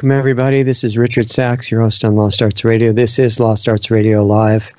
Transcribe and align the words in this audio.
Welcome, 0.00 0.18
everybody. 0.18 0.62
This 0.62 0.82
is 0.82 0.96
Richard 0.96 1.28
Sachs, 1.28 1.70
your 1.70 1.82
host 1.82 2.06
on 2.06 2.16
Lost 2.16 2.40
Arts 2.40 2.64
Radio. 2.64 2.90
This 2.90 3.18
is 3.18 3.38
Lost 3.38 3.68
Arts 3.68 3.90
Radio 3.90 4.24
Live, 4.24 4.72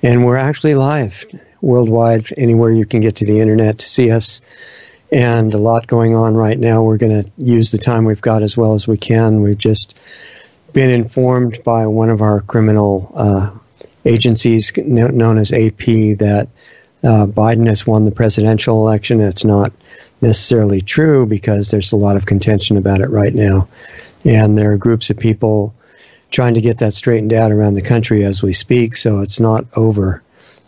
and 0.00 0.24
we're 0.24 0.36
actually 0.36 0.76
live 0.76 1.26
worldwide, 1.60 2.28
anywhere 2.36 2.70
you 2.70 2.86
can 2.86 3.00
get 3.00 3.16
to 3.16 3.26
the 3.26 3.40
internet 3.40 3.78
to 3.80 3.88
see 3.88 4.12
us. 4.12 4.40
And 5.10 5.52
a 5.54 5.58
lot 5.58 5.88
going 5.88 6.14
on 6.14 6.34
right 6.34 6.56
now. 6.56 6.84
We're 6.84 6.98
going 6.98 7.24
to 7.24 7.28
use 7.36 7.72
the 7.72 7.78
time 7.78 8.04
we've 8.04 8.20
got 8.22 8.44
as 8.44 8.56
well 8.56 8.74
as 8.74 8.86
we 8.86 8.96
can. 8.96 9.42
We've 9.42 9.58
just 9.58 9.98
been 10.72 10.90
informed 10.90 11.58
by 11.64 11.88
one 11.88 12.08
of 12.08 12.22
our 12.22 12.40
criminal 12.40 13.10
uh, 13.16 13.50
agencies, 14.04 14.72
known 14.76 15.36
as 15.36 15.52
AP, 15.52 15.84
that 16.18 16.46
uh, 17.02 17.26
Biden 17.26 17.66
has 17.66 17.88
won 17.88 18.04
the 18.04 18.12
presidential 18.12 18.86
election. 18.86 19.20
It's 19.20 19.44
not 19.44 19.72
necessarily 20.20 20.80
true 20.80 21.26
because 21.26 21.72
there's 21.72 21.90
a 21.90 21.96
lot 21.96 22.14
of 22.14 22.26
contention 22.26 22.76
about 22.76 23.00
it 23.00 23.10
right 23.10 23.34
now. 23.34 23.66
And 24.24 24.56
there 24.56 24.72
are 24.72 24.76
groups 24.76 25.10
of 25.10 25.18
people 25.18 25.74
trying 26.30 26.54
to 26.54 26.60
get 26.60 26.78
that 26.78 26.94
straightened 26.94 27.32
out 27.32 27.52
around 27.52 27.74
the 27.74 27.82
country 27.82 28.24
as 28.24 28.42
we 28.42 28.52
speak, 28.52 28.96
so 28.96 29.20
it's 29.20 29.38
not 29.38 29.64
over. 29.76 30.22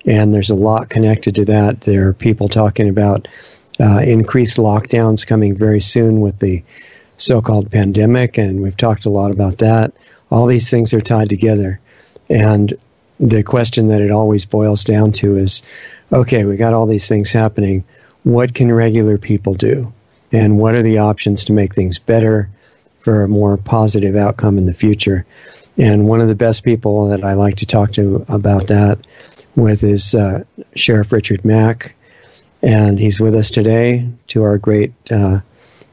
And 0.04 0.32
there's 0.32 0.50
a 0.50 0.54
lot 0.54 0.90
connected 0.90 1.34
to 1.36 1.44
that. 1.46 1.80
There 1.80 2.08
are 2.08 2.12
people 2.12 2.48
talking 2.48 2.88
about 2.88 3.26
uh, 3.80 4.02
increased 4.04 4.58
lockdowns 4.58 5.26
coming 5.26 5.56
very 5.56 5.80
soon 5.80 6.20
with 6.20 6.38
the 6.38 6.62
so 7.16 7.40
called 7.40 7.70
pandemic, 7.70 8.38
and 8.38 8.62
we've 8.62 8.76
talked 8.76 9.06
a 9.06 9.10
lot 9.10 9.30
about 9.30 9.58
that. 9.58 9.92
All 10.30 10.46
these 10.46 10.70
things 10.70 10.92
are 10.94 11.00
tied 11.00 11.28
together. 11.28 11.80
And 12.28 12.72
the 13.18 13.42
question 13.42 13.88
that 13.88 14.00
it 14.00 14.10
always 14.10 14.44
boils 14.44 14.84
down 14.84 15.12
to 15.12 15.36
is 15.36 15.62
okay, 16.12 16.44
we 16.44 16.56
got 16.56 16.74
all 16.74 16.86
these 16.86 17.08
things 17.08 17.32
happening. 17.32 17.82
What 18.22 18.54
can 18.54 18.72
regular 18.72 19.18
people 19.18 19.54
do? 19.54 19.92
And 20.30 20.58
what 20.58 20.74
are 20.74 20.82
the 20.82 20.98
options 20.98 21.44
to 21.46 21.52
make 21.52 21.74
things 21.74 21.98
better 21.98 22.48
for 23.06 23.22
a 23.22 23.28
more 23.28 23.56
positive 23.56 24.16
outcome 24.16 24.58
in 24.58 24.66
the 24.66 24.74
future? 24.74 25.24
And 25.78 26.08
one 26.08 26.20
of 26.20 26.26
the 26.26 26.34
best 26.34 26.64
people 26.64 27.10
that 27.10 27.22
I 27.22 27.34
like 27.34 27.58
to 27.58 27.66
talk 27.66 27.92
to 27.92 28.26
about 28.28 28.66
that 28.66 28.98
with 29.54 29.84
is 29.84 30.12
uh, 30.12 30.42
Sheriff 30.74 31.12
Richard 31.12 31.44
Mack. 31.44 31.94
And 32.62 32.98
he's 32.98 33.20
with 33.20 33.36
us 33.36 33.52
today 33.52 34.08
to 34.26 34.42
our 34.42 34.58
great 34.58 34.92
uh, 35.08 35.38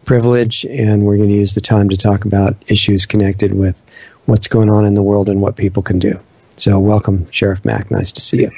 privilege. 0.05 0.65
And 0.65 1.05
we're 1.05 1.17
going 1.17 1.29
to 1.29 1.35
use 1.35 1.53
the 1.53 1.61
time 1.61 1.89
to 1.89 1.97
talk 1.97 2.25
about 2.25 2.55
issues 2.65 3.05
connected 3.05 3.53
with 3.53 3.79
what's 4.25 4.47
going 4.47 4.71
on 4.71 4.83
in 4.83 4.95
the 4.95 5.03
world 5.03 5.29
and 5.29 5.39
what 5.39 5.55
people 5.55 5.83
can 5.83 5.99
do. 5.99 6.19
So, 6.57 6.79
welcome, 6.79 7.29
Sheriff 7.29 7.63
Mack. 7.63 7.91
Nice 7.91 8.11
to 8.13 8.21
see 8.21 8.41
you. 8.41 8.51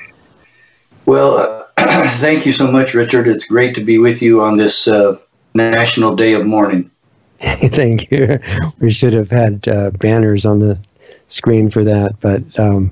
Well, 1.06 1.38
uh, 1.38 1.66
thank 2.20 2.46
you 2.46 2.54
so 2.54 2.72
much, 2.72 2.94
Richard. 2.94 3.28
It's 3.28 3.48
great 3.48 3.76
to 3.76 3.84
be 3.84 3.98
with 3.98 4.22
you 4.22 4.42
on 4.42 4.56
this 4.56 4.88
uh, 4.88 5.18
National 5.54 6.16
Day 6.16 6.36
of 6.36 6.46
Mourning. 6.46 6.90
thank 7.40 8.12
you. 8.12 8.40
We 8.80 8.92
should 8.92 9.14
have 9.14 9.30
had 9.30 9.68
uh, 9.68 9.92
banners 9.92 10.46
on 10.46 10.60
the 10.60 10.80
screen 11.28 11.70
for 11.70 11.84
that. 11.84 12.20
But 12.22 12.58
um, 12.60 12.92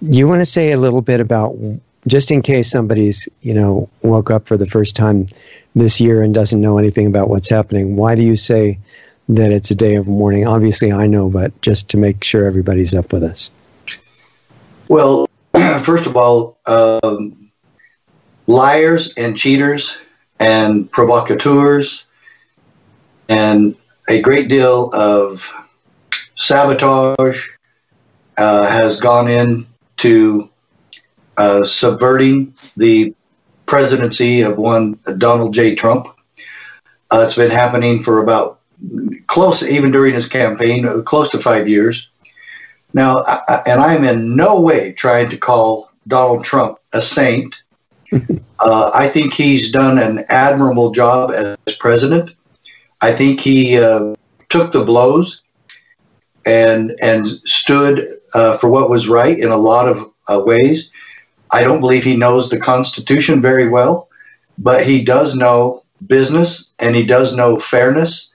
you 0.00 0.28
want 0.28 0.40
to 0.40 0.46
say 0.46 0.72
a 0.72 0.76
little 0.76 1.02
bit 1.02 1.20
about, 1.20 1.56
just 2.06 2.30
in 2.30 2.42
case 2.42 2.70
somebody's, 2.70 3.28
you 3.40 3.54
know, 3.54 3.88
woke 4.02 4.30
up 4.30 4.46
for 4.46 4.56
the 4.56 4.66
first 4.66 4.96
time 4.96 5.28
this 5.74 6.00
year 6.00 6.22
and 6.22 6.34
doesn't 6.34 6.60
know 6.60 6.78
anything 6.78 7.06
about 7.06 7.28
what's 7.28 7.48
happening, 7.48 7.96
why 7.96 8.14
do 8.14 8.22
you 8.22 8.36
say 8.36 8.78
that 9.28 9.50
it's 9.50 9.70
a 9.70 9.74
day 9.74 9.96
of 9.96 10.06
mourning? 10.06 10.46
Obviously, 10.46 10.92
I 10.92 11.06
know, 11.06 11.28
but 11.28 11.58
just 11.62 11.88
to 11.90 11.96
make 11.96 12.24
sure 12.24 12.46
everybody's 12.46 12.94
up 12.94 13.12
with 13.12 13.22
us. 13.22 13.50
Well, 14.88 15.28
first 15.82 16.06
of 16.06 16.16
all, 16.16 16.58
um, 16.66 17.50
liars 18.46 19.14
and 19.14 19.36
cheaters 19.36 19.96
and 20.38 20.90
provocateurs 20.90 22.06
and 23.28 23.76
a 24.08 24.20
great 24.20 24.48
deal 24.48 24.90
of 24.92 25.50
sabotage 26.34 27.48
uh, 28.36 28.66
has 28.66 29.00
gone 29.00 29.28
into 29.28 30.48
uh, 31.36 31.64
subverting 31.64 32.54
the 32.76 33.14
presidency 33.66 34.42
of 34.42 34.58
one 34.58 34.98
Donald 35.18 35.54
J. 35.54 35.74
Trump. 35.74 36.06
Uh, 37.10 37.24
it's 37.26 37.36
been 37.36 37.50
happening 37.50 38.02
for 38.02 38.22
about 38.22 38.60
close, 39.26 39.62
even 39.62 39.90
during 39.90 40.14
his 40.14 40.28
campaign, 40.28 40.86
uh, 40.86 41.00
close 41.02 41.30
to 41.30 41.38
five 41.38 41.68
years. 41.68 42.08
Now, 42.94 43.24
I, 43.26 43.62
and 43.66 43.80
I'm 43.80 44.04
in 44.04 44.36
no 44.36 44.60
way 44.60 44.92
trying 44.92 45.30
to 45.30 45.36
call 45.36 45.90
Donald 46.06 46.44
Trump 46.44 46.78
a 46.92 47.00
saint. 47.00 47.62
uh, 48.58 48.90
I 48.94 49.08
think 49.08 49.32
he's 49.32 49.72
done 49.72 49.98
an 49.98 50.24
admirable 50.28 50.90
job 50.90 51.32
as 51.32 51.74
president. 51.76 52.34
I 53.02 53.12
think 53.12 53.40
he 53.40 53.78
uh, 53.78 54.14
took 54.48 54.72
the 54.72 54.84
blows 54.84 55.42
and 56.46 56.96
and 57.02 57.26
stood 57.26 58.06
uh, 58.34 58.56
for 58.58 58.68
what 58.68 58.90
was 58.90 59.08
right 59.08 59.38
in 59.38 59.50
a 59.50 59.56
lot 59.56 59.88
of 59.88 60.10
uh, 60.28 60.42
ways. 60.44 60.90
I 61.52 61.64
don't 61.64 61.80
believe 61.80 62.04
he 62.04 62.16
knows 62.16 62.48
the 62.48 62.60
Constitution 62.60 63.42
very 63.42 63.68
well, 63.68 64.08
but 64.56 64.86
he 64.86 65.04
does 65.04 65.34
know 65.34 65.82
business 66.06 66.72
and 66.78 66.96
he 66.96 67.04
does 67.04 67.36
know 67.36 67.58
fairness, 67.58 68.32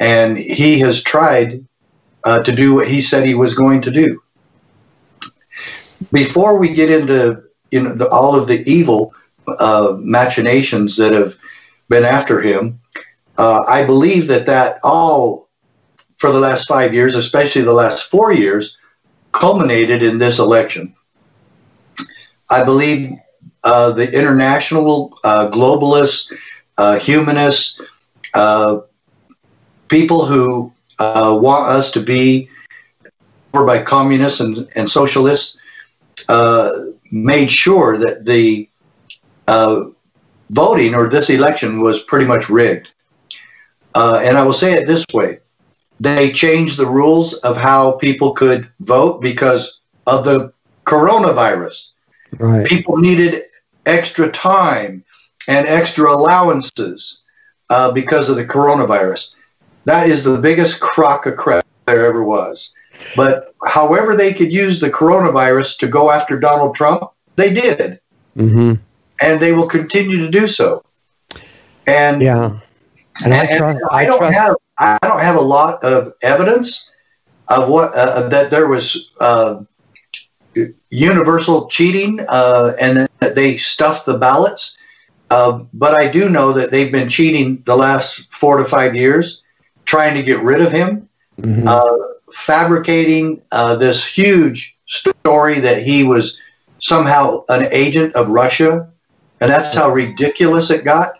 and 0.00 0.36
he 0.36 0.78
has 0.80 1.02
tried 1.02 1.64
uh, 2.24 2.40
to 2.40 2.52
do 2.52 2.74
what 2.74 2.88
he 2.88 3.00
said 3.00 3.24
he 3.26 3.34
was 3.34 3.54
going 3.54 3.82
to 3.82 3.90
do. 3.90 4.22
Before 6.10 6.58
we 6.58 6.72
get 6.72 6.90
into 6.90 7.42
you 7.70 7.82
know 7.82 7.94
the, 7.94 8.08
all 8.08 8.34
of 8.34 8.48
the 8.48 8.68
evil 8.68 9.12
uh, 9.46 9.96
machinations 9.98 10.96
that 10.96 11.12
have 11.12 11.36
been 11.88 12.04
after 12.04 12.40
him, 12.40 12.80
uh, 13.38 13.64
I 13.68 13.84
believe 13.84 14.26
that 14.28 14.46
that 14.46 14.78
all 14.82 15.48
for 16.18 16.32
the 16.32 16.38
last 16.38 16.66
five 16.66 16.94
years, 16.94 17.14
especially 17.14 17.62
the 17.62 17.72
last 17.72 18.10
four 18.10 18.32
years, 18.32 18.78
culminated 19.32 20.02
in 20.02 20.18
this 20.18 20.38
election. 20.38 20.94
I 22.48 22.64
believe 22.64 23.10
uh, 23.64 23.90
the 23.92 24.10
international 24.16 25.18
uh, 25.24 25.50
globalists, 25.50 26.32
uh, 26.78 26.98
humanists, 26.98 27.80
uh, 28.34 28.80
people 29.88 30.24
who 30.24 30.72
uh, 30.98 31.36
want 31.40 31.68
us 31.68 31.90
to 31.90 32.00
be 32.00 32.48
over 33.52 33.66
by 33.66 33.82
communists 33.82 34.40
and, 34.40 34.68
and 34.76 34.88
socialists 34.90 35.58
made 37.10 37.50
sure 37.50 37.98
that 37.98 38.24
the 38.24 38.68
voting 40.50 40.94
or 40.94 41.08
this 41.08 41.28
election 41.28 41.80
was 41.80 42.02
pretty 42.02 42.24
much 42.26 42.48
rigged. 42.48 42.88
Uh, 43.96 44.20
and 44.22 44.36
I 44.36 44.42
will 44.42 44.52
say 44.52 44.74
it 44.74 44.86
this 44.86 45.04
way 45.14 45.40
they 45.98 46.30
changed 46.30 46.76
the 46.76 46.86
rules 46.86 47.32
of 47.34 47.56
how 47.56 47.92
people 47.92 48.32
could 48.32 48.68
vote 48.80 49.22
because 49.22 49.80
of 50.06 50.24
the 50.24 50.52
coronavirus. 50.84 51.92
Right. 52.38 52.66
People 52.66 52.98
needed 52.98 53.42
extra 53.86 54.30
time 54.30 55.02
and 55.48 55.66
extra 55.66 56.12
allowances 56.12 57.22
uh, 57.70 57.92
because 57.92 58.28
of 58.28 58.36
the 58.36 58.44
coronavirus. 58.44 59.30
That 59.86 60.10
is 60.10 60.22
the 60.22 60.38
biggest 60.38 60.80
crock 60.80 61.24
of 61.24 61.38
crap 61.38 61.64
there 61.86 62.06
ever 62.06 62.22
was. 62.22 62.74
But 63.14 63.54
however 63.64 64.16
they 64.16 64.34
could 64.34 64.52
use 64.52 64.80
the 64.80 64.90
coronavirus 64.90 65.78
to 65.78 65.88
go 65.88 66.10
after 66.10 66.38
Donald 66.38 66.74
Trump, 66.74 67.04
they 67.36 67.54
did. 67.54 68.00
Mm-hmm. 68.36 68.74
And 69.22 69.40
they 69.40 69.52
will 69.52 69.66
continue 69.66 70.18
to 70.18 70.28
do 70.28 70.46
so. 70.46 70.84
And 71.86 72.20
yeah, 72.20 72.58
and, 73.24 73.34
I, 73.34 73.56
trust, 73.56 73.80
I, 73.90 74.04
don't 74.04 74.18
trust. 74.18 74.38
have 74.38 74.56
I 74.78 74.98
don't 75.02 75.20
have 75.20 75.36
a 75.36 75.40
lot 75.40 75.82
of 75.82 76.12
evidence 76.22 76.90
of 77.48 77.68
what 77.68 77.94
uh, 77.94 78.28
that 78.28 78.50
there 78.50 78.68
was 78.68 79.10
uh, 79.20 79.62
universal 80.90 81.68
cheating 81.68 82.20
uh, 82.28 82.74
and 82.80 83.08
that 83.20 83.34
they 83.34 83.56
stuffed 83.56 84.06
the 84.06 84.18
ballots. 84.18 84.76
Uh, 85.30 85.64
but 85.72 86.00
I 86.00 86.08
do 86.08 86.28
know 86.28 86.52
that 86.52 86.70
they've 86.70 86.92
been 86.92 87.08
cheating 87.08 87.62
the 87.66 87.76
last 87.76 88.32
four 88.32 88.58
to 88.58 88.64
five 88.64 88.94
years, 88.94 89.42
trying 89.84 90.14
to 90.14 90.22
get 90.22 90.40
rid 90.42 90.60
of 90.60 90.70
him, 90.70 91.08
mm-hmm. 91.40 91.66
uh, 91.66 92.32
fabricating 92.32 93.42
uh, 93.50 93.76
this 93.76 94.04
huge 94.04 94.76
story 94.86 95.58
that 95.60 95.82
he 95.82 96.04
was 96.04 96.38
somehow 96.78 97.44
an 97.48 97.66
agent 97.72 98.14
of 98.14 98.28
Russia, 98.28 98.88
and 99.40 99.50
that's 99.50 99.74
how 99.74 99.90
ridiculous 99.90 100.70
it 100.70 100.84
got. 100.84 101.15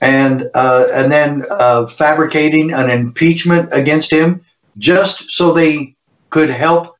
And 0.00 0.50
uh, 0.54 0.86
and 0.92 1.10
then 1.10 1.44
uh, 1.50 1.86
fabricating 1.86 2.72
an 2.72 2.90
impeachment 2.90 3.70
against 3.72 4.10
him 4.10 4.44
just 4.78 5.30
so 5.30 5.52
they 5.52 5.96
could 6.30 6.50
help 6.50 6.96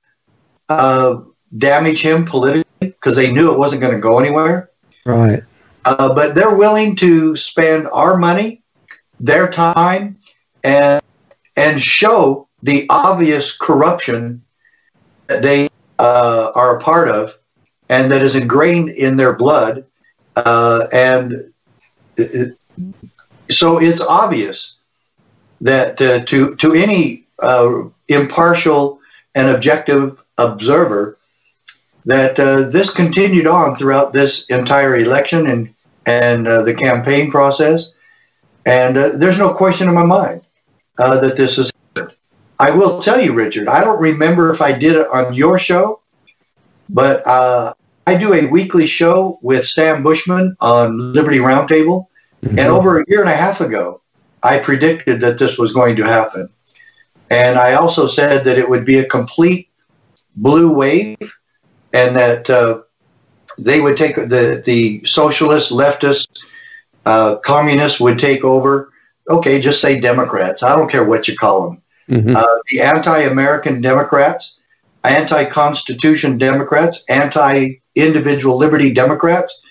uh, 0.69 1.21
damage 1.59 2.01
him 2.03 2.25
politically 2.25 2.65
because 2.81 3.17
they 3.17 3.33
knew 3.33 3.53
it 3.53 3.59
wasn't 3.59 3.81
going 3.81 3.95
to 3.95 4.01
go 4.01 4.19
anywhere. 4.19 4.71
Right. 5.05 5.43
Uh, 5.85 6.15
but 6.15 6.35
they're 6.35 6.55
willing 6.55 6.97
to 6.97 7.37
spend 7.37 7.89
our 7.93 8.17
money, 8.17 8.63
their 9.21 9.49
time, 9.49 10.19
and 10.63 11.03
and 11.57 11.81
show 11.81 12.49
the 12.63 12.87
obvious 12.89 13.57
corruption 13.57 14.43
that 15.27 15.43
they 15.43 15.69
uh, 15.99 16.51
are 16.55 16.79
a 16.79 16.81
part 16.81 17.09
of 17.09 17.35
and 17.89 18.11
that 18.11 18.23
is 18.23 18.35
ingrained 18.35 18.91
in 18.91 19.17
their 19.17 19.35
blood. 19.35 19.85
Uh, 20.37 20.87
and 20.93 21.53
it, 22.17 22.57
so 23.51 23.79
it's 23.81 24.01
obvious 24.01 24.75
that 25.61 26.01
uh, 26.01 26.25
to, 26.27 26.55
to 26.57 26.75
any 26.75 27.27
uh, 27.43 27.83
impartial 28.09 29.01
and 29.35 29.49
objective 29.49 30.23
observer 30.39 31.19
that 32.05 32.39
uh, 32.39 32.63
this 32.69 32.91
continued 32.91 33.47
on 33.47 33.77
throughout 33.77 34.13
this 34.13 34.47
entire 34.47 34.97
election 34.97 35.47
and 35.47 35.75
and 36.07 36.47
uh, 36.47 36.63
the 36.63 36.75
campaign 36.75 37.31
process. 37.31 37.93
And 38.67 38.99
uh, 38.99 39.11
there's 39.15 39.39
no 39.39 39.55
question 39.55 39.89
in 39.89 39.95
my 39.95 40.05
mind 40.05 40.43
uh, 40.99 41.19
that 41.21 41.37
this 41.37 41.59
is. 41.59 41.73
I 42.61 42.71
will 42.71 43.01
tell 43.01 43.19
you, 43.21 43.33
Richard. 43.33 43.69
I 43.69 43.81
don't 43.81 44.01
remember 44.01 44.51
if 44.51 44.61
I 44.61 44.73
did 44.73 44.97
it 44.97 45.09
on 45.09 45.33
your 45.33 45.59
show, 45.59 46.01
but 46.89 47.27
I 47.27 48.17
do 48.17 48.35
a 48.35 48.47
weekly 48.47 48.87
show 48.87 49.39
with 49.41 49.67
Sam 49.67 50.03
Bushman 50.03 50.57
on 50.61 51.15
Liberty 51.15 51.39
Roundtable, 51.39 52.07
mm-hmm. 52.45 52.59
and 52.59 52.69
over 52.69 53.01
a 53.01 53.05
year 53.09 53.21
and 53.21 53.31
a 53.31 53.37
half 53.37 53.61
ago, 53.61 54.01
I 54.43 54.59
predicted 54.59 55.21
that 55.21 55.39
this 55.39 55.59
was 55.59 55.73
going 55.73 55.97
to 55.97 56.05
happen. 56.05 56.49
And 57.31 57.59
I 57.59 57.75
also 57.75 58.07
said 58.07 58.45
that 58.45 58.59
it 58.59 58.69
would 58.69 58.85
be 58.85 58.99
a 58.99 59.07
complete 59.07 59.71
blue 60.37 60.73
wave 60.73 61.17
and 61.93 62.17
that 62.17 62.51
uh, 62.51 62.83
they 63.59 63.81
would 63.81 63.97
take 63.97 64.17
the, 64.17 64.63
the 64.65 65.05
socialists, 65.05 65.73
leftists, 65.73 66.29
uh, 67.07 67.37
communists 67.37 68.01
would 68.01 68.19
take 68.19 68.45
over. 68.45 68.93
Okay, 69.29 69.61
just 69.61 69.81
say 69.81 69.99
Democrats. 70.01 70.63
I 70.63 70.77
don't 70.77 70.91
care 70.91 71.05
what 71.05 71.29
you 71.29 71.37
call 71.37 71.69
them. 71.69 71.83
Mm-hmm. 72.11 72.37
Uh, 72.37 72.57
the 72.69 72.83
anti 72.83 73.21
American 73.21 73.81
Democrats, 73.81 74.59
anti 75.03 75.47
Constitution 75.47 76.37
Democrats, 76.37 77.05
anti 77.09 77.77
individual 77.95 78.59
liberty 78.59 78.93
Democrats. 78.93 79.63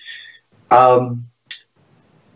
Um, 0.71 1.27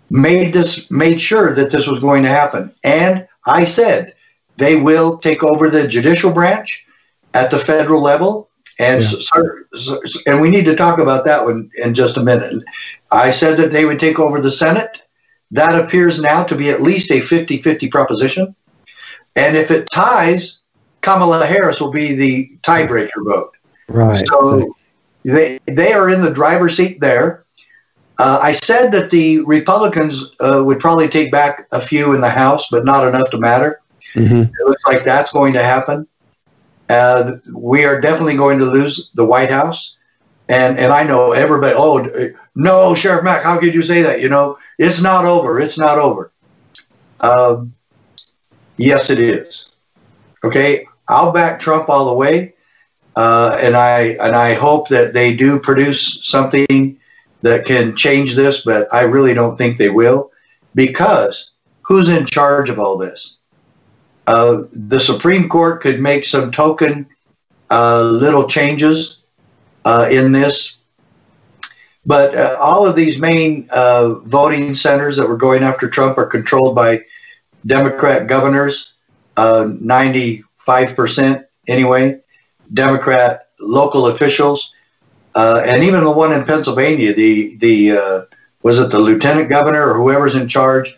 made 0.10 0.54
this 0.54 0.90
made 0.90 1.22
sure 1.22 1.54
that 1.56 1.70
this 1.70 1.88
was 1.88 2.00
going 2.00 2.24
to 2.24 2.30
happen. 2.30 2.74
And 2.84 3.28
I 3.46 3.66
said 3.66 4.14
they 4.58 4.76
will 4.76 5.18
take 5.18 5.44
over 5.44 5.70
the 5.70 5.88
judicial 5.88 6.32
branch 6.32 6.86
at 7.34 7.52
the 7.52 7.60
federal 7.60 8.02
level. 8.02 8.50
And 8.80 9.02
yeah. 9.02 9.20
so, 9.74 10.02
and 10.28 10.40
we 10.40 10.50
need 10.50 10.66
to 10.66 10.76
talk 10.76 11.00
about 11.00 11.26
that 11.26 11.46
one 11.46 11.70
in 11.84 11.94
just 11.94 12.18
a 12.18 12.24
minute. 12.24 12.64
I 13.12 13.32
said 13.32 13.58
that 13.58 13.72
they 13.72 13.86
would 13.86 14.00
take 14.00 14.20
over 14.20 14.40
the 14.40 14.52
Senate. 14.52 15.02
That 15.52 15.74
appears 15.74 16.20
now 16.20 16.44
to 16.44 16.56
be 16.56 16.70
at 16.70 16.82
least 16.84 17.10
a 17.10 17.22
50-50 17.22 17.90
proposition. 17.90 18.56
And 19.36 19.56
if 19.56 19.72
it 19.72 19.90
ties, 19.92 20.60
Kamala 21.02 21.46
Harris 21.46 21.80
will 21.80 21.92
be 21.92 22.14
the 22.14 22.50
tiebreaker 22.64 23.24
vote. 23.26 23.56
Right. 23.88 24.28
So 24.28 24.76
they 25.24 25.60
they 25.66 25.94
are 25.94 26.10
in 26.10 26.22
the 26.22 26.34
driver's 26.34 26.78
seat 26.78 27.00
there. 27.00 27.46
Uh, 28.20 28.40
I 28.42 28.52
said 28.52 28.92
that 28.92 29.12
the 29.12 29.42
Republicans 29.42 30.32
uh, 30.40 30.64
would 30.64 30.80
probably 30.80 31.08
take 31.08 31.32
back 31.32 31.68
a 31.72 31.80
few 31.80 32.14
in 32.14 32.22
the 32.22 32.30
House, 32.30 32.68
but 32.72 32.84
not 32.84 33.08
enough 33.08 33.30
to 33.32 33.38
matter. 33.38 33.82
Mm-hmm. 34.16 34.42
It 34.42 34.68
looks 34.68 34.86
like 34.86 35.04
that's 35.04 35.32
going 35.32 35.54
to 35.54 35.64
happen. 35.64 36.08
Uh, 36.90 37.34
we 37.54 37.86
are 37.86 38.02
definitely 38.02 38.36
going 38.36 38.58
to 38.60 38.66
lose 38.66 39.12
the 39.14 39.26
White 39.26 39.52
House. 39.52 39.96
And, 40.50 40.80
and 40.80 40.94
I 40.94 41.04
know 41.04 41.34
everybody, 41.34 41.76
oh, 41.78 42.32
no, 42.56 42.96
Sheriff 42.96 43.24
Mack, 43.24 43.44
how 43.44 43.60
could 43.60 43.76
you 43.76 43.82
say 43.82 44.02
that? 44.02 44.22
You 44.22 44.30
know, 44.30 44.58
it's 44.80 45.02
not 45.02 45.26
over. 45.26 45.60
It's 45.60 45.78
not 45.78 46.00
over. 46.00 46.32
Um, 47.20 47.74
yes, 48.78 49.10
it 49.10 49.20
is. 49.20 49.70
Okay, 50.44 50.88
I'll 51.08 51.32
back 51.32 51.60
Trump 51.60 51.90
all 51.90 52.06
the 52.06 52.14
way. 52.14 52.56
Uh, 53.16 53.58
and 53.62 53.76
I 53.76 54.16
and 54.22 54.36
I 54.36 54.54
hope 54.54 54.90
that 54.90 55.14
they 55.14 55.36
do 55.36 55.60
produce 55.60 56.20
something 56.22 57.00
that 57.42 57.66
can 57.66 57.96
change 57.96 58.36
this, 58.36 58.62
but 58.62 58.92
I 58.94 59.02
really 59.02 59.34
don't 59.34 59.58
think 59.58 59.78
they 59.78 59.90
will, 59.90 60.32
because 60.76 61.52
who's 61.82 62.10
in 62.10 62.26
charge 62.26 62.70
of 62.70 62.80
all 62.80 62.98
this? 62.98 63.38
Uh, 64.26 64.64
the 64.72 65.00
Supreme 65.00 65.48
Court 65.48 65.82
could 65.82 66.02
make 66.02 66.26
some 66.26 66.52
token 66.52 67.08
uh, 67.70 68.04
little 68.04 68.48
changes 68.48 69.20
uh, 69.86 70.08
in 70.12 70.32
this, 70.32 70.78
but 72.06 72.36
uh, 72.36 72.58
all 72.60 72.86
of 72.86 72.96
these 72.96 73.20
main 73.20 73.68
uh, 73.72 74.16
voting 74.16 74.76
centers 74.76 75.18
that 75.18 75.28
were 75.28 75.38
going 75.38 75.64
after 75.64 75.90
Trump 75.90 76.18
are 76.18 76.26
controlled 76.26 76.76
by 76.76 77.04
Democrat 77.66 78.28
governors, 78.28 78.94
95% 79.38 81.46
anyway, 81.68 82.20
Democrat 82.74 83.50
local 83.60 84.08
officials. 84.08 84.74
Uh, 85.38 85.62
and 85.64 85.84
even 85.84 86.04
the 86.04 86.10
one 86.10 86.34
in 86.34 86.44
Pennsylvania, 86.44 87.14
the 87.14 87.56
the 87.58 87.92
uh, 87.92 88.22
was 88.64 88.80
it 88.80 88.90
the 88.90 88.98
lieutenant 88.98 89.50
governor 89.50 89.88
or 89.88 89.94
whoever's 89.94 90.34
in 90.34 90.48
charge 90.48 90.98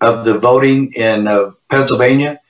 of 0.00 0.24
the 0.24 0.38
voting 0.38 0.92
in 0.92 1.26
uh, 1.26 1.50
Pennsylvania? 1.68 2.40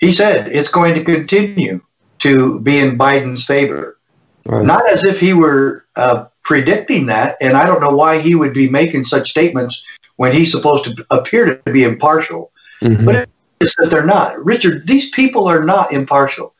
He 0.00 0.10
said 0.10 0.48
it's 0.48 0.68
going 0.68 0.96
to 0.96 1.04
continue 1.04 1.80
to 2.18 2.58
be 2.58 2.80
in 2.80 2.98
Biden's 2.98 3.44
favor. 3.44 3.98
Right. 4.44 4.66
Not 4.66 4.90
as 4.90 5.04
if 5.04 5.20
he 5.20 5.32
were 5.32 5.86
uh, 5.94 6.24
predicting 6.42 7.06
that, 7.06 7.36
and 7.40 7.56
I 7.56 7.66
don't 7.66 7.80
know 7.80 7.94
why 7.94 8.18
he 8.18 8.34
would 8.34 8.52
be 8.52 8.68
making 8.68 9.04
such 9.04 9.30
statements 9.30 9.84
when 10.16 10.32
he's 10.32 10.50
supposed 10.50 10.86
to 10.86 11.06
appear 11.10 11.62
to 11.62 11.72
be 11.72 11.84
impartial. 11.84 12.50
Mm-hmm. 12.82 13.04
But 13.04 13.28
it's 13.60 13.76
that 13.76 13.90
they're 13.90 14.04
not. 14.04 14.44
Richard, 14.44 14.88
these 14.88 15.08
people 15.10 15.46
are 15.46 15.62
not 15.62 15.92
impartial, 15.92 16.52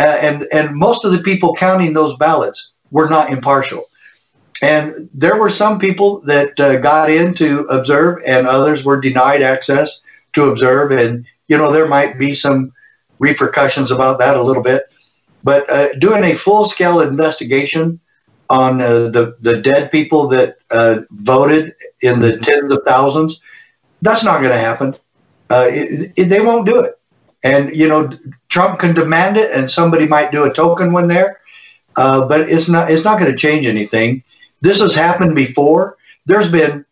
uh, 0.00 0.18
and 0.20 0.48
and 0.52 0.74
most 0.74 1.04
of 1.04 1.12
the 1.12 1.22
people 1.22 1.54
counting 1.54 1.92
those 1.92 2.16
ballots 2.16 2.72
were 2.90 3.08
not 3.08 3.30
impartial. 3.30 3.84
And 4.60 5.08
there 5.14 5.38
were 5.38 5.50
some 5.50 5.78
people 5.78 6.20
that 6.22 6.58
uh, 6.58 6.78
got 6.78 7.10
in 7.10 7.34
to 7.34 7.60
observe, 7.66 8.22
and 8.26 8.46
others 8.46 8.84
were 8.84 9.00
denied 9.00 9.42
access 9.42 10.00
to 10.32 10.46
observe. 10.46 10.90
And, 10.90 11.26
you 11.46 11.56
know, 11.56 11.72
there 11.72 11.86
might 11.86 12.18
be 12.18 12.34
some 12.34 12.72
repercussions 13.20 13.90
about 13.90 14.18
that 14.18 14.36
a 14.36 14.42
little 14.42 14.62
bit. 14.62 14.82
But 15.44 15.70
uh, 15.70 15.94
doing 15.94 16.24
a 16.24 16.34
full 16.34 16.68
scale 16.68 17.00
investigation 17.00 18.00
on 18.50 18.80
uh, 18.80 19.08
the, 19.10 19.36
the 19.40 19.60
dead 19.60 19.90
people 19.92 20.28
that 20.28 20.56
uh, 20.70 21.00
voted 21.10 21.74
in 22.02 22.18
the 22.18 22.38
tens 22.38 22.72
of 22.72 22.82
thousands, 22.84 23.40
that's 24.02 24.24
not 24.24 24.40
going 24.40 24.52
to 24.52 24.58
happen. 24.58 24.94
Uh, 25.50 25.66
it, 25.70 26.12
it, 26.16 26.24
they 26.24 26.40
won't 26.40 26.66
do 26.66 26.80
it. 26.80 26.94
And, 27.44 27.74
you 27.76 27.88
know, 27.88 28.10
Trump 28.48 28.80
can 28.80 28.94
demand 28.94 29.36
it, 29.36 29.52
and 29.52 29.70
somebody 29.70 30.08
might 30.08 30.32
do 30.32 30.44
a 30.44 30.52
token 30.52 30.92
one 30.92 31.06
there 31.06 31.37
uh, 31.98 32.24
but 32.28 32.48
it's 32.48 32.68
not 32.68 32.90
it's 32.90 33.04
not 33.04 33.18
going 33.18 33.30
to 33.30 33.36
change 33.36 33.66
anything. 33.66 34.22
This 34.60 34.80
has 34.80 34.94
happened 34.94 35.34
before. 35.34 35.96
There's 36.26 36.50
been, 36.50 36.84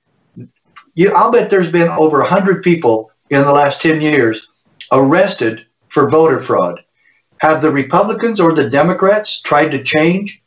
you, 0.94 1.12
I'll 1.14 1.30
bet 1.30 1.48
there's 1.48 1.70
been 1.70 1.88
over 1.90 2.22
hundred 2.22 2.62
people 2.64 3.12
in 3.30 3.42
the 3.42 3.52
last 3.52 3.80
ten 3.80 4.00
years 4.00 4.48
arrested 4.90 5.64
for 5.88 6.10
voter 6.10 6.40
fraud. 6.40 6.80
Have 7.38 7.62
the 7.62 7.70
Republicans 7.70 8.40
or 8.40 8.52
the 8.52 8.68
Democrats 8.68 9.40
tried 9.42 9.70
to 9.70 9.84
change 9.84 10.42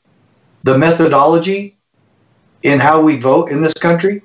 the 0.63 0.77
methodology 0.77 1.77
in 2.63 2.79
how 2.79 2.99
we 2.99 3.15
vote 3.15 3.51
in 3.51 3.61
this 3.61 3.73
country? 3.73 4.21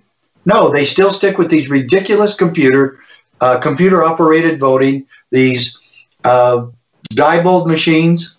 No, 0.46 0.70
they 0.70 0.84
still 0.84 1.12
stick 1.12 1.38
with 1.38 1.48
these 1.48 1.70
ridiculous 1.70 2.34
computer 2.34 2.98
uh, 3.40 3.60
computer 3.60 4.02
operated 4.02 4.58
voting, 4.58 5.06
these 5.30 5.78
uh, 6.24 6.66
Diebold 7.12 7.66
machines 7.68 8.36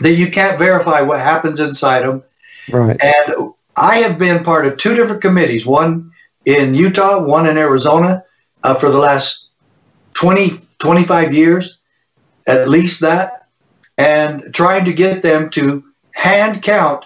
that 0.00 0.12
you 0.12 0.30
can't 0.30 0.58
verify 0.58 1.00
what 1.00 1.20
happens 1.20 1.60
inside 1.60 2.02
them. 2.02 2.22
Right. 2.70 3.00
And 3.02 3.52
I 3.76 3.98
have 3.98 4.18
been 4.18 4.44
part 4.44 4.66
of 4.66 4.76
two 4.76 4.94
different 4.94 5.22
committees, 5.22 5.66
one 5.66 6.12
in 6.44 6.74
Utah, 6.74 7.22
one 7.22 7.48
in 7.48 7.58
Arizona, 7.58 8.24
uh, 8.62 8.74
for 8.74 8.90
the 8.90 8.98
last 8.98 9.48
20, 10.14 10.52
25 10.78 11.34
years, 11.34 11.78
at 12.46 12.68
least 12.68 13.00
that, 13.00 13.46
and 13.98 14.52
trying 14.54 14.84
to 14.84 14.92
get 14.92 15.22
them 15.22 15.50
to 15.50 15.84
hand 16.14 16.62
count 16.62 17.04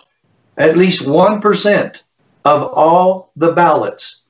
at 0.56 0.76
least 0.76 1.02
1% 1.02 2.02
of 2.44 2.62
all 2.62 3.32
the 3.36 3.52
ballots 3.52 4.22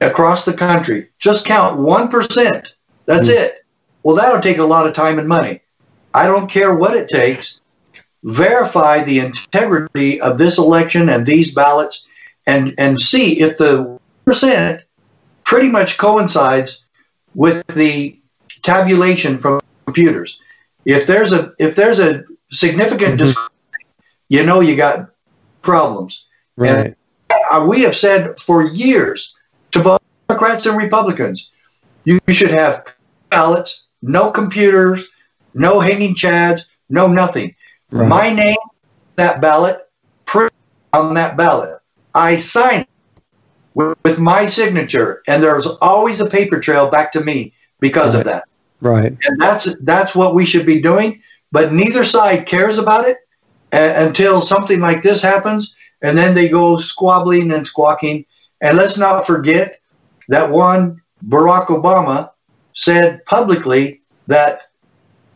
across 0.00 0.44
the 0.44 0.52
country. 0.52 1.08
Just 1.18 1.46
count 1.46 1.78
1%. 1.78 2.68
That's 3.06 3.28
mm. 3.28 3.34
it. 3.34 3.64
Well, 4.02 4.16
that'll 4.16 4.40
take 4.40 4.58
a 4.58 4.64
lot 4.64 4.86
of 4.86 4.92
time 4.92 5.18
and 5.18 5.28
money. 5.28 5.60
I 6.12 6.26
don't 6.26 6.50
care 6.50 6.74
what 6.74 6.96
it 6.96 7.08
takes 7.08 7.60
verify 8.24 9.04
the 9.04 9.18
integrity 9.18 10.20
of 10.20 10.38
this 10.38 10.58
election 10.58 11.08
and 11.08 11.26
these 11.26 11.54
ballots 11.54 12.06
and, 12.46 12.74
and 12.78 13.00
see 13.00 13.40
if 13.40 13.58
the 13.58 13.98
percent 14.24 14.82
pretty 15.44 15.68
much 15.68 15.98
coincides 15.98 16.82
with 17.34 17.66
the 17.68 18.18
tabulation 18.62 19.38
from 19.38 19.60
computers. 19.84 20.40
If 20.84 21.06
there's 21.06 21.32
a 21.32 21.52
if 21.58 21.76
there's 21.76 21.98
a 21.98 22.24
significant 22.50 23.20
mm-hmm. 23.20 23.46
you 24.28 24.44
know 24.44 24.60
you 24.60 24.76
got 24.76 25.10
problems. 25.62 26.24
Right. 26.56 26.94
And 27.50 27.68
we 27.68 27.82
have 27.82 27.96
said 27.96 28.38
for 28.38 28.64
years 28.64 29.34
to 29.72 29.82
both 29.82 30.00
Democrats 30.28 30.66
and 30.66 30.76
Republicans, 30.76 31.50
you 32.04 32.20
should 32.28 32.50
have 32.50 32.84
ballots, 33.30 33.84
no 34.02 34.30
computers, 34.30 35.06
no 35.54 35.80
hanging 35.80 36.14
chads, 36.14 36.62
no 36.88 37.06
nothing. 37.06 37.54
Right. 37.94 38.08
My 38.08 38.30
name, 38.30 38.56
that 39.14 39.40
ballot, 39.40 39.88
print 40.26 40.52
on 40.92 41.14
that 41.14 41.36
ballot. 41.36 41.78
I 42.12 42.38
sign 42.38 42.88
with, 43.74 43.96
with, 44.02 44.18
my 44.18 44.46
signature, 44.46 45.22
and 45.28 45.40
there's 45.40 45.68
always 45.80 46.20
a 46.20 46.26
paper 46.26 46.58
trail 46.58 46.90
back 46.90 47.12
to 47.12 47.20
me 47.20 47.52
because 47.78 48.14
right. 48.14 48.20
of 48.20 48.26
that. 48.26 48.48
Right. 48.80 49.16
And 49.22 49.40
that's 49.40 49.76
that's 49.82 50.12
what 50.12 50.34
we 50.34 50.44
should 50.44 50.66
be 50.66 50.80
doing. 50.80 51.22
But 51.52 51.72
neither 51.72 52.02
side 52.02 52.46
cares 52.46 52.78
about 52.78 53.06
it 53.06 53.18
uh, 53.72 53.92
until 53.96 54.40
something 54.40 54.80
like 54.80 55.04
this 55.04 55.22
happens, 55.22 55.76
and 56.02 56.18
then 56.18 56.34
they 56.34 56.48
go 56.48 56.76
squabbling 56.76 57.52
and 57.52 57.64
squawking. 57.64 58.26
And 58.60 58.76
let's 58.76 58.98
not 58.98 59.24
forget 59.24 59.80
that 60.26 60.50
one 60.50 61.00
Barack 61.28 61.66
Obama 61.66 62.30
said 62.72 63.24
publicly 63.24 64.02
that 64.26 64.62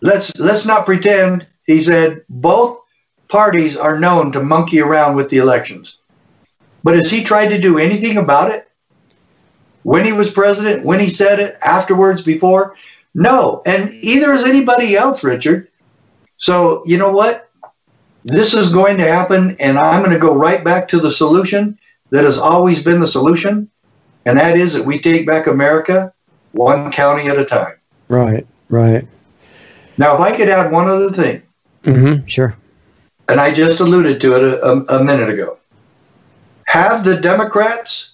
let's 0.00 0.36
let's 0.40 0.66
not 0.66 0.86
pretend. 0.86 1.46
He 1.68 1.82
said 1.82 2.25
both 2.30 2.80
parties 3.28 3.76
are 3.76 4.00
known 4.00 4.32
to 4.32 4.42
monkey 4.42 4.80
around 4.80 5.16
with 5.16 5.28
the 5.28 5.37
elections. 5.37 5.98
But 6.82 6.96
has 6.96 7.10
he 7.10 7.22
tried 7.22 7.48
to 7.48 7.60
do 7.60 7.76
anything 7.76 8.16
about 8.16 8.50
it? 8.50 8.66
When 9.82 10.06
he 10.06 10.12
was 10.12 10.30
president, 10.30 10.84
when 10.84 10.98
he 10.98 11.10
said 11.10 11.38
it, 11.38 11.58
afterwards, 11.62 12.22
before? 12.22 12.75
No. 13.14 13.62
And 13.66 13.92
either 13.92 14.32
is 14.32 14.44
anybody 14.44 14.96
else, 14.96 15.22
Richard. 15.22 15.68
So, 16.38 16.82
you 16.87 16.96
know 16.96 17.12
what? 17.12 17.50
This 18.25 18.54
is 18.54 18.72
going 18.72 18.96
to 18.96 19.06
happen, 19.06 19.54
and 19.60 19.78
I'm 19.78 20.00
going 20.00 20.12
to 20.12 20.18
go 20.18 20.34
right 20.34 20.64
back 20.64 20.88
to 20.88 21.00
the 21.00 21.10
solution 21.10 21.78
that 22.10 22.25
has 22.25 22.38
always 22.38 22.82
been 22.82 23.00
the 23.00 23.06
solution, 23.06 23.68
and 24.25 24.38
that 24.38 24.56
is 24.56 24.72
that 24.72 24.87
we 24.87 24.98
take 24.98 25.26
back 25.26 25.46
America 25.46 26.14
one 26.52 26.90
county 26.90 27.28
at 27.28 27.38
a 27.38 27.44
time. 27.44 27.75
Right, 28.08 28.46
right. 28.70 29.06
Now, 29.98 30.14
if 30.14 30.20
I 30.20 30.34
could 30.34 30.48
add 30.48 30.72
one 30.72 30.88
other 30.88 31.10
thing. 31.10 31.42
Mm-hmm, 31.88 32.26
sure. 32.26 32.57
And 33.28 33.40
I 33.40 33.52
just 33.52 33.80
alluded 33.80 34.21
to 34.21 34.35
it 34.37 34.42
a, 34.42 34.64
a, 34.64 35.00
a 35.00 35.04
minute 35.04 35.28
ago. 35.28 35.59
Have 36.66 37.04
the 37.04 37.16
Democrats 37.16 38.11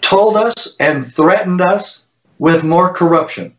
told 0.00 0.36
us 0.36 0.76
and 0.80 1.04
threatened 1.04 1.60
us 1.60 2.06
with 2.38 2.64
more 2.64 2.92
corruption? 2.92 3.54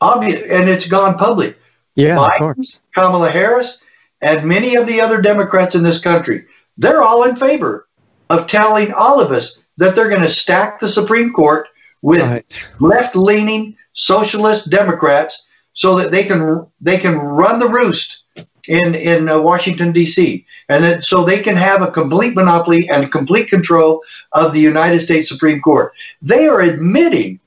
Obvious, 0.00 0.42
and 0.50 0.68
it's 0.68 0.86
gone 0.86 1.16
public. 1.16 1.58
Yeah, 1.94 2.16
Biden, 2.16 2.32
of 2.32 2.38
course. 2.38 2.80
Kamala 2.94 3.30
Harris, 3.30 3.82
and 4.20 4.46
many 4.46 4.76
of 4.76 4.86
the 4.86 5.00
other 5.00 5.20
Democrats 5.20 5.74
in 5.74 5.82
this 5.82 6.00
country, 6.00 6.46
they're 6.76 7.02
all 7.02 7.24
in 7.24 7.34
favor 7.34 7.88
of 8.28 8.46
telling 8.46 8.92
all 8.92 9.20
of 9.20 9.32
us 9.32 9.58
that 9.78 9.94
they're 9.94 10.08
going 10.08 10.22
to 10.22 10.28
stack 10.28 10.78
the 10.78 10.88
Supreme 10.88 11.32
Court 11.32 11.68
with 12.02 12.22
right. 12.22 12.70
left-leaning 12.80 13.76
socialist 13.92 14.70
Democrats 14.70 15.45
so 15.76 15.94
that 15.94 16.10
they 16.10 16.24
can 16.24 16.66
they 16.80 16.98
can 16.98 17.16
run 17.16 17.60
the 17.60 17.68
roost 17.68 18.22
in 18.66 18.96
in 18.96 19.28
uh, 19.28 19.40
Washington 19.40 19.92
D.C. 19.92 20.44
and 20.68 20.82
that 20.82 21.04
so 21.04 21.22
they 21.22 21.40
can 21.40 21.54
have 21.54 21.82
a 21.82 21.90
complete 21.90 22.34
monopoly 22.34 22.88
and 22.88 23.12
complete 23.12 23.48
control 23.48 24.02
of 24.32 24.52
the 24.52 24.60
United 24.60 25.00
States 25.00 25.28
Supreme 25.28 25.60
Court. 25.60 25.92
They 26.20 26.48
are 26.48 26.62
admitting 26.62 27.38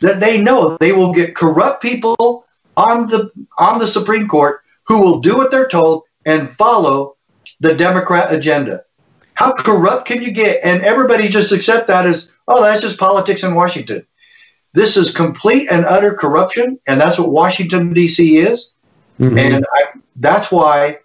that 0.00 0.20
they 0.20 0.40
know 0.40 0.76
they 0.78 0.92
will 0.92 1.14
get 1.14 1.34
corrupt 1.34 1.80
people 1.80 2.44
on 2.76 3.08
the 3.08 3.30
on 3.56 3.78
the 3.78 3.86
Supreme 3.86 4.28
Court 4.28 4.60
who 4.84 5.00
will 5.00 5.20
do 5.20 5.36
what 5.36 5.50
they're 5.50 5.68
told 5.68 6.02
and 6.26 6.50
follow 6.50 7.16
the 7.60 7.74
Democrat 7.74 8.32
agenda. 8.32 8.82
How 9.34 9.52
corrupt 9.52 10.06
can 10.06 10.22
you 10.22 10.30
get? 10.30 10.60
And 10.64 10.82
everybody 10.82 11.28
just 11.28 11.52
accept 11.52 11.86
that 11.88 12.06
as, 12.06 12.30
oh, 12.48 12.62
that's 12.62 12.80
just 12.80 12.98
politics 12.98 13.42
in 13.42 13.54
Washington. 13.54 14.06
This 14.76 14.98
is 14.98 15.10
complete 15.10 15.68
and 15.70 15.86
utter 15.86 16.12
corruption, 16.12 16.78
and 16.86 17.00
that's 17.00 17.18
what 17.18 17.30
Washington 17.30 17.94
D.C. 17.94 18.36
is. 18.36 18.72
Mm-hmm. 19.18 19.38
And 19.38 19.64
I, 19.72 19.84
that's 20.16 20.52
why 20.52 20.98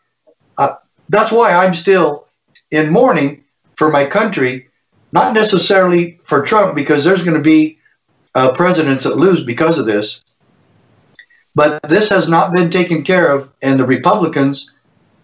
uh, 0.57 0.73
that's 1.07 1.31
why 1.31 1.53
I'm 1.53 1.73
still 1.73 2.27
in 2.69 2.91
mourning 2.91 3.45
for 3.77 3.89
my 3.89 4.05
country, 4.05 4.67
not 5.13 5.33
necessarily 5.33 6.19
for 6.25 6.41
Trump, 6.41 6.75
because 6.75 7.05
there's 7.05 7.23
going 7.23 7.37
to 7.37 7.41
be 7.41 7.79
uh, 8.35 8.51
presidents 8.51 9.05
that 9.05 9.15
lose 9.15 9.41
because 9.41 9.79
of 9.79 9.85
this. 9.85 10.21
But 11.55 11.81
this 11.83 12.09
has 12.09 12.27
not 12.27 12.51
been 12.51 12.69
taken 12.69 13.05
care 13.05 13.31
of, 13.33 13.49
and 13.61 13.79
the 13.79 13.85
Republicans 13.85 14.69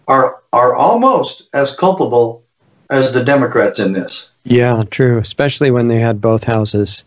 are 0.08 0.42
are 0.54 0.74
almost 0.74 1.42
as 1.52 1.74
culpable 1.74 2.42
as 2.88 3.12
the 3.12 3.22
Democrats 3.22 3.78
in 3.78 3.92
this. 3.92 4.30
Yeah, 4.44 4.84
true. 4.90 5.18
Especially 5.18 5.70
when 5.70 5.88
they 5.88 6.00
had 6.00 6.22
both 6.22 6.44
houses 6.44 7.04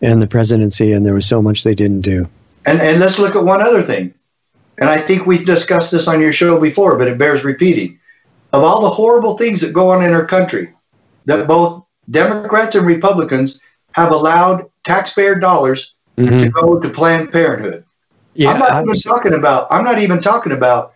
and 0.00 0.22
the 0.22 0.26
presidency, 0.26 0.92
and 0.92 1.04
there 1.04 1.14
was 1.14 1.26
so 1.26 1.42
much 1.42 1.64
they 1.64 1.74
didn't 1.74 2.02
do. 2.02 2.28
And 2.66 2.80
and 2.80 3.00
let's 3.00 3.18
look 3.18 3.36
at 3.36 3.44
one 3.44 3.60
other 3.62 3.82
thing. 3.82 4.14
And 4.78 4.88
I 4.88 4.98
think 4.98 5.26
we've 5.26 5.46
discussed 5.46 5.90
this 5.90 6.06
on 6.06 6.20
your 6.20 6.32
show 6.32 6.60
before, 6.60 6.96
but 6.98 7.08
it 7.08 7.18
bears 7.18 7.44
repeating. 7.44 7.98
Of 8.52 8.62
all 8.62 8.80
the 8.80 8.88
horrible 8.88 9.36
things 9.36 9.60
that 9.60 9.72
go 9.72 9.90
on 9.90 10.02
in 10.02 10.12
our 10.14 10.24
country, 10.24 10.72
that 11.26 11.46
both 11.46 11.84
Democrats 12.10 12.74
and 12.74 12.86
Republicans 12.86 13.60
have 13.92 14.12
allowed 14.12 14.70
taxpayer 14.84 15.34
dollars 15.34 15.94
mm-hmm. 16.16 16.38
to 16.38 16.50
go 16.50 16.78
to 16.78 16.88
Planned 16.88 17.30
Parenthood. 17.32 17.84
Yeah, 18.34 18.52
I'm 18.52 18.58
not 18.58 18.70
I'm, 18.70 18.84
even 18.84 19.00
talking 19.00 19.34
about. 19.34 19.66
I'm 19.70 19.84
not 19.84 20.00
even 20.00 20.20
talking 20.20 20.52
about 20.52 20.94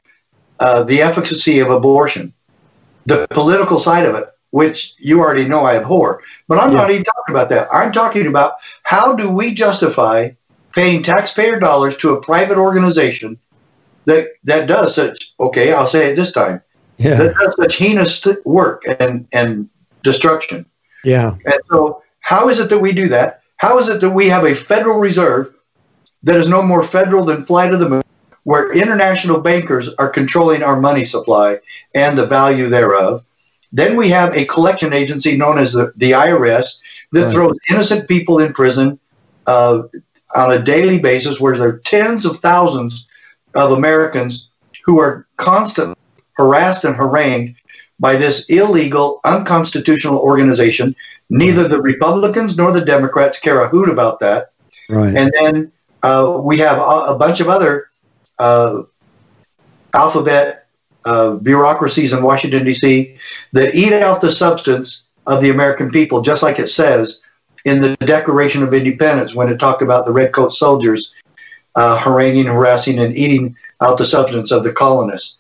uh, 0.61 0.85
the 0.85 1.03
efficacy 1.03 1.59
of 1.59 1.71
abortion, 1.71 2.33
the 3.07 3.27
political 3.31 3.81
side 3.81 4.07
of 4.07 4.15
it, 4.15 4.29
which 4.53 4.95
you 4.99 5.21
already 5.21 5.45
know 5.45 5.65
I 5.65 5.77
abhor. 5.77 6.23
But 6.47 6.59
I'm 6.59 6.73
yeah. 6.73 6.79
not 6.79 6.91
even 6.91 7.05
talking 7.05 7.35
about 7.35 7.49
that. 7.49 7.69
I'm 7.73 7.91
talking 7.91 8.27
about 8.27 8.55
how 8.85 9.15
do 9.15 9.29
we 9.29 9.53
justify 9.53 10.31
paying 10.73 11.03
taxpayer 11.03 11.59
dollars 11.59 11.97
to 11.99 12.15
a 12.15 12.21
private 12.21 12.59
organization 12.59 13.39
that 14.05 14.29
that 14.45 14.67
does 14.67 14.95
such 14.95 15.33
okay, 15.41 15.73
I'll 15.73 15.87
say 15.87 16.11
it 16.11 16.17
this 16.17 16.33
time. 16.33 16.63
Yeah. 16.99 17.15
That 17.15 17.35
does 17.35 17.57
such 17.57 17.77
heinous 17.77 18.25
work 18.45 18.83
and 19.01 19.27
and 19.33 19.69
destruction. 20.03 20.67
Yeah. 21.03 21.37
And 21.45 21.61
so 21.71 22.03
how 22.21 22.49
is 22.49 22.61
it 22.61 22.69
that 22.69 22.79
we 22.79 22.93
do 22.93 23.09
that? 23.09 23.43
How 23.57 23.79
is 23.79 23.89
it 23.89 24.01
that 24.01 24.11
we 24.11 24.29
have 24.29 24.45
a 24.45 24.55
Federal 24.55 24.99
Reserve 24.99 25.55
that 26.25 26.37
is 26.37 26.49
no 26.49 26.63
more 26.63 26.83
federal 26.83 27.25
than 27.25 27.45
flight 27.45 27.73
of 27.73 27.81
the 27.81 27.89
moon, 27.89 28.03
where 28.45 28.73
international 28.73 29.41
bankers 29.41 29.89
are 29.95 30.09
controlling 30.09 30.63
our 30.63 30.81
money 30.81 31.05
supply 31.05 31.59
and 31.95 32.19
the 32.19 32.27
value 32.27 32.69
thereof? 32.69 33.25
Then 33.73 33.97
we 33.97 34.09
have 34.11 34.37
a 34.37 34.45
collection 34.45 34.93
agency 34.93 35.37
known 35.37 35.59
as 35.59 35.73
the, 35.73 35.93
the 35.97 36.13
IRS 36.13 36.67
that 37.13 37.25
right. 37.25 37.33
throws 37.33 37.57
innocent 37.71 38.09
people 38.09 38.39
in 38.39 38.53
prison 38.53 38.99
uh, 39.47 39.83
on 40.35 40.53
a 40.53 40.63
daily 40.63 40.99
basis, 40.99 41.41
where 41.41 41.57
there 41.57 41.69
are 41.69 41.79
tens 41.79 42.25
of 42.25 42.39
thousands 42.39 43.07
of 43.55 43.73
Americans 43.73 44.49
who 44.85 44.99
are 44.99 45.27
constantly 45.37 45.97
harassed 46.35 46.85
and 46.85 46.97
harangued 46.97 47.57
by 48.01 48.17
this 48.17 48.47
illegal, 48.51 49.21
unconstitutional 49.25 50.19
organization. 50.19 50.95
Neither 51.31 51.69
the 51.69 51.81
Republicans 51.81 52.59
nor 52.59 52.73
the 52.73 52.85
Democrats 52.85 53.39
care 53.39 53.63
a 53.63 53.69
hoot 53.69 53.89
about 53.89 54.21
that. 54.21 54.53
Right. 54.89 55.15
And 55.15 55.33
then 55.39 55.73
uh, 56.03 56.41
we 56.43 56.59
have 56.59 56.79
a, 56.79 57.13
a, 57.13 57.17
bunch 57.17 57.41
of 57.41 57.49
other 57.49 57.89
uh, 58.39 58.83
alphabet 59.95 60.62
uh, 61.05 61.35
bureaucracies 61.35 62.13
in 62.13 62.23
Washington, 62.23 62.65
D.C., 62.65 63.17
that 63.53 63.75
eat 63.75 63.93
out 63.93 64.21
the 64.21 64.31
substance 64.31 65.05
of 65.27 65.41
the 65.41 65.51
American 65.51 65.91
people, 65.91 66.21
just 66.21 66.43
like 66.43 66.59
it 66.59 66.69
says 66.69 67.21
in 67.65 67.81
the 67.81 67.97
Declaration 67.99 68.63
of 68.63 68.75
Independence 68.75 69.35
when 69.35 69.49
it 69.49 69.59
talked 69.59 69.83
about 69.83 70.05
the 70.05 70.13
redcoat 70.13 70.53
soldiers 70.53 71.15
uh, 71.75 71.97
haranguing, 71.97 72.47
harassing, 72.47 72.99
and 72.99 73.17
eating 73.17 73.57
out 73.81 73.99
the 73.99 74.05
substance 74.05 74.51
of 74.51 74.65
the 74.65 74.73
colonists. 74.73 75.39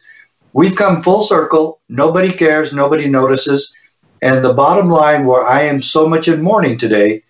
We've 0.53 0.77
come 0.77 1.03
full 1.03 1.25
circle. 1.25 1.81
Nobody 1.89 2.33
cares. 2.33 2.73
Nobody 2.73 3.09
notices. 3.09 3.75
And 4.21 4.45
the 4.45 4.53
bottom 4.53 4.89
line, 4.89 5.27
where 5.27 5.47
I 5.47 5.63
am 5.63 5.83
so 5.83 6.09
much 6.09 6.29
in 6.29 6.43
mourning 6.43 6.79
today, 6.79 7.23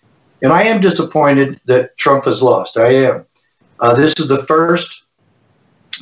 and 0.42 0.52
I 0.52 0.64
am 0.64 0.80
disappointed 0.80 1.60
that 1.66 1.96
Trump 1.96 2.24
has 2.26 2.42
lost. 2.42 2.76
I 2.76 2.92
am. 2.94 3.24
Uh, 3.80 3.94
this 3.94 4.14
is 4.18 4.28
the 4.28 4.42
first 4.44 5.02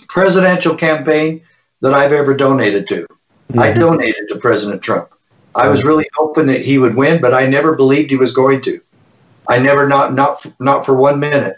presidential 0.08 0.74
campaign 0.74 1.42
that 1.80 1.94
I've 1.94 2.12
ever 2.12 2.34
donated 2.34 2.88
to. 2.88 3.02
Mm-hmm. 3.02 3.58
I 3.58 3.72
donated 3.72 4.28
to 4.28 4.36
President 4.36 4.82
Trump. 4.82 5.10
I 5.54 5.68
was 5.68 5.82
really 5.82 6.06
hoping 6.14 6.46
that 6.46 6.60
he 6.60 6.78
would 6.78 6.94
win, 6.94 7.20
but 7.20 7.34
I 7.34 7.46
never 7.46 7.74
believed 7.74 8.10
he 8.10 8.16
was 8.16 8.32
going 8.32 8.62
to. 8.62 8.80
I 9.48 9.58
never, 9.58 9.88
not 9.88 10.14
not 10.14 10.46
not 10.60 10.86
for 10.86 10.94
one 10.94 11.18
minute 11.18 11.56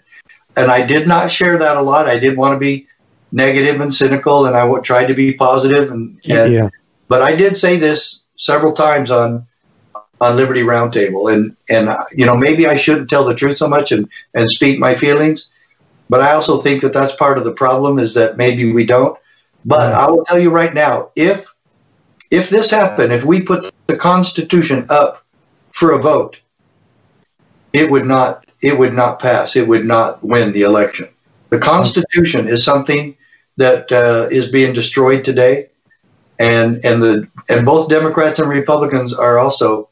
and 0.57 0.71
I 0.71 0.85
did 0.85 1.09
not 1.09 1.31
share 1.31 1.59
that 1.59 1.77
a 1.77 1.83
lot. 1.83 2.09
I 2.09 2.19
didn't 2.19 2.37
want 2.37 2.55
to 2.55 2.59
be 2.59 2.87
negative 3.31 3.81
and 3.81 3.95
cynical, 3.95 4.47
and 4.47 4.57
I 4.57 4.81
tried 4.81 5.07
to 5.07 5.15
be 5.15 5.33
positive. 5.33 5.91
And, 5.91 6.21
and 6.29 6.53
yeah. 6.53 6.69
but 7.09 7.23
I 7.23 7.35
did 7.35 7.57
say 7.57 7.77
this 7.77 8.23
several 8.37 8.73
times 8.73 9.11
on 9.11 9.47
on 10.21 10.37
Liberty 10.37 10.63
Roundtable, 10.63 11.33
and 11.33 11.57
and 11.71 11.89
uh, 11.89 12.05
you 12.13 12.27
know 12.27 12.37
maybe 12.37 12.67
I 12.67 12.77
shouldn't 12.77 13.11
tell 13.11 13.25
the 13.25 13.35
truth 13.35 13.59
so 13.59 13.69
much 13.69 13.93
and 13.93 14.09
and 14.35 14.51
speak 14.51 14.79
my 14.79 14.95
feelings, 14.95 15.51
but 16.09 16.21
I 16.21 16.33
also 16.33 16.61
think 16.61 16.83
that 16.83 16.93
that's 16.93 17.15
part 17.15 17.39
of 17.39 17.45
the 17.45 17.53
problem 17.53 17.99
is 17.99 18.15
that 18.15 18.37
maybe 18.37 18.73
we 18.73 18.85
don't. 18.85 19.19
But 19.65 19.93
I 19.93 20.11
will 20.11 20.25
tell 20.25 20.39
you 20.39 20.51
right 20.51 20.75
now, 20.75 21.11
if 21.17 21.47
if 22.31 22.49
this 22.51 22.71
happened, 22.71 23.13
if 23.13 23.25
we 23.25 23.43
put 23.43 23.73
the 23.87 23.97
Constitution 23.97 24.87
up 24.89 25.25
for 25.73 25.93
a 25.93 25.99
vote, 25.99 26.39
it 27.73 27.91
would 27.91 28.07
not 28.07 28.47
it 28.63 28.79
would 28.79 28.95
not 28.95 29.19
pass. 29.19 29.57
It 29.57 29.69
would 29.69 29.85
not 29.85 30.25
win 30.25 30.53
the 30.53 30.63
election. 30.63 31.09
The 31.51 31.59
Constitution 31.59 32.49
is 32.49 32.65
something 32.65 33.17
that 33.57 33.93
uh, 33.93 34.29
is 34.31 34.49
being 34.49 34.73
destroyed 34.73 35.25
today, 35.25 35.69
and 36.39 36.85
and 36.85 37.03
the 37.03 37.29
and 37.49 37.67
both 37.67 37.89
Democrats 37.89 38.39
and 38.39 38.49
Republicans 38.49 39.13
are 39.13 39.39
also 39.39 39.89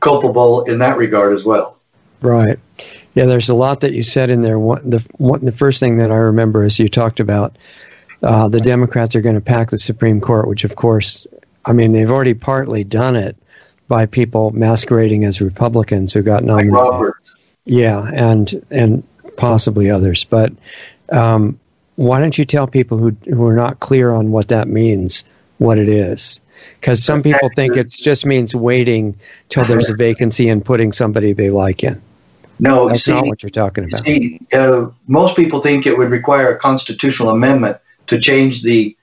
culpable 0.00 0.62
in 0.62 0.78
that 0.78 0.96
regard 0.96 1.32
as 1.32 1.44
well. 1.44 1.76
Right. 2.22 2.58
Yeah, 3.14 3.26
there's 3.26 3.48
a 3.48 3.54
lot 3.54 3.80
that 3.80 3.92
you 3.92 4.02
said 4.02 4.30
in 4.30 4.42
there. 4.42 4.58
One, 4.58 4.88
the 4.88 5.06
one, 5.18 5.44
the 5.44 5.52
first 5.52 5.80
thing 5.80 5.98
that 5.98 6.10
I 6.10 6.16
remember 6.16 6.64
is 6.64 6.78
you 6.78 6.88
talked 6.88 7.20
about 7.20 7.56
uh, 8.22 8.48
the 8.48 8.60
Democrats 8.60 9.14
are 9.14 9.20
going 9.20 9.34
to 9.34 9.40
pack 9.40 9.70
the 9.70 9.78
Supreme 9.78 10.20
Court, 10.20 10.48
which 10.48 10.64
of 10.64 10.76
course, 10.76 11.26
I 11.64 11.72
mean, 11.72 11.92
they've 11.92 12.10
already 12.10 12.34
partly 12.34 12.84
done 12.84 13.16
it 13.16 13.36
by 13.88 14.06
people 14.06 14.50
masquerading 14.52 15.24
as 15.24 15.40
Republicans 15.40 16.12
who 16.12 16.22
got 16.22 16.42
nominated. 16.44 16.74
Like. 16.74 17.12
Yeah, 17.64 18.10
and 18.14 18.64
and 18.70 19.02
possibly 19.36 19.90
others. 19.90 20.24
But 20.24 20.52
um, 21.10 21.58
why 21.96 22.20
don't 22.20 22.36
you 22.36 22.44
tell 22.44 22.66
people 22.66 22.98
who 22.98 23.10
who 23.24 23.46
are 23.46 23.54
not 23.54 23.80
clear 23.80 24.12
on 24.12 24.30
what 24.30 24.48
that 24.48 24.68
means 24.68 25.24
what 25.58 25.78
it 25.78 25.88
is? 25.88 26.40
Because 26.80 27.04
some 27.04 27.22
people 27.22 27.50
think 27.54 27.76
it 27.76 27.90
just 27.90 28.24
means 28.24 28.56
waiting 28.56 29.14
till 29.50 29.64
there's 29.64 29.90
a 29.90 29.94
vacancy 29.94 30.48
and 30.48 30.64
putting 30.64 30.90
somebody 30.90 31.32
they 31.32 31.50
like 31.50 31.84
in. 31.84 32.00
No, 32.58 32.88
That's 32.88 33.04
see, 33.04 33.12
not 33.12 33.26
what 33.26 33.42
you're 33.42 33.50
talking 33.50 33.84
about. 33.84 34.04
see, 34.04 34.40
uh, 34.54 34.86
most 35.06 35.36
people 35.36 35.60
think 35.60 35.86
it 35.86 35.98
would 35.98 36.10
require 36.10 36.50
a 36.50 36.58
constitutional 36.58 37.28
amendment 37.28 37.76
to 38.08 38.18
change 38.20 38.62
the 38.62 38.96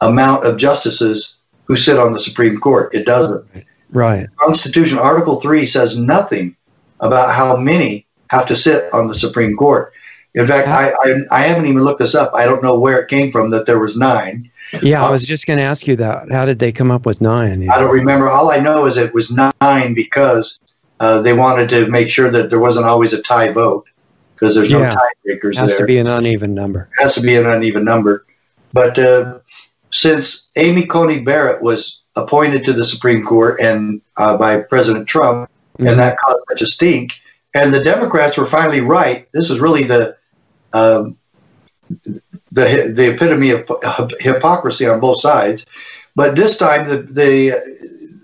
amount 0.00 0.44
of 0.44 0.56
justices 0.56 1.36
who 1.64 1.76
sit 1.76 1.98
on 1.98 2.12
the 2.12 2.20
Supreme 2.20 2.58
Court. 2.58 2.94
It 2.94 3.04
doesn't. 3.06 3.44
Right. 3.92 4.26
Constitution 4.38 4.98
Article 4.98 5.40
3 5.40 5.66
says 5.66 5.98
nothing 5.98 6.56
about 7.00 7.34
how 7.34 7.56
many 7.56 8.06
have 8.30 8.46
to 8.46 8.56
sit 8.56 8.92
on 8.92 9.08
the 9.08 9.14
Supreme 9.14 9.56
Court. 9.56 9.92
In 10.34 10.46
fact, 10.46 10.68
I, 10.68 10.90
I, 11.02 11.14
I 11.32 11.40
haven't 11.42 11.66
even 11.66 11.82
looked 11.82 11.98
this 11.98 12.14
up. 12.14 12.32
I 12.34 12.44
don't 12.44 12.62
know 12.62 12.78
where 12.78 13.00
it 13.00 13.08
came 13.08 13.30
from 13.32 13.50
that 13.50 13.66
there 13.66 13.80
was 13.80 13.96
nine. 13.96 14.48
Yeah, 14.80 15.04
I 15.04 15.10
was 15.10 15.26
just 15.26 15.46
going 15.46 15.58
to 15.58 15.64
ask 15.64 15.88
you 15.88 15.96
that. 15.96 16.30
How 16.30 16.44
did 16.44 16.60
they 16.60 16.70
come 16.70 16.92
up 16.92 17.04
with 17.04 17.20
nine? 17.20 17.68
I 17.68 17.80
don't 17.80 17.90
remember. 17.90 18.28
All 18.28 18.52
I 18.52 18.58
know 18.58 18.86
is 18.86 18.96
it 18.96 19.12
was 19.12 19.32
nine 19.60 19.94
because 19.94 20.60
uh, 21.00 21.20
they 21.22 21.32
wanted 21.32 21.68
to 21.70 21.88
make 21.88 22.08
sure 22.08 22.30
that 22.30 22.50
there 22.50 22.60
wasn't 22.60 22.86
always 22.86 23.12
a 23.12 23.20
tie 23.22 23.50
vote 23.50 23.86
because 24.34 24.54
there's 24.54 24.70
Yeah. 24.70 24.94
no 24.94 25.34
tiebreakers 25.34 25.54
It 25.54 25.56
has 25.56 25.70
there. 25.70 25.78
to 25.80 25.84
be 25.86 25.98
an 25.98 26.06
uneven 26.06 26.54
number. 26.54 26.88
It 26.98 27.02
has 27.02 27.14
to 27.14 27.20
be 27.20 27.34
an 27.36 27.46
uneven 27.46 27.84
number. 27.84 28.24
But 28.72 28.98
uh, 28.98 29.38
since 29.90 30.48
Amy 30.56 30.86
Coney 30.86 31.20
Barrett 31.20 31.62
was 31.62 32.00
appointed 32.16 32.64
to 32.64 32.72
the 32.72 32.84
Supreme 32.84 33.24
Court 33.24 33.60
and 33.60 34.00
uh, 34.16 34.36
by 34.36 34.60
President 34.60 35.06
Trump, 35.06 35.50
Mhm. 35.78 35.90
and 35.90 36.00
that 36.00 36.18
caused 36.18 36.38
such 36.50 36.62
a 36.62 36.66
stink, 36.66 37.12
and 37.54 37.72
the 37.72 37.82
Democrats 37.82 38.36
were 38.36 38.46
finally 38.46 38.80
right. 38.80 39.26
This 39.32 39.50
is 39.50 39.60
really 39.60 39.84
the 39.84 40.16
um, 40.72 41.16
the 42.52 42.92
the 42.94 43.10
epitome 43.14 43.50
of 43.50 44.12
hypocrisy 44.20 44.86
on 44.86 45.00
both 45.00 45.20
sides. 45.20 45.64
But 46.16 46.36
this 46.36 46.56
time, 46.56 46.86
the 46.88 46.98
the 46.98 47.30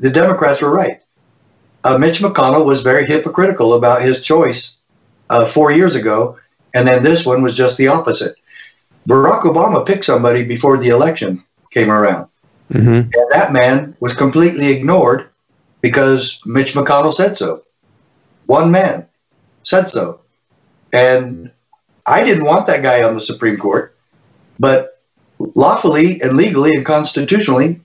the 0.01 0.11
Democrats 0.11 0.61
were 0.61 0.73
right. 0.75 1.01
Uh, 1.85 1.97
Mitch 1.99 2.19
McConnell 2.21 2.67
was 2.67 2.83
very 2.83 3.07
hypocritical 3.07 3.75
about 3.75 4.03
his 4.03 4.21
choice 4.21 4.79
uh, 5.31 5.47
four 5.47 5.71
years 5.71 5.95
ago, 5.95 6.37
and 6.75 6.87
then 6.87 7.03
this 7.03 7.25
one 7.25 7.43
was 7.43 7.57
just 7.57 7.79
the 7.79 7.89
opposite. 7.89 8.35
Barack 9.07 9.43
Obama 9.43 9.87
picked 9.87 10.05
somebody 10.05 10.45
before 10.45 10.79
the 10.79 10.89
election 10.89 11.43
came 11.71 11.91
around, 11.91 12.29
hmm 12.73 13.01
and 13.01 13.31
that 13.31 13.53
man 13.53 13.97
was 14.01 14.13
completely 14.15 14.69
ignored 14.69 15.29
because 15.81 16.41
Mitch 16.45 16.75
McConnell 16.75 17.15
said 17.15 17.37
so. 17.37 17.63
One 18.47 18.71
man 18.71 19.07
said 19.63 19.89
so, 19.89 20.21
and 20.93 21.51
I 22.07 22.25
didn't 22.25 22.45
want 22.45 22.67
that 22.67 22.83
guy 22.83 23.03
on 23.03 23.15
the 23.15 23.21
Supreme 23.21 23.57
Court, 23.57 23.97
but 24.59 25.03
lawfully 25.39 26.21
and 26.23 26.37
legally 26.37 26.71
and 26.75 26.87
constitutionally, 26.87 27.81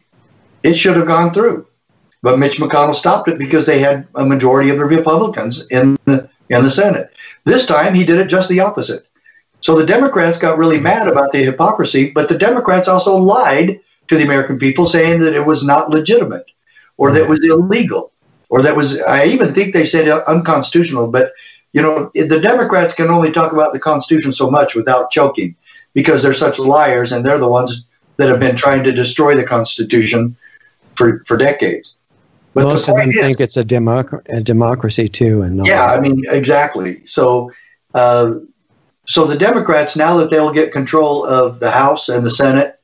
it 0.64 0.76
should 0.76 0.96
have 0.96 1.08
gone 1.08 1.34
through. 1.34 1.68
But 2.22 2.38
Mitch 2.38 2.58
McConnell 2.58 2.96
stopped 2.96 3.28
it 3.30 3.40
because 3.40 3.66
they 3.66 3.80
had 3.80 4.08
a 4.14 4.26
majority 4.26 4.70
of 4.70 4.78
the 4.78 4.86
Republicans 4.86 5.66
in 5.68 5.98
the, 6.06 6.30
in 6.50 6.64
the 6.64 6.70
Senate. 6.70 7.12
This 7.46 7.66
time 7.66 7.96
he 7.96 8.06
did 8.06 8.18
it 8.18 8.28
just 8.28 8.48
the 8.48 8.60
opposite. 8.60 9.08
So 9.62 9.76
the 9.76 9.86
Democrats 9.86 10.38
got 10.40 10.58
really 10.58 10.80
mad 10.80 11.08
about 11.08 11.32
the 11.32 11.44
hypocrisy, 11.44 12.10
but 12.10 12.30
the 12.30 12.38
Democrats 12.38 12.88
also 12.88 13.16
lied 13.18 13.80
to 14.08 14.18
the 14.18 14.24
American 14.24 14.58
people 14.60 14.86
saying 14.86 15.22
that 15.22 15.36
it 15.36 15.46
was 15.46 15.64
not 15.64 15.90
legitimate 15.90 16.46
or 16.98 17.12
that 17.12 17.22
it 17.24 17.30
was 17.30 17.44
illegal 17.44 18.12
or 18.50 18.62
that 18.64 18.76
was, 18.76 19.00
I 19.02 19.26
even 19.26 19.54
think 19.54 19.74
they 19.74 19.86
said 19.86 20.08
unconstitutional, 20.10 21.08
but 21.08 21.32
you 21.74 21.82
know, 21.82 22.12
the 22.14 22.40
Democrats 22.40 22.94
can 22.94 23.10
only 23.10 23.32
talk 23.32 23.54
about 23.54 23.72
the 23.72 23.80
Constitution 23.80 24.34
so 24.34 24.50
much 24.52 24.76
without 24.76 25.10
choking 25.10 25.56
because 25.94 26.22
they're 26.22 26.34
such 26.34 26.60
liars 26.60 27.12
and 27.14 27.26
they're 27.26 27.38
the 27.38 27.48
ones 27.48 27.86
that 28.18 28.28
have 28.28 28.40
been 28.40 28.58
trying 28.58 28.84
to 28.84 28.92
destroy 28.92 29.36
the 29.36 29.46
Constitution 29.46 30.36
for, 30.96 31.20
for 31.20 31.38
decades. 31.38 31.98
But 32.54 32.64
Most 32.64 32.88
the 32.88 32.92
of 32.94 32.98
them 33.00 33.12
is- 33.12 33.16
think 33.22 33.40
it's 33.40 33.56
a, 33.56 33.64
democ- 33.64 34.28
a 34.28 34.42
democracy 34.42 35.08
too, 35.08 35.44
and 35.44 35.66
yeah, 35.66 35.86
I 35.86 36.02
mean, 36.02 36.24
exactly. 36.28 37.06
So, 37.06 37.52
uh, 37.94 38.34
so 39.06 39.26
the 39.26 39.38
Democrats 39.38 39.96
now 39.96 40.18
that 40.18 40.30
they'll 40.30 40.52
get 40.52 40.72
control 40.72 41.26
of 41.26 41.60
the 41.60 41.72
House 41.72 42.10
and 42.10 42.26
the 42.26 42.32
Senate 42.32 42.80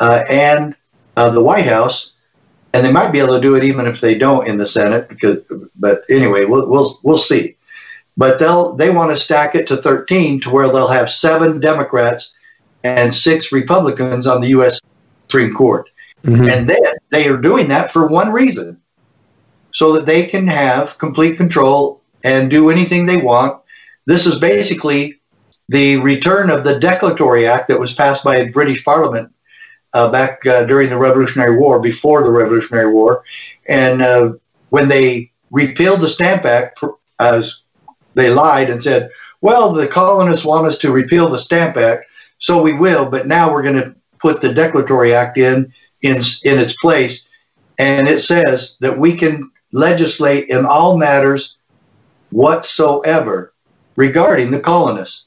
uh, 0.00 0.24
and 0.30 0.76
uh, 1.16 1.30
the 1.30 1.42
White 1.42 1.66
House, 1.66 2.12
and 2.72 2.84
they 2.84 2.92
might 2.92 3.10
be 3.10 3.18
able 3.18 3.34
to 3.34 3.40
do 3.40 3.54
it 3.54 3.64
even 3.64 3.86
if 3.86 4.00
they 4.00 4.16
don't 4.16 4.46
in 4.46 4.58
the 4.58 4.66
Senate. 4.66 5.08
Because, 5.08 5.38
but 5.76 6.04
anyway, 6.10 6.44
we'll 6.44 6.68
we'll 6.68 6.98
we'll 7.02 7.18
see. 7.18 7.56
But 8.16 8.38
they'll 8.38 8.74
they 8.76 8.90
want 8.90 9.10
to 9.10 9.16
stack 9.16 9.54
it 9.54 9.66
to 9.68 9.76
13 9.76 10.40
to 10.42 10.50
where 10.50 10.68
they'll 10.68 10.88
have 10.88 11.10
seven 11.10 11.60
Democrats 11.60 12.32
and 12.84 13.14
six 13.14 13.52
Republicans 13.52 14.26
on 14.26 14.40
the 14.40 14.48
U.S. 14.48 14.80
Supreme 15.28 15.52
Court. 15.52 15.88
Mhm. 16.22 16.50
And 16.50 16.68
then 16.68 16.92
they 17.10 17.28
are 17.28 17.36
doing 17.36 17.68
that 17.68 17.90
for 17.90 18.06
one 18.06 18.32
reason 18.32 18.80
so 19.72 19.92
that 19.92 20.06
they 20.06 20.26
can 20.26 20.46
have 20.46 20.98
complete 20.98 21.36
control 21.36 22.02
and 22.24 22.50
do 22.50 22.70
anything 22.70 23.06
they 23.06 23.18
want. 23.18 23.60
This 24.06 24.26
is 24.26 24.36
basically 24.36 25.20
the 25.68 25.96
return 25.98 26.50
of 26.50 26.64
the 26.64 26.78
Declaratory 26.78 27.46
Act 27.46 27.68
that 27.68 27.80
was 27.80 27.92
passed 27.92 28.22
by 28.22 28.36
a 28.36 28.50
British 28.50 28.84
Parliament 28.84 29.32
uh, 29.92 30.10
back 30.10 30.44
uh, 30.46 30.64
during 30.64 30.90
the 30.90 30.98
Revolutionary 30.98 31.56
War, 31.56 31.80
before 31.80 32.22
the 32.22 32.32
Revolutionary 32.32 32.92
War. 32.92 33.24
And 33.66 34.02
uh, 34.02 34.34
when 34.70 34.88
they 34.88 35.32
repealed 35.50 36.00
the 36.00 36.08
Stamp 36.08 36.44
Act, 36.44 36.82
as 37.18 37.62
they 38.14 38.30
lied 38.30 38.70
and 38.70 38.82
said, 38.82 39.10
well, 39.40 39.72
the 39.72 39.88
colonists 39.88 40.44
want 40.44 40.66
us 40.66 40.78
to 40.78 40.92
repeal 40.92 41.28
the 41.28 41.38
Stamp 41.38 41.76
Act, 41.76 42.06
so 42.38 42.62
we 42.62 42.72
will, 42.72 43.08
but 43.08 43.26
now 43.26 43.52
we're 43.52 43.62
going 43.62 43.76
to 43.76 43.94
put 44.18 44.40
the 44.40 44.52
Declaratory 44.52 45.14
Act 45.14 45.38
in, 45.38 45.72
in, 46.02 46.16
in 46.44 46.58
its 46.58 46.76
place. 46.76 47.26
And 47.78 48.08
it 48.08 48.20
says 48.20 48.76
that 48.80 48.98
we 48.98 49.16
can 49.16 49.50
legislate 49.72 50.48
in 50.48 50.64
all 50.64 50.96
matters 50.96 51.56
whatsoever 52.30 53.52
regarding 53.96 54.50
the 54.50 54.60
colonists. 54.60 55.25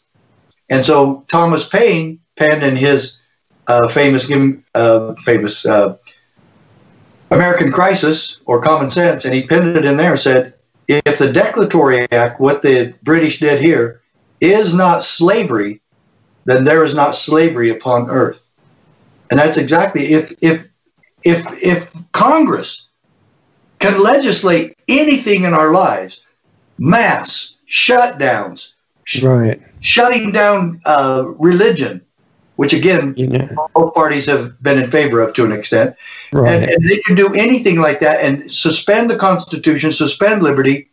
And 0.70 0.86
so 0.86 1.26
Thomas 1.28 1.68
Paine 1.68 2.20
penned 2.36 2.64
in 2.64 2.76
his 2.76 3.20
uh, 3.68 3.88
famous, 3.88 4.30
uh, 4.76 5.16
famous 5.24 5.66
uh, 5.66 5.98
American 7.32 7.72
Crisis 7.72 8.38
or 8.46 8.62
Common 8.62 8.90
Sense, 8.90 9.26
and 9.26 9.34
he 9.34 9.46
penned 9.46 9.78
it 9.78 9.86
in 9.86 9.98
there 9.98 10.12
and 10.12 10.20
said, 10.20 10.54
if 10.88 11.20
the 11.20 11.32
Declaratory 11.32 12.12
Act, 12.12 12.40
what 12.40 12.62
the 12.64 12.96
British 13.04 13.40
did 13.40 13.62
here, 13.62 14.02
is 14.42 14.74
not 14.74 15.04
slavery, 15.04 15.82
then 16.46 16.64
there 16.64 16.84
is 16.84 16.96
not 16.96 17.14
slavery 17.14 17.70
upon 17.70 18.10
earth. 18.10 18.44
And 19.30 19.40
that's 19.40 19.58
exactly 19.58 20.14
if 20.14 20.34
if 20.42 20.68
if 21.24 21.46
if 21.62 21.94
Congress 22.12 22.88
can 23.78 24.02
legislate 24.02 24.76
anything 24.88 25.44
in 25.44 25.54
our 25.54 25.72
lives, 25.72 26.22
mass 26.80 27.54
shutdowns, 27.70 28.74
sh- 29.10 29.24
right. 29.24 29.60
shutting 29.80 30.32
down 30.32 30.80
uh, 30.86 31.24
religion, 31.40 32.02
which 32.58 32.74
again 32.74 33.14
You 33.18 33.28
know, 33.28 33.68
both 33.74 33.94
parties 33.96 34.26
have 34.28 34.62
been 34.62 34.78
in 34.78 34.90
favor 34.90 35.22
of 35.22 35.34
to 35.34 35.46
an 35.46 35.52
extent, 35.52 35.96
right. 36.32 36.64
and, 36.64 36.72
and 36.72 36.90
they 36.90 37.00
can 37.06 37.16
do 37.16 37.34
anything 37.34 37.80
like 37.80 38.00
that 38.02 38.24
and 38.24 38.52
suspend 38.52 39.10
the 39.10 39.16
Constitution, 39.16 39.92
suspend 39.94 40.44
liberty, 40.44 40.90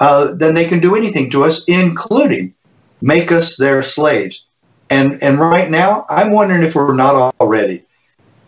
uh, 0.00 0.34
then 0.34 0.54
they 0.54 0.66
can 0.66 0.80
do 0.80 0.94
anything 0.94 1.30
to 1.30 1.44
us, 1.44 1.64
including 1.64 2.54
make 3.00 3.32
us 3.32 3.56
their 3.56 3.82
slaves. 3.82 4.44
And 4.90 5.22
and 5.22 5.38
right 5.38 5.70
now, 5.70 6.04
I'm 6.08 6.30
wondering 6.32 6.62
if 6.62 6.74
we're 6.74 6.94
not 6.94 7.34
already, 7.40 7.84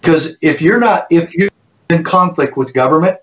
because 0.01 0.37
if 0.43 0.61
you're 0.61 0.81
not, 0.81 1.07
if 1.11 1.33
you're 1.35 1.51
in 1.89 2.03
conflict 2.05 2.57
with 2.57 2.73
government, 2.73 3.19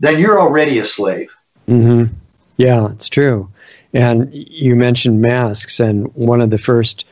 then 0.00 0.18
you're 0.18 0.40
already 0.40 0.78
a 0.78 0.84
slave. 0.84 1.30
hmm 1.66 2.04
Yeah, 2.56 2.90
it's 2.92 3.08
true. 3.08 3.48
And 3.94 4.32
you 4.32 4.74
mentioned 4.74 5.20
masks, 5.20 5.78
and 5.80 6.14
one 6.14 6.40
of 6.40 6.50
the 6.50 6.58
first, 6.58 7.04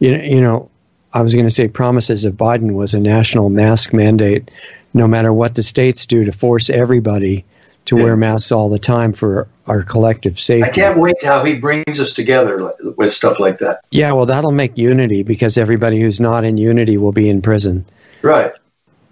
you 0.00 0.16
know, 0.16 0.22
you 0.22 0.40
know, 0.40 0.70
I 1.14 1.22
was 1.22 1.34
going 1.34 1.46
to 1.46 1.54
say 1.54 1.66
promises 1.66 2.24
of 2.26 2.34
Biden 2.34 2.74
was 2.74 2.92
a 2.92 3.00
national 3.00 3.48
mask 3.48 3.94
mandate, 3.94 4.50
no 4.92 5.08
matter 5.08 5.32
what 5.32 5.54
the 5.54 5.62
states 5.62 6.04
do, 6.06 6.24
to 6.26 6.32
force 6.32 6.68
everybody 6.68 7.44
to 7.86 7.96
Yeah. 7.96 8.02
wear 8.04 8.16
masks 8.16 8.52
all 8.52 8.68
the 8.68 8.78
time 8.78 9.12
for 9.12 9.48
our 9.66 9.82
collective 9.82 10.38
safety. 10.38 10.68
I 10.70 10.74
can't 10.74 10.98
wait 10.98 11.24
how 11.24 11.42
he 11.44 11.54
brings 11.54 11.98
us 12.00 12.12
together 12.12 12.70
with 12.96 13.12
stuff 13.12 13.38
like 13.40 13.58
that. 13.60 13.80
Yeah, 13.90 14.12
well, 14.12 14.26
that'll 14.26 14.52
make 14.52 14.76
unity 14.76 15.22
because 15.22 15.56
everybody 15.56 16.00
who's 16.00 16.20
not 16.20 16.44
in 16.44 16.58
unity 16.58 16.98
will 16.98 17.12
be 17.12 17.28
in 17.30 17.40
prison. 17.40 17.86
Right. 18.22 18.52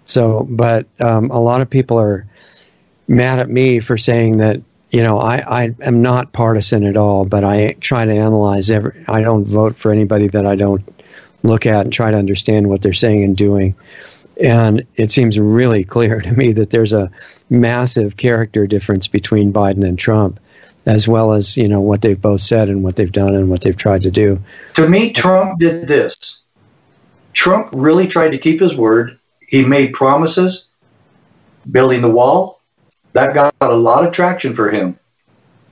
So, 0.03 0.45
but 0.49 0.85
um, 0.99 1.31
a 1.31 1.39
lot 1.39 1.61
of 1.61 1.69
people 1.69 1.99
are 1.99 2.27
mad 3.07 3.39
at 3.39 3.49
me 3.49 3.79
for 3.79 3.97
saying 3.97 4.37
that 4.37 4.61
you 4.95 5.03
know, 5.03 5.19
I, 5.19 5.63
I 5.63 5.75
am 5.81 6.01
not 6.01 6.31
partisan 6.31 6.85
at 6.85 6.95
all, 6.95 7.25
but 7.25 7.43
I 7.43 7.73
try 7.81 8.05
to 8.05 8.13
analyze 8.13 8.71
every. 8.71 9.03
I 9.09 9.19
don't 9.19 9.43
vote 9.43 9.75
for 9.75 9.91
anybody 9.91 10.29
that 10.29 10.45
I 10.45 10.55
don't 10.55 10.87
look 11.43 11.65
at 11.65 11.81
and 11.81 11.91
try 11.91 12.11
to 12.11 12.17
understand 12.17 12.69
what 12.69 12.81
they're 12.81 12.93
saying 12.93 13.21
and 13.21 13.35
doing. 13.35 13.75
And 14.41 14.87
it 14.95 15.11
seems 15.11 15.37
really 15.37 15.83
clear 15.83 16.21
to 16.27 16.31
me 16.31 16.53
that 16.53 16.69
there's 16.69 16.93
a 16.93 17.11
massive 17.49 18.15
character 18.15 18.67
difference 18.67 19.09
between 19.09 19.51
Biden 19.51 19.85
and 19.85 19.99
Trump, 19.99 20.39
as 20.85 21.09
well 21.09 21.33
as 21.33 21.57
you 21.57 21.67
know 21.67 21.81
what 21.81 22.01
they've 22.01 22.21
both 22.21 22.39
said 22.39 22.69
and 22.69 22.81
what 22.81 22.95
they've 22.95 23.11
done 23.11 23.35
and 23.35 23.49
what 23.49 23.63
they've 23.63 23.75
tried 23.75 24.03
to 24.03 24.11
do. 24.11 24.41
To 24.75 24.87
me, 24.87 25.11
Trump 25.11 25.59
did 25.59 25.89
this. 25.89 26.41
Trump 27.33 27.67
really 27.73 28.07
tried 28.07 28.29
to 28.29 28.37
keep 28.37 28.61
his 28.61 28.77
word. 28.77 29.19
He 29.49 29.65
made 29.65 29.91
promises, 29.91 30.69
building 31.69 32.01
the 32.01 32.09
wall. 32.09 32.54
That 33.15 33.33
got 33.33 33.53
a 33.61 33.75
lot 33.75 34.05
of 34.05 34.13
traction 34.13 34.53
for 34.53 34.69
him. 34.69 34.99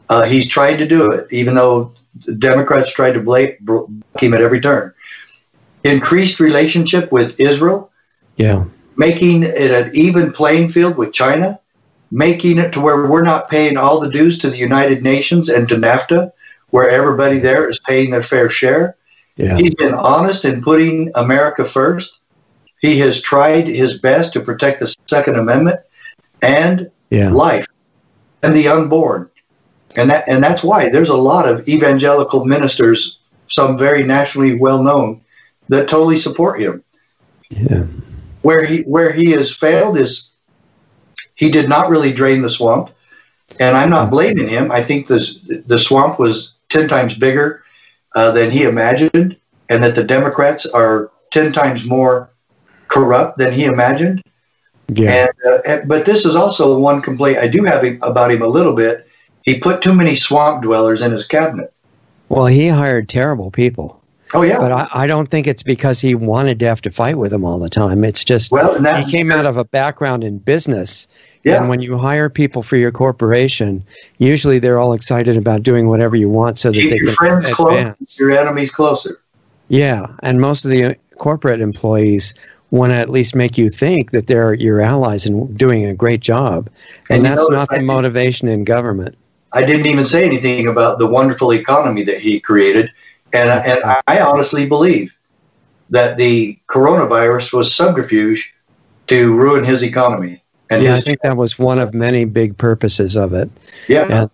Uh, 0.10 0.24
he's 0.24 0.50
tried 0.50 0.78
to 0.78 0.88
do 0.88 1.12
it, 1.12 1.32
even 1.32 1.56
though 1.56 1.94
Democrats 2.40 2.92
tried 2.92 3.14
to 3.14 3.20
blame 3.20 3.56
him 4.20 4.34
at 4.34 4.42
every 4.42 4.60
turn. 4.60 4.94
Increased 5.84 6.40
relationship 6.40 7.12
with 7.12 7.40
Israel. 7.40 7.92
Yeah. 8.36 8.66
Making 8.98 9.44
it 9.44 9.72
an 9.72 9.92
even 9.94 10.32
playing 10.32 10.70
field 10.70 10.98
with 10.98 11.14
China 11.14 11.60
making 12.14 12.60
it 12.60 12.72
to 12.72 12.80
where 12.80 13.08
we're 13.08 13.24
not 13.24 13.50
paying 13.50 13.76
all 13.76 14.00
the 14.00 14.10
dues 14.10 14.38
to 14.38 14.50
the 14.50 14.58
United 14.58 15.02
Nations 15.02 15.50
and 15.50 15.68
to 15.68 15.76
NAFTA, 15.76 16.32
where 16.70 16.90
everybody 16.90 17.40
there 17.40 17.68
is 17.68 17.80
paying 17.80 18.12
their 18.12 18.22
fair 18.22 18.50
share. 18.50 18.96
Yeah. 19.36 19.58
He's 19.58 19.74
been 19.74 19.96
honest 19.96 20.46
in 20.46 20.62
putting 20.62 21.12
America 21.16 21.66
first. 21.66 22.20
He 22.80 23.00
has 23.00 23.20
tried 23.20 23.68
his 23.68 23.98
best 23.98 24.34
to 24.34 24.42
protect 24.42 24.80
the 24.80 24.96
Second 25.08 25.38
Amendment 25.38 25.80
and 26.44 26.92
yeah. 27.13 27.30
life 27.30 27.67
and 28.41 28.54
the 28.54 28.67
unborn. 28.67 29.30
And 29.95 30.10
that, 30.10 30.28
and 30.28 30.43
that's 30.43 30.63
why 30.63 30.89
there's 30.89 31.10
a 31.10 31.15
lot 31.15 31.47
of 31.47 31.67
evangelical 31.69 32.45
ministers, 32.45 33.19
some 33.47 33.78
very 33.78 34.04
nationally 34.04 34.56
well 34.56 34.82
known, 34.82 35.21
that 35.69 35.88
totally 35.88 36.17
support 36.17 36.60
him. 36.60 36.84
Yeah. 37.49 37.86
Where 38.41 38.65
he 38.65 38.80
where 38.82 39.13
he 39.13 39.32
has 39.32 39.56
failed 39.56 39.97
is 39.97 40.30
he 41.36 41.52
did 41.52 41.69
not 41.69 41.89
really 41.89 42.12
drain 42.12 42.41
the 42.41 42.49
swamp, 42.49 42.89
and 43.60 43.78
I'm 43.78 43.89
not 43.89 44.10
blaming 44.10 44.49
him. 44.49 44.71
I 44.71 44.84
think 44.84 45.08
the 45.08 45.63
the 45.65 45.78
swamp 45.78 46.19
was 46.19 46.54
ten 46.69 46.89
times 46.89 47.13
bigger 47.13 47.63
uh, 48.15 48.32
than 48.32 48.52
he 48.52 48.63
imagined, 48.63 49.38
and 49.69 49.84
that 49.84 49.95
the 49.95 50.04
Democrats 50.04 50.65
are 50.65 51.12
ten 51.32 51.54
times 51.54 51.86
more 51.86 52.32
corrupt 52.88 53.38
than 53.38 53.54
he 53.54 53.63
imagined. 53.63 54.23
Yeah. 54.89 55.28
And, 55.28 55.30
uh, 55.48 55.58
and, 55.65 55.88
but 55.88 56.06
this 56.06 56.26
is 56.26 56.36
also 56.36 56.78
one 56.78 57.02
complaint 57.02 57.39
I 57.39 57.48
do 57.48 57.63
have 57.63 57.84
about 58.02 58.32
him 58.32 58.41
a 58.41 58.48
little 58.48 58.74
bit. 58.74 59.08
He 59.43 59.60
put 59.60 59.82
too 59.82 59.93
many 59.93 60.15
swamp 60.15 60.63
dwellers 60.63 61.02
in 61.02 61.12
his 61.12 61.26
cabinet. 61.26 61.74
Well, 62.30 62.46
he 62.46 62.67
hired 62.67 63.10
terrible 63.10 63.52
people. 63.52 64.02
Oh 64.36 64.41
yeah, 64.41 64.58
but 64.58 64.72
I, 64.72 64.88
I, 64.91 65.08
don't 65.08 65.28
think 65.28 65.46
it's 65.46 65.62
because 65.62 66.02
he 66.02 66.15
wanted 66.15 66.60
to 66.62 66.65
have 66.65 66.82
to 66.82 66.89
fight 66.89 67.19
with 67.19 67.30
them 67.30 67.46
all 67.46 67.60
the 67.60 67.69
time. 67.69 68.04
It's 68.04 68.24
just 68.24 68.52
well, 68.52 68.82
he 68.96 69.12
came 69.12 69.32
out 69.32 69.46
of 69.46 69.58
a 69.58 69.63
background 69.63 70.24
in 70.24 70.39
business. 70.39 71.08
Yeah. 71.43 71.60
And 71.60 71.69
when 71.69 71.82
you 71.82 72.00
hire 72.00 72.30
people 72.30 72.63
for 72.63 72.76
your 72.76 72.91
corporation, 72.91 73.84
usually 74.17 74.58
they're 74.58 74.80
all 74.80 74.93
excited 74.93 75.38
about 75.38 75.62
doing 75.62 75.88
whatever 75.88 76.15
you 76.15 76.30
want 76.30 76.58
so 76.58 76.72
that 76.72 76.80
Keep 76.80 76.89
they 76.89 76.96
your 76.96 77.06
can 77.08 77.15
friends 77.15 77.50
advance. 77.50 77.98
Close, 77.98 78.19
your 78.19 78.32
enemies 78.32 78.72
closer. 78.72 79.22
Yeah, 79.67 80.08
and 80.24 80.41
most 80.41 80.65
of 80.65 80.72
the 80.72 80.96
corporate 81.17 81.62
employees 81.62 82.34
want 82.74 82.92
to 82.92 82.96
at 82.96 83.10
least 83.10 83.36
make 83.36 83.58
you 83.58 83.70
think 83.70 84.12
that 84.12 84.28
they're 84.28 84.54
your 84.54 84.82
allies 84.82 85.26
and 85.26 85.58
doing 85.58 85.86
a 85.86 85.94
great 85.94 86.20
job, 86.20 86.70
and, 87.10 87.18
and 87.18 87.26
that's 87.26 87.50
not 87.50 87.70
the 87.70 87.82
motivation 87.82 88.48
in 88.48 88.64
government. 88.64 89.18
I 89.52 89.64
didn't 89.64 89.86
even 89.86 90.06
say 90.06 90.26
anything 90.26 90.68
about 90.68 90.98
the 90.98 91.06
wonderful 91.06 91.52
economy 91.52 92.04
that 92.04 92.20
he 92.20 92.40
created 92.40 92.90
and, 93.34 93.50
and 93.50 94.02
I 94.08 94.22
honestly 94.22 94.68
believe 94.68 95.14
that 95.90 96.18
the 96.18 96.60
coronavirus 96.68 97.54
was 97.54 97.76
subterfuge 97.76 98.54
to 99.08 99.34
ruin 99.34 99.64
his 99.64 99.84
economy. 99.84 100.44
And 100.70 100.84
yeah, 100.84 100.96
his, 100.96 101.04
I 101.04 101.06
think 101.06 101.22
that 101.22 101.36
was 101.36 101.58
one 101.58 101.80
of 101.80 101.94
many 101.94 102.26
big 102.26 102.58
purposes 102.58 103.18
of 103.18 103.34
it. 103.34 103.50
Yeah. 103.88 104.08
And, 104.10 104.30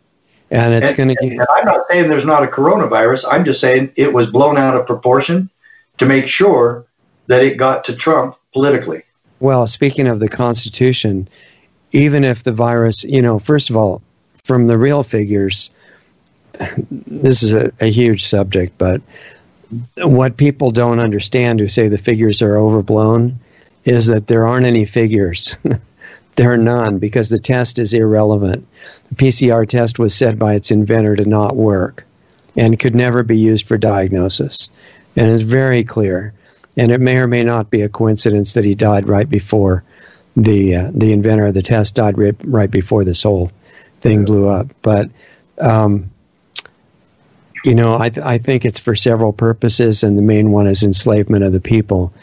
and 0.52 0.84
it's 0.84 0.94
going 0.94 1.10
to 1.10 1.16
get. 1.16 1.48
I'm 1.50 1.66
not 1.66 1.82
saying 1.90 2.10
there's 2.10 2.26
not 2.26 2.44
a 2.44 2.48
coronavirus. 2.48 3.26
I'm 3.32 3.46
just 3.46 3.62
saying 3.62 3.94
it 3.96 4.14
was 4.14 4.28
blown 4.28 4.58
out 4.58 4.76
of 4.76 4.86
proportion 4.86 5.50
to 5.98 6.06
make 6.06 6.28
sure 6.28 6.86
that 7.30 7.44
it 7.44 7.58
got 7.58 7.86
to 7.86 7.96
Trump 7.96 8.36
politically. 8.54 9.04
Well, 9.40 9.68
speaking 9.68 10.08
of 10.08 10.20
the 10.20 10.28
Constitution, 10.28 11.30
even 11.92 12.24
if 12.24 12.44
the 12.44 12.52
virus, 12.52 13.04
you 13.04 13.22
know, 13.22 13.40
first 13.40 13.70
of 13.70 13.78
all, 13.78 14.02
from 14.36 14.66
the 14.68 14.78
real 14.78 15.04
figures, 15.04 15.70
this 16.90 17.44
is 17.44 17.54
a, 17.54 17.72
a 17.80 17.86
huge 17.90 18.26
subject, 18.26 18.78
but 18.78 19.02
what 19.98 20.38
people 20.38 20.72
don't 20.72 21.00
understand 21.00 21.60
who 21.60 21.68
say 21.68 21.88
the 21.88 22.00
figures 22.00 22.42
are 22.42 22.58
overblown 22.58 23.40
is 23.86 24.08
that 24.08 24.28
there 24.28 24.48
aren't 24.48 24.66
any 24.66 24.86
figures. 24.86 25.56
there 26.36 26.52
are 26.52 26.58
none 26.58 26.98
because 26.98 27.30
the 27.30 27.40
test 27.40 27.78
is 27.78 27.94
irrelevant. 27.94 28.68
The 29.10 29.16
PCR 29.16 29.70
test 29.70 30.00
was 30.00 30.16
said 30.16 30.40
by 30.40 30.56
its 30.56 30.72
inventor 30.72 31.16
to 31.16 31.26
not 31.26 31.56
work 31.56 32.06
and 32.56 32.80
could 32.80 32.96
never 32.96 33.22
be 33.22 33.38
used 33.38 33.68
for 33.68 33.78
diagnosis. 33.78 34.72
And 35.16 35.30
it's 35.30 35.44
very 35.44 35.84
clear. 35.84 36.34
And 36.80 36.92
it 36.92 37.02
may 37.02 37.18
or 37.18 37.28
may 37.28 37.44
not 37.44 37.70
be 37.70 37.82
a 37.82 37.90
coincidence 37.90 38.54
that 38.54 38.64
he 38.64 38.74
died 38.74 39.08
right 39.08 39.30
before 39.30 39.84
the 40.38 40.76
uh, 40.76 40.92
the 40.94 41.12
inventor 41.12 41.48
of 41.48 41.54
the 41.54 41.62
test 41.62 41.96
died 41.96 42.18
right, 42.18 42.36
right 42.46 42.72
before 42.72 43.04
this 43.04 43.24
whole 43.24 43.52
thing 44.00 44.24
blew 44.24 44.48
up. 44.48 44.68
But 44.82 45.10
um, 45.58 46.10
you 47.66 47.76
know, 47.76 48.00
I, 48.00 48.10
th- 48.10 48.26
I 48.26 48.38
think 48.38 48.64
it's 48.64 48.80
for 48.80 48.96
several 48.96 49.34
purposes, 49.34 50.04
and 50.04 50.18
the 50.18 50.22
main 50.22 50.52
one 50.52 50.68
is 50.68 50.84
enslavement 50.84 51.44
of 51.44 51.52
the 51.52 51.60
people. 51.60 52.14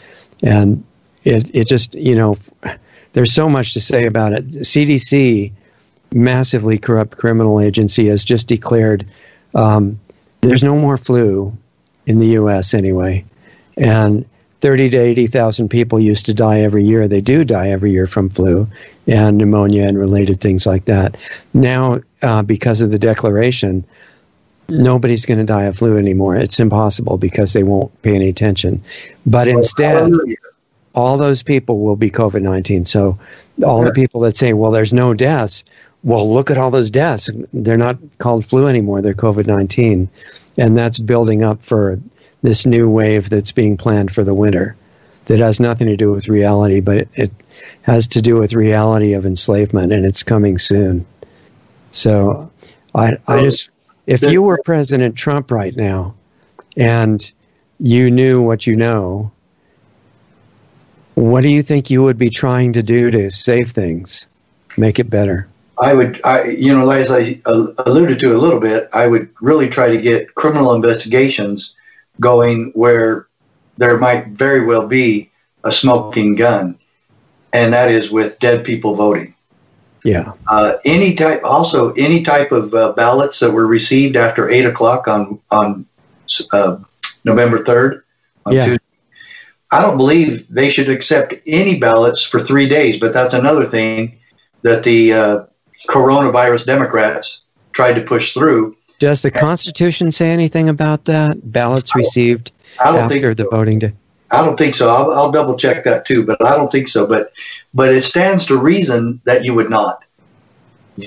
And 0.41 0.83
it, 1.23 1.53
it 1.53 1.67
just, 1.67 1.93
you 1.93 2.15
know, 2.15 2.37
there's 3.13 3.33
so 3.33 3.49
much 3.49 3.73
to 3.73 3.81
say 3.81 4.05
about 4.05 4.33
it. 4.33 4.47
CDC, 4.47 5.51
massively 6.11 6.77
corrupt 6.77 7.17
criminal 7.17 7.61
agency, 7.61 8.07
has 8.07 8.25
just 8.25 8.47
declared 8.47 9.05
um, 9.53 9.99
there's 10.41 10.63
no 10.63 10.75
more 10.75 10.97
flu 10.97 11.55
in 12.05 12.19
the 12.19 12.27
U.S. 12.29 12.73
anyway. 12.73 13.23
And 13.77 14.25
30 14.61 14.89
to 14.89 14.97
80,000 14.97 15.69
people 15.69 15.99
used 15.99 16.25
to 16.25 16.33
die 16.33 16.61
every 16.61 16.83
year. 16.83 17.07
They 17.07 17.21
do 17.21 17.45
die 17.45 17.69
every 17.69 17.91
year 17.91 18.07
from 18.07 18.29
flu 18.29 18.67
and 19.07 19.37
pneumonia 19.37 19.87
and 19.87 19.97
related 19.97 20.41
things 20.41 20.65
like 20.65 20.85
that. 20.85 21.15
Now, 21.53 22.01
uh, 22.23 22.41
because 22.41 22.81
of 22.81 22.91
the 22.91 22.97
declaration, 22.97 23.83
nobody's 24.67 25.25
going 25.25 25.37
to 25.37 25.45
die 25.45 25.63
of 25.63 25.77
flu 25.77 25.97
anymore. 25.97 26.35
It's 26.35 26.59
impossible 26.59 27.17
because 27.17 27.53
they 27.53 27.63
won't 27.63 28.01
pay 28.01 28.15
any 28.15 28.29
attention. 28.29 28.83
But 29.25 29.47
instead, 29.47 30.11
all 30.95 31.17
those 31.17 31.43
people 31.43 31.79
will 31.79 31.95
be 31.95 32.09
COVID 32.09 32.41
19. 32.41 32.85
So 32.85 33.17
all 33.63 33.83
the 33.83 33.93
people 33.93 34.21
that 34.21 34.35
say, 34.35 34.53
well, 34.53 34.71
there's 34.71 34.93
no 34.93 35.13
deaths, 35.13 35.63
well, 36.03 36.31
look 36.31 36.49
at 36.49 36.57
all 36.57 36.71
those 36.71 36.89
deaths. 36.89 37.29
They're 37.53 37.77
not 37.77 37.97
called 38.17 38.45
flu 38.45 38.67
anymore, 38.67 39.01
they're 39.01 39.13
COVID 39.13 39.45
19. 39.45 40.09
And 40.57 40.75
that's 40.75 40.97
building 40.97 41.43
up 41.43 41.61
for 41.61 41.99
this 42.41 42.65
new 42.65 42.89
wave 42.89 43.29
that's 43.29 43.51
being 43.51 43.77
planned 43.77 44.13
for 44.13 44.23
the 44.23 44.33
winter 44.33 44.75
that 45.25 45.39
has 45.39 45.59
nothing 45.59 45.87
to 45.87 45.97
do 45.97 46.11
with 46.11 46.27
reality, 46.27 46.79
but 46.79 47.07
it, 47.15 47.31
has 47.81 48.07
to 48.07 48.21
do 48.21 48.37
with 48.37 48.53
reality 48.53 49.13
of 49.13 49.25
enslavement, 49.25 49.91
and 49.91 50.05
it's 50.05 50.23
coming 50.23 50.57
soon. 50.57 51.05
So 51.91 52.51
I, 52.93 53.17
I 53.27 53.41
just 53.41 53.69
if 54.05 54.21
you 54.21 54.41
were 54.41 54.59
President 54.63 55.15
Trump 55.15 55.51
right 55.51 55.75
now 55.75 56.15
and 56.75 57.31
you 57.79 58.11
knew 58.11 58.41
what 58.41 58.67
you 58.67 58.75
know, 58.75 59.31
what 61.15 61.41
do 61.41 61.49
you 61.49 61.61
think 61.61 61.89
you 61.89 62.03
would 62.03 62.17
be 62.17 62.29
trying 62.29 62.73
to 62.73 62.83
do 62.83 63.09
to 63.11 63.29
save 63.29 63.71
things, 63.71 64.27
make 64.77 64.99
it 64.99 65.09
better? 65.09 65.47
I 65.79 65.93
would, 65.93 66.21
I, 66.25 66.43
you 66.45 66.73
know, 66.73 66.89
as 66.89 67.11
I 67.11 67.39
uh, 67.45 67.67
alluded 67.85 68.19
to 68.19 68.35
a 68.35 68.39
little 68.39 68.59
bit, 68.59 68.89
I 68.93 69.07
would 69.07 69.29
really 69.41 69.69
try 69.69 69.89
to 69.89 70.01
get 70.01 70.33
criminal 70.35 70.73
investigations 70.73 71.75
going 72.19 72.71
where 72.73 73.27
there 73.77 73.97
might 73.97 74.29
very 74.29 74.65
well 74.65 74.87
be 74.87 75.31
a 75.63 75.71
smoking 75.71 76.35
gun, 76.35 76.77
and 77.53 77.73
that 77.73 77.91
is 77.91 78.09
with 78.09 78.39
dead 78.39 78.63
people 78.63 78.95
voting. 78.95 79.35
Yeah. 80.03 80.33
Uh, 80.47 80.75
any 80.85 81.15
type, 81.15 81.41
also 81.43 81.91
any 81.93 82.23
type 82.23 82.51
of 82.51 82.73
uh, 82.73 82.93
ballots 82.93 83.39
that 83.39 83.51
were 83.51 83.67
received 83.67 84.15
after 84.15 84.49
eight 84.49 84.65
o'clock 84.65 85.07
on 85.07 85.39
on 85.51 85.85
uh, 86.53 86.77
November 87.25 87.63
third. 87.63 88.03
Yeah. 88.49 88.65
Tuesday. 88.65 88.83
I 89.69 89.81
don't 89.81 89.97
believe 89.97 90.47
they 90.49 90.69
should 90.69 90.89
accept 90.89 91.33
any 91.45 91.77
ballots 91.77 92.23
for 92.23 92.39
three 92.39 92.69
days, 92.69 92.99
but 92.99 93.11
that's 93.11 93.33
another 93.33 93.65
thing 93.65 94.19
that 94.61 94.83
the 94.83 95.13
uh, 95.13 95.45
coronavirus 95.89 96.65
Democrats 96.65 97.41
tried 97.73 97.93
to 97.93 98.01
push 98.01 98.33
through. 98.33 98.76
Does 98.99 99.21
the 99.21 99.31
Constitution 99.31 100.11
say 100.11 100.31
anything 100.31 100.69
about 100.69 101.05
that? 101.05 101.51
Ballots 101.51 101.95
received 101.95 102.51
after 102.79 103.35
the 103.35 103.47
voting 103.49 103.79
day. 103.79 103.93
I 104.31 104.43
don't 104.43 104.57
think 104.57 104.75
so. 104.75 104.89
I'll, 104.89 105.11
I'll, 105.11 105.31
double 105.31 105.55
check 105.55 105.85
that 105.85 106.05
too, 106.05 106.25
but 106.25 106.43
I 106.43 106.55
don't 106.55 106.71
think 106.71 106.89
so. 106.89 107.07
But 107.07 107.31
but 107.73 107.93
it 107.93 108.01
stands 108.01 108.45
to 108.47 108.57
reason 108.57 109.21
that 109.23 109.45
you 109.45 109.53
would 109.53 109.69
not. 109.69 110.03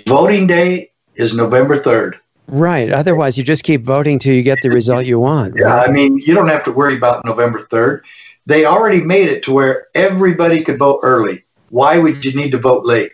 Voting 0.07 0.47
day 0.47 0.91
is 1.17 1.35
November 1.35 1.79
3rd. 1.79 2.19
Right. 2.47 2.91
Otherwise, 2.91 3.37
you 3.37 3.45
just 3.45 3.63
keep 3.63 3.83
voting 3.83 4.19
till 4.19 4.35
you 4.35 4.43
get 4.43 4.63
the 4.63 4.71
result 4.71 5.05
you 5.05 5.21
want. 5.21 5.55
Yeah, 5.57 5.77
I 5.77 5.91
mean, 5.91 6.19
you 6.19 6.35
don't 6.35 6.49
have 6.49 6.65
to 6.65 6.73
worry 6.73 6.97
about 6.97 7.25
November 7.25 7.61
3rd. 7.61 8.03
They 8.47 8.65
already 8.65 9.03
made 9.03 9.29
it 9.29 9.43
to 9.45 9.53
where 9.53 9.87
everybody 9.95 10.63
could 10.63 10.79
vote 10.79 11.01
early. 11.03 11.45
Why 11.69 11.99
would 11.99 12.25
you 12.25 12.35
need 12.35 12.51
to 12.53 12.59
vote 12.59 12.85
late? 12.85 13.13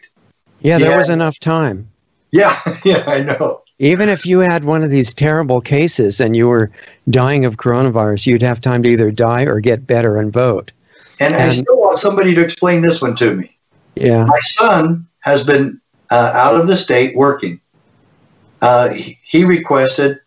Yeah, 0.60 0.78
there 0.78 0.90
yeah. 0.90 0.96
was 0.96 1.10
enough 1.10 1.38
time. 1.38 1.90
Yeah, 2.30 2.58
yeah, 2.84 3.04
I 3.06 3.22
know. 3.22 3.62
Even 3.78 4.08
if 4.08 4.24
you 4.24 4.38
had 4.38 4.64
one 4.64 4.82
of 4.82 4.90
these 4.90 5.12
terrible 5.12 5.60
cases 5.60 6.20
and 6.20 6.34
you 6.34 6.48
were 6.48 6.70
dying 7.10 7.44
of 7.44 7.58
coronavirus, 7.58 8.26
you'd 8.26 8.42
have 8.42 8.60
time 8.60 8.82
to 8.82 8.88
either 8.88 9.10
die 9.10 9.42
or 9.42 9.60
get 9.60 9.86
better 9.86 10.16
and 10.16 10.32
vote. 10.32 10.72
And, 11.20 11.34
and 11.34 11.42
I 11.42 11.50
still 11.50 11.78
want 11.78 11.98
somebody 11.98 12.34
to 12.34 12.40
explain 12.40 12.80
this 12.82 13.02
one 13.02 13.14
to 13.16 13.34
me. 13.34 13.56
Yeah. 13.94 14.24
My 14.24 14.38
son 14.40 15.06
has 15.20 15.44
been 15.44 15.80
uh, 16.10 16.32
out 16.34 16.58
of 16.58 16.66
the 16.66 16.76
state 16.76 17.16
working. 17.16 17.60
Uh, 18.62 18.90
he, 18.90 19.18
he, 19.22 19.44
requested, 19.44 20.20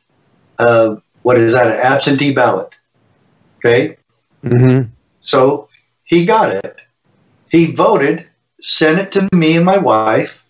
uh, 0.59 0.95
what 1.23 1.38
is 1.38 1.53
that, 1.53 1.67
an 1.67 1.79
absentee 1.79 2.33
ballot. 2.33 2.75
Okay? 3.57 3.97
Mm-hmm. 4.43 4.89
So 5.21 5.67
he 6.03 6.25
got 6.25 6.51
it. 6.51 6.77
He 7.49 7.71
voted, 7.71 8.27
sent 8.62 8.99
it 8.99 9.12
to 9.13 9.27
me 9.35 9.55
and 9.57 9.65
my 9.65 9.77
wife. 9.77 10.45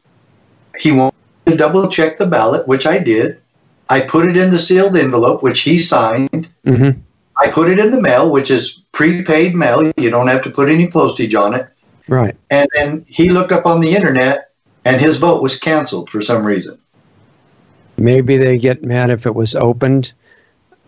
He 0.77 0.91
wanted 0.91 1.15
to 1.49 1.57
double 1.57 1.87
check 1.89 2.17
the 2.17 2.27
ballot, 2.27 2.67
which 2.67 2.85
I 2.85 2.99
did. 2.99 3.41
I 3.89 4.01
put 4.01 4.29
it 4.29 4.37
in 4.37 4.51
the 4.51 4.59
sealed 4.59 4.95
envelope, 4.95 5.41
which 5.41 5.61
he 5.61 5.77
signed. 5.77 6.47
Mm-hmm. 6.65 6.99
I 7.37 7.49
put 7.49 7.69
it 7.69 7.79
in 7.79 7.91
the 7.91 8.01
mail, 8.01 8.31
which 8.31 8.51
is 8.51 8.81
prepaid 8.91 9.55
mail. 9.55 9.91
You 9.97 10.09
don't 10.09 10.27
have 10.27 10.43
to 10.43 10.49
put 10.49 10.69
any 10.69 10.89
postage 10.89 11.33
on 11.33 11.55
it. 11.55 11.67
Right. 12.07 12.35
And 12.49 12.67
then 12.75 13.05
he 13.07 13.29
looked 13.29 13.51
up 13.51 13.65
on 13.65 13.81
the 13.81 13.95
internet, 13.95 14.51
and 14.85 14.99
his 14.99 15.17
vote 15.17 15.41
was 15.41 15.57
canceled 15.57 16.09
for 16.09 16.21
some 16.21 16.45
reason. 16.45 16.79
Maybe 17.97 18.37
they 18.37 18.57
get 18.57 18.83
mad 18.83 19.09
if 19.09 19.25
it 19.25 19.35
was 19.35 19.55
opened 19.55 20.13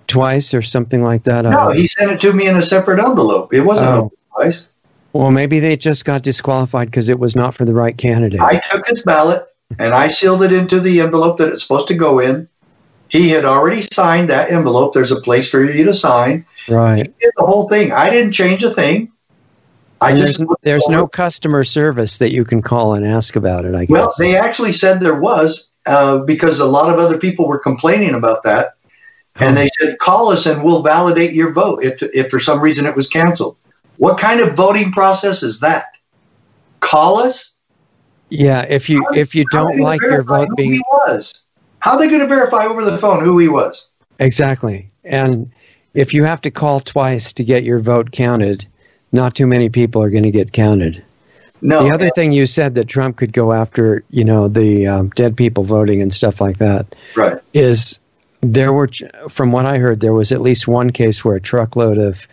twice 0.08 0.54
or 0.54 0.62
something 0.62 1.04
like 1.04 1.24
that. 1.24 1.46
No, 1.46 1.70
he 1.70 1.88
sent 1.88 2.12
it 2.12 2.22
to 2.22 2.34
me 2.34 2.48
in 2.48 2.58
a 2.58 2.62
separate 2.62 3.00
envelope. 3.00 3.54
It 3.54 3.62
wasn't 3.62 3.90
oh. 3.90 3.98
opened 3.98 4.18
twice. 4.36 4.68
Well, 5.14 5.32
maybe 5.32 5.60
they 5.60 5.76
just 5.76 6.06
got 6.06 6.24
disqualified 6.24 6.88
because 6.88 7.10
it 7.10 7.20
was 7.20 7.36
not 7.36 7.54
for 7.54 7.66
the 7.66 7.74
right 7.74 7.98
candidate. 7.98 8.40
I 8.40 8.60
took 8.60 8.88
his 8.88 9.04
ballot 9.04 9.46
and 9.80 9.94
I 9.94 10.08
sealed 10.08 10.44
it 10.44 10.52
into 10.52 10.80
the 10.80 11.02
envelope 11.02 11.38
that 11.38 11.50
it's 11.50 11.64
supposed 11.64 11.88
to 11.88 11.96
go 11.96 12.20
in. 12.20 12.48
He 13.10 13.30
had 13.30 13.44
already 13.44 13.82
signed 13.82 14.30
that 14.30 14.52
envelope. 14.52 14.94
There's 14.94 15.12
a 15.12 15.20
place 15.20 15.50
for 15.50 15.64
you 15.64 15.84
to 15.84 15.94
sign. 15.94 16.46
Right. 16.70 17.08
He 17.08 17.14
did 17.20 17.32
the 17.36 17.46
whole 17.46 17.68
thing. 17.68 17.92
I 17.92 18.10
didn't 18.10 18.32
change 18.32 18.64
a 18.64 18.74
thing. 18.74 19.12
I 20.00 20.16
just 20.16 20.40
there's, 20.40 20.50
there's 20.64 20.90
no 20.90 21.08
customer 21.08 21.64
service 21.64 22.18
that 22.18 22.32
you 22.32 22.44
can 22.44 22.62
call 22.62 22.96
and 22.96 23.06
ask 23.06 23.36
about 23.36 23.66
it. 23.66 23.76
I 23.76 23.86
guess. 23.86 23.90
Well, 23.90 24.14
they 24.18 24.36
actually 24.36 24.72
said 24.72 25.00
there 25.00 25.20
was 25.20 25.72
uh, 25.86 26.20
because 26.20 26.60
a 26.60 26.66
lot 26.66 26.92
of 26.92 27.00
other 27.00 27.18
people 27.18 27.48
were 27.48 27.60
complaining 27.60 28.16
about 28.16 28.44
that, 28.44 28.74
and 29.36 29.56
they 29.56 29.70
said 29.80 30.00
call 30.00 30.32
us 30.32 30.46
and 30.48 30.64
we'll 30.64 30.82
validate 30.82 31.34
your 31.34 31.52
vote 31.52 31.84
if 31.84 32.02
if 32.02 32.30
for 32.30 32.40
some 32.40 32.62
reason 32.62 32.86
it 32.86 32.96
was 32.96 33.08
canceled. 33.08 33.58
What 33.98 34.18
kind 34.20 34.42
of 34.42 34.56
voting 34.56 34.92
process 34.92 35.44
is 35.44 35.60
that? 35.60 35.86
Call 36.80 37.20
us. 37.20 37.51
Yeah, 38.32 38.62
if 38.62 38.90
you 38.90 39.04
how, 39.04 39.14
if 39.14 39.36
you 39.36 39.46
don't 39.52 39.80
like 39.80 40.02
your 40.02 40.24
vote 40.24 40.50
being 40.56 40.74
he 40.74 40.84
was, 40.90 41.44
how 41.80 41.92
are 41.92 42.00
they 42.00 42.08
going 42.08 42.22
to 42.22 42.28
verify 42.28 42.66
over 42.66 42.84
the 42.84 42.98
phone 42.98 43.24
who 43.24 43.38
he 43.38 43.48
was? 43.48 43.88
Exactly, 44.20 44.90
and 45.04 45.52
if 45.94 46.14
you 46.14 46.24
have 46.24 46.42
to 46.42 46.52
call 46.52 46.80
twice 46.80 47.34
to 47.34 47.44
get 47.44 47.64
your 47.64 47.80
vote 47.80 48.12
counted, 48.12 48.66
not 49.12 49.36
too 49.36 49.46
many 49.46 49.70
people 49.70 50.02
are 50.02 50.10
going 50.10 50.24
to 50.24 50.32
get 50.32 50.54
counted. 50.54 51.04
No. 51.62 51.84
The 51.84 51.94
other 51.94 52.10
thing 52.10 52.32
you 52.32 52.46
said 52.46 52.74
that 52.76 52.88
Trump 52.88 53.18
could 53.18 53.34
go 53.34 53.54
after, 53.54 54.04
you 54.10 54.24
know, 54.24 54.48
the 54.48 54.88
um, 54.88 55.10
dead 55.10 55.38
people 55.38 55.64
voting 55.64 56.02
and 56.02 56.12
stuff 56.12 56.42
like 56.42 56.58
that, 56.58 56.88
right? 57.16 57.38
Is 57.54 58.00
there 58.42 58.74
were, 58.74 58.90
from 59.30 59.52
what 59.52 59.66
I 59.66 59.78
heard, 59.78 60.00
there 60.00 60.14
was 60.14 60.32
at 60.32 60.42
least 60.42 60.68
one 60.68 60.90
case 60.90 61.24
where 61.24 61.36
a 61.36 61.42
truckload 61.42 62.00
of, 62.00 62.28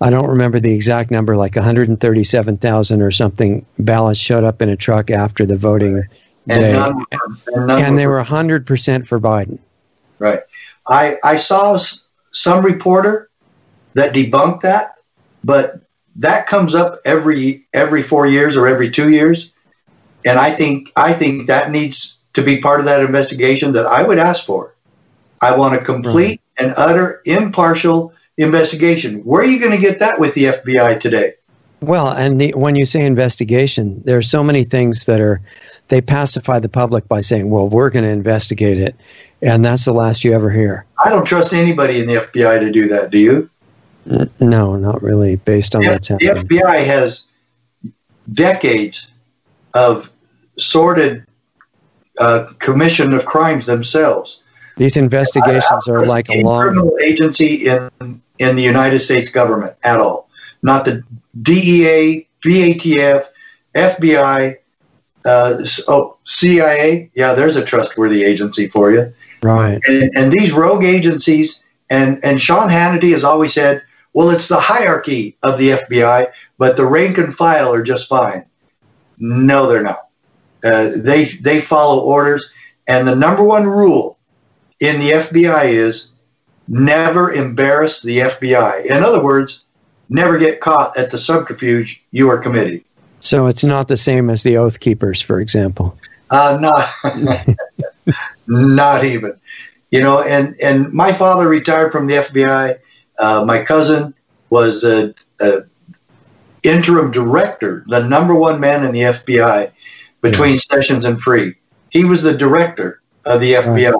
I 0.00 0.10
don't 0.10 0.28
remember 0.28 0.60
the 0.60 0.74
exact 0.74 1.10
number, 1.10 1.36
like 1.36 1.56
137,000 1.56 3.02
or 3.02 3.10
something 3.10 3.64
ballots 3.78 4.20
showed 4.20 4.44
up 4.44 4.60
in 4.60 4.68
a 4.68 4.76
truck 4.76 5.10
after 5.10 5.46
the 5.46 5.56
voting 5.56 5.94
right. 5.94 6.04
day, 6.46 6.54
and, 6.54 6.72
none, 6.72 7.04
and, 7.46 7.70
and 7.70 7.98
they 7.98 8.06
were 8.06 8.22
100% 8.22 9.06
for 9.06 9.18
Biden. 9.18 9.58
Right. 10.18 10.40
I 10.88 11.16
I 11.24 11.36
saw 11.36 11.78
some 12.30 12.64
reporter 12.64 13.30
that 13.94 14.14
debunked 14.14 14.62
that, 14.62 14.96
but 15.42 15.80
that 16.16 16.46
comes 16.46 16.74
up 16.74 17.00
every 17.04 17.66
every 17.72 18.02
four 18.02 18.26
years 18.26 18.56
or 18.56 18.66
every 18.66 18.90
two 18.90 19.10
years, 19.10 19.52
and 20.24 20.38
I 20.38 20.52
think 20.52 20.92
I 20.96 21.12
think 21.12 21.46
that 21.48 21.70
needs 21.70 22.18
to 22.34 22.42
be 22.42 22.60
part 22.60 22.80
of 22.80 22.86
that 22.86 23.02
investigation 23.02 23.72
that 23.72 23.86
I 23.86 24.02
would 24.02 24.18
ask 24.18 24.44
for. 24.44 24.74
I 25.40 25.56
want 25.56 25.74
a 25.74 25.78
complete 25.78 26.40
and 26.58 26.72
utter 26.76 27.20
impartial 27.24 28.14
investigation. 28.36 29.20
Where 29.20 29.42
are 29.42 29.46
you 29.46 29.58
going 29.58 29.72
to 29.72 29.78
get 29.78 29.98
that 29.98 30.20
with 30.20 30.34
the 30.34 30.44
FBI 30.44 31.00
today? 31.00 31.34
Well, 31.80 32.08
and 32.08 32.40
the, 32.40 32.52
when 32.54 32.74
you 32.74 32.86
say 32.86 33.04
investigation, 33.04 34.02
there 34.04 34.16
are 34.16 34.22
so 34.22 34.42
many 34.42 34.64
things 34.64 35.06
that 35.06 35.20
are 35.20 35.40
they 35.88 36.00
pacify 36.00 36.58
the 36.58 36.68
public 36.68 37.06
by 37.06 37.20
saying, 37.20 37.50
"Well, 37.50 37.68
we're 37.68 37.90
going 37.90 38.04
to 38.04 38.10
investigate 38.10 38.80
it," 38.80 38.96
and 39.42 39.64
that's 39.64 39.84
the 39.84 39.92
last 39.92 40.24
you 40.24 40.32
ever 40.32 40.50
hear. 40.50 40.86
I 41.04 41.10
don't 41.10 41.26
trust 41.26 41.52
anybody 41.52 42.00
in 42.00 42.06
the 42.06 42.14
FBI 42.14 42.60
to 42.60 42.70
do 42.72 42.88
that. 42.88 43.10
Do 43.10 43.18
you? 43.18 43.50
No, 44.40 44.76
not 44.76 45.02
really. 45.02 45.36
Based 45.36 45.74
on 45.74 45.84
what's 45.84 46.08
happening, 46.08 46.34
the 46.34 46.40
FBI 46.42 46.86
has 46.86 47.24
decades 48.32 49.08
of 49.74 50.10
sordid 50.58 51.26
uh, 52.18 52.46
commission 52.58 53.12
of 53.12 53.26
crimes 53.26 53.66
themselves. 53.66 54.40
These 54.76 54.96
investigations 54.96 55.88
are 55.88 56.04
like 56.06 56.28
a 56.30 56.42
long 56.42 56.62
criminal 56.62 56.98
agency 57.02 57.66
in 57.66 58.22
in 58.38 58.56
the 58.56 58.62
United 58.62 59.00
States 59.00 59.30
government 59.30 59.76
at 59.82 60.00
all. 60.00 60.28
Not 60.62 60.84
the 60.84 61.02
DEA, 61.42 62.26
BATF, 62.42 63.26
FBI, 63.74 64.56
uh, 65.24 65.66
oh, 65.88 66.16
CIA. 66.24 67.10
Yeah, 67.14 67.34
there's 67.34 67.56
a 67.56 67.64
trustworthy 67.64 68.24
agency 68.24 68.68
for 68.68 68.90
you. 68.90 69.12
Right. 69.42 69.80
And, 69.86 70.10
and 70.16 70.32
these 70.32 70.52
rogue 70.52 70.84
agencies, 70.84 71.62
and 71.90 72.18
and 72.24 72.40
Sean 72.40 72.68
Hannity 72.68 73.12
has 73.12 73.22
always 73.22 73.52
said 73.52 73.82
well, 74.16 74.30
it's 74.30 74.48
the 74.48 74.58
hierarchy 74.58 75.36
of 75.42 75.58
the 75.58 75.72
FBI, 75.72 76.32
but 76.56 76.78
the 76.78 76.86
rank 76.86 77.18
and 77.18 77.34
file 77.34 77.70
are 77.74 77.82
just 77.82 78.08
fine. 78.08 78.46
No, 79.18 79.66
they're 79.66 79.82
not. 79.82 80.08
Uh, 80.64 80.88
they 80.96 81.32
they 81.42 81.60
follow 81.60 82.00
orders, 82.02 82.42
and 82.88 83.06
the 83.06 83.14
number 83.14 83.44
one 83.44 83.66
rule 83.66 84.16
in 84.80 85.00
the 85.00 85.10
FBI 85.10 85.66
is 85.66 86.08
never 86.68 87.32
embarrass 87.32 88.02
the 88.02 88.18
FBI. 88.18 88.86
In 88.86 89.04
other 89.04 89.22
words, 89.22 89.62
never 90.08 90.38
get 90.38 90.60
caught 90.60 90.96
at 90.96 91.10
the 91.10 91.18
subterfuge 91.18 92.02
you 92.10 92.30
are 92.30 92.38
committing. 92.38 92.82
So 93.20 93.46
it's 93.46 93.64
not 93.64 93.88
the 93.88 93.96
same 93.96 94.30
as 94.30 94.42
the 94.42 94.56
Oath 94.56 94.80
Keepers, 94.80 95.20
for 95.22 95.40
example. 95.40 95.96
Uh, 96.30 96.58
not, 96.60 98.16
not 98.46 99.04
even. 99.04 99.38
You 99.90 100.00
know, 100.00 100.20
and 100.22 100.60
and 100.60 100.92
my 100.92 101.12
father 101.12 101.48
retired 101.48 101.92
from 101.92 102.08
the 102.08 102.14
FBI 102.14 102.78
uh, 103.18 103.44
my 103.44 103.62
cousin 103.62 104.14
was 104.50 104.84
a, 104.84 105.14
a, 105.40 105.62
interim 106.62 107.10
director, 107.12 107.84
the 107.88 108.02
number 108.02 108.34
one 108.34 108.58
man 108.58 108.84
in 108.84 108.92
the 108.92 109.00
FBI 109.00 109.70
between 110.20 110.54
yeah. 110.54 110.58
Sessions 110.58 111.04
and 111.04 111.16
Freeh. 111.16 111.54
He 111.90 112.04
was 112.04 112.22
the 112.22 112.36
director 112.36 113.00
of 113.24 113.40
the 113.40 113.52
FBI 113.52 113.92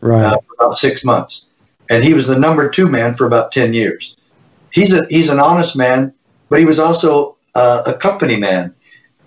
right. 0.00 0.24
Uh, 0.24 0.36
for 0.46 0.54
about 0.58 0.78
six 0.78 1.02
months, 1.02 1.48
and 1.90 2.04
he 2.04 2.14
was 2.14 2.26
the 2.26 2.38
number 2.38 2.70
two 2.70 2.88
man 2.88 3.12
for 3.12 3.26
about 3.26 3.52
ten 3.52 3.74
years. 3.74 4.16
He's 4.72 4.94
a 4.94 5.04
he's 5.10 5.28
an 5.28 5.40
honest 5.40 5.76
man, 5.76 6.14
but 6.48 6.60
he 6.60 6.64
was 6.64 6.78
also 6.78 7.36
uh, 7.54 7.82
a 7.86 7.94
company 7.94 8.38
man, 8.38 8.74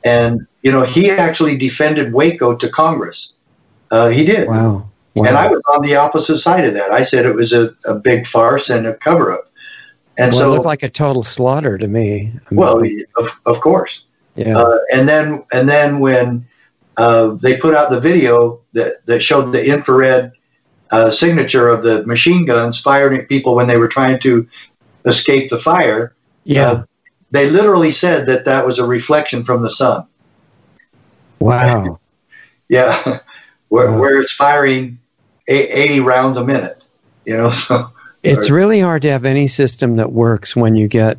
and 0.04 0.47
you 0.63 0.71
know 0.71 0.84
he 0.84 1.12
actually 1.12 1.58
defended 1.58 2.13
Waco 2.13 2.56
to 2.56 2.69
Congress. 2.69 3.34
Uh, 3.91 4.08
he 4.08 4.26
did. 4.26 4.47
Wow. 4.47 4.89
Wow. 5.15 5.26
And 5.26 5.38
I 5.38 5.47
was 5.47 5.62
on 5.71 5.84
the 5.84 5.95
opposite 5.95 6.39
side 6.39 6.65
of 6.65 6.73
that. 6.73 6.91
I 6.91 7.04
said 7.04 7.28
it 7.28 7.36
was 7.36 7.54
a, 7.54 7.71
a 7.86 7.93
big 7.93 8.26
farce 8.26 8.71
and 8.71 8.88
a 8.88 8.95
cover 8.95 9.32
up. 9.32 9.52
And 10.17 10.32
well, 10.32 10.41
so 10.41 10.47
it 10.47 10.56
looked 10.56 10.65
like 10.65 10.82
a 10.82 10.89
total 10.89 11.21
slaughter 11.21 11.78
to 11.78 11.88
me. 11.88 12.32
I 12.34 12.54
mean, 12.54 12.60
well, 12.60 12.82
of, 13.17 13.39
of 13.45 13.62
course. 13.62 14.06
Yeah. 14.36 14.58
Uh, 14.58 14.80
and 14.91 15.08
then 15.08 15.43
and 15.54 15.69
then 15.69 15.99
when 15.99 16.47
uh, 16.97 17.36
they 17.41 17.58
put 17.58 17.76
out 17.76 17.91
the 17.91 17.99
video 17.99 18.60
that, 18.73 19.06
that 19.06 19.21
showed 19.21 19.52
the 19.52 19.63
infrared 19.71 20.32
uh, 20.93 21.10
signature 21.10 21.67
of 21.67 21.82
the 21.82 22.06
machine 22.06 22.45
guns 22.45 22.79
firing 22.79 23.19
at 23.19 23.27
people 23.27 23.56
when 23.56 23.65
they 23.65 23.77
were 23.77 23.88
trying 23.88 24.19
to 24.19 24.47
escape 25.06 25.49
the 25.49 25.58
fire. 25.58 26.13
Yeah. 26.43 26.69
Uh, 26.69 26.84
they 27.32 27.49
literally 27.49 27.91
said 27.91 28.27
that 28.27 28.45
that 28.45 28.63
was 28.63 28.77
a 28.77 28.86
reflection 28.86 29.43
from 29.43 29.63
the 29.63 29.71
sun. 29.71 30.06
Wow. 31.39 31.99
yeah. 32.69 33.19
Where, 33.69 33.91
wow. 33.91 33.99
where 33.99 34.21
it's 34.21 34.32
firing 34.32 34.99
80 35.47 36.01
rounds 36.01 36.38
a 36.38 36.45
minute, 36.45 36.79
you 37.25 37.36
know, 37.36 37.49
so. 37.67 37.89
It's 38.21 38.51
really 38.51 38.79
hard 38.79 39.01
to 39.01 39.12
have 39.12 39.25
any 39.25 39.47
system 39.47 39.95
that 39.95 40.12
works 40.12 40.56
when 40.56 40.75
you 40.75 40.88
get 40.88 41.17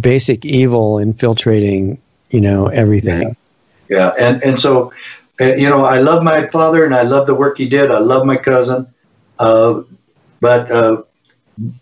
basic 0.00 0.44
evil 0.44 0.98
infiltrating, 0.98 2.02
you 2.30 2.40
know, 2.40 2.66
everything. 2.66 3.36
Yeah, 3.88 4.12
yeah. 4.18 4.26
and 4.26 4.42
and 4.44 4.60
so 4.60 4.92
you 5.40 5.68
know, 5.68 5.84
I 5.84 5.98
love 5.98 6.22
my 6.22 6.46
father 6.46 6.84
and 6.84 6.94
I 6.94 7.02
love 7.02 7.26
the 7.26 7.34
work 7.34 7.58
he 7.58 7.68
did. 7.68 7.90
I 7.90 7.98
love 7.98 8.24
my 8.24 8.36
cousin, 8.36 8.86
uh, 9.38 9.82
but 10.40 10.70
uh, 10.70 11.02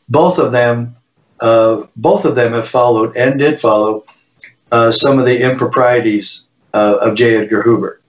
both 0.09 0.39
of 0.39 0.53
them, 0.53 0.97
uh, 1.41 1.85
both 1.97 2.25
of 2.25 2.35
them 2.35 2.53
have 2.53 2.69
followed 2.69 3.17
and 3.17 3.39
did 3.39 3.61
follow 3.61 4.05
uh, 4.73 4.91
some 4.91 5.19
of 5.19 5.27
the 5.27 5.49
improprieties 5.49 6.49
uh, 6.73 6.99
of 7.01 7.15
J. 7.15 7.37
Edgar 7.37 7.63
Hoover, 7.63 8.01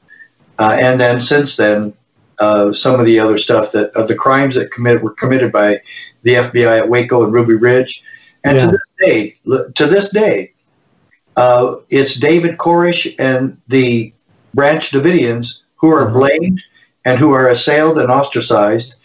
and 0.58 1.00
then 1.00 1.22
since 1.22 1.56
then, 1.58 1.94
some 2.40 3.00
of 3.00 3.06
the 3.06 3.20
other 3.20 3.38
stuff 3.38 3.72
that 3.74 3.92
of 3.92 4.08
the 4.08 4.16
crimes 4.16 4.56
that 4.56 4.72
committed 4.72 5.04
were 5.04 5.14
committed 5.14 5.52
by 5.52 5.80
the 6.24 6.34
FBI 6.36 6.80
at 6.80 6.90
Waco 6.90 7.24
and 7.24 7.32
Ruby 7.32 7.56
Ridge, 7.56 8.02
and 8.44 8.58
yeah. 8.58 8.66
to 8.66 8.72
this 8.72 8.82
day, 9.00 9.38
to 9.76 9.86
this 9.86 10.10
day, 10.10 10.54
it's 11.90 12.16
David 12.16 12.58
Koresh 12.58 13.14
and 13.20 13.62
the 13.68 14.12
Branch 14.56 14.90
Davidians 14.90 15.60
who 15.76 15.92
are 15.92 16.08
uh-huh. 16.08 16.18
blamed 16.18 16.64
and 17.04 17.20
who 17.20 17.34
are 17.34 17.50
assailed 17.50 18.00
and 18.00 18.10
ostracized 18.10 18.96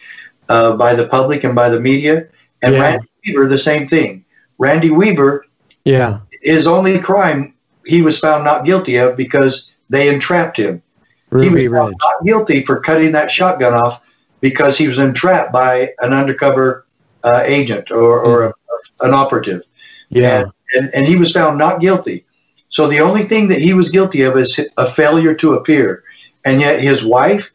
uh, 0.48 0.76
by 0.76 0.94
the 0.94 1.06
public 1.06 1.44
and 1.44 1.54
by 1.54 1.68
the 1.68 1.80
media. 1.80 2.28
And 2.62 2.74
yeah. 2.74 2.80
Randy 2.80 3.08
Weaver, 3.26 3.46
the 3.48 3.58
same 3.58 3.86
thing. 3.86 4.24
Randy 4.58 4.90
Weaver, 4.90 5.44
yeah, 5.84 6.20
his 6.42 6.66
only 6.66 6.98
crime 6.98 7.54
he 7.86 8.02
was 8.02 8.18
found 8.18 8.44
not 8.44 8.64
guilty 8.64 8.96
of 8.96 9.16
because 9.16 9.70
they 9.88 10.08
entrapped 10.08 10.56
him. 10.56 10.82
Ruby 11.30 11.62
he 11.62 11.68
was 11.68 11.88
Ridge. 11.88 11.96
not 12.02 12.24
guilty 12.24 12.62
for 12.62 12.80
cutting 12.80 13.12
that 13.12 13.30
shotgun 13.30 13.74
off 13.74 14.02
because 14.40 14.76
he 14.76 14.88
was 14.88 14.98
entrapped 14.98 15.52
by 15.52 15.88
an 16.00 16.12
undercover 16.12 16.86
uh, 17.24 17.42
agent 17.44 17.90
or, 17.90 18.20
or 18.20 18.48
mm. 18.48 18.52
a, 19.00 19.06
an 19.06 19.14
operative. 19.14 19.62
Yeah. 20.08 20.40
And, 20.40 20.52
and, 20.74 20.94
and 20.94 21.06
he 21.06 21.16
was 21.16 21.32
found 21.32 21.58
not 21.58 21.80
guilty. 21.80 22.24
So 22.70 22.86
the 22.86 23.00
only 23.00 23.22
thing 23.22 23.48
that 23.48 23.60
he 23.60 23.74
was 23.74 23.88
guilty 23.88 24.22
of 24.22 24.36
is 24.36 24.60
a 24.76 24.86
failure 24.86 25.34
to 25.34 25.54
appear, 25.54 26.02
and 26.44 26.60
yet 26.60 26.80
his 26.80 27.04
wife 27.04 27.50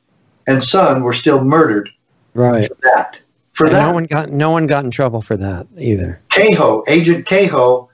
and 0.47 0.63
son 0.63 1.03
were 1.03 1.13
still 1.13 1.43
murdered. 1.43 1.89
Right. 2.33 2.67
For 2.67 2.77
that. 2.83 3.17
For 3.53 3.65
and 3.65 3.75
that. 3.75 3.87
No 3.87 3.93
one 3.93 4.03
got 4.03 4.31
no 4.31 4.51
one 4.51 4.67
got 4.67 4.83
in 4.83 4.91
trouble 4.91 5.21
for 5.21 5.37
that 5.37 5.67
either. 5.77 6.21
Kahoe, 6.29 6.83
Agent 6.87 7.25
Kahoe, 7.25 7.87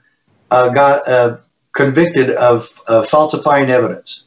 uh, 0.50 0.68
got 0.70 1.06
uh, 1.08 1.38
convicted 1.72 2.30
of 2.30 2.80
uh, 2.88 3.04
falsifying 3.04 3.70
evidence, 3.70 4.24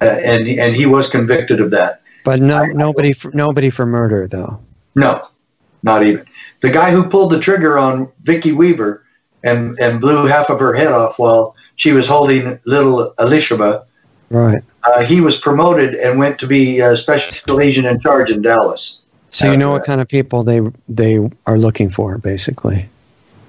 uh, 0.00 0.06
and 0.24 0.48
and 0.48 0.74
he 0.74 0.86
was 0.86 1.08
convicted 1.08 1.60
of 1.60 1.70
that. 1.72 2.00
But 2.24 2.40
no, 2.40 2.64
nobody 2.64 3.12
for, 3.12 3.30
nobody 3.32 3.68
for 3.68 3.84
murder 3.84 4.26
though. 4.26 4.58
No, 4.94 5.28
not 5.82 6.02
even 6.04 6.24
the 6.60 6.70
guy 6.70 6.90
who 6.90 7.08
pulled 7.08 7.30
the 7.30 7.38
trigger 7.38 7.78
on 7.78 8.10
Vicki 8.22 8.52
Weaver 8.52 9.04
and 9.44 9.78
and 9.78 10.00
blew 10.00 10.26
half 10.26 10.50
of 10.50 10.58
her 10.60 10.72
head 10.72 10.92
off 10.92 11.18
while 11.18 11.54
she 11.78 11.92
was 11.92 12.06
holding 12.06 12.58
little 12.64 13.14
Elisheba. 13.18 13.84
Right. 14.30 14.62
Uh, 14.84 15.04
he 15.04 15.22
was 15.22 15.38
promoted 15.38 15.94
and 15.94 16.18
went 16.18 16.38
to 16.40 16.46
be 16.46 16.80
a 16.80 16.96
special 16.96 17.60
agent 17.60 17.86
in 17.86 17.98
charge 18.00 18.30
in 18.30 18.42
Dallas. 18.42 18.98
So 19.30 19.50
you 19.50 19.56
know 19.56 19.70
what 19.70 19.84
kind 19.84 20.00
of 20.00 20.08
people 20.08 20.42
they 20.42 20.60
they 20.88 21.18
are 21.46 21.56
looking 21.56 21.88
for, 21.88 22.18
basically. 22.18 22.86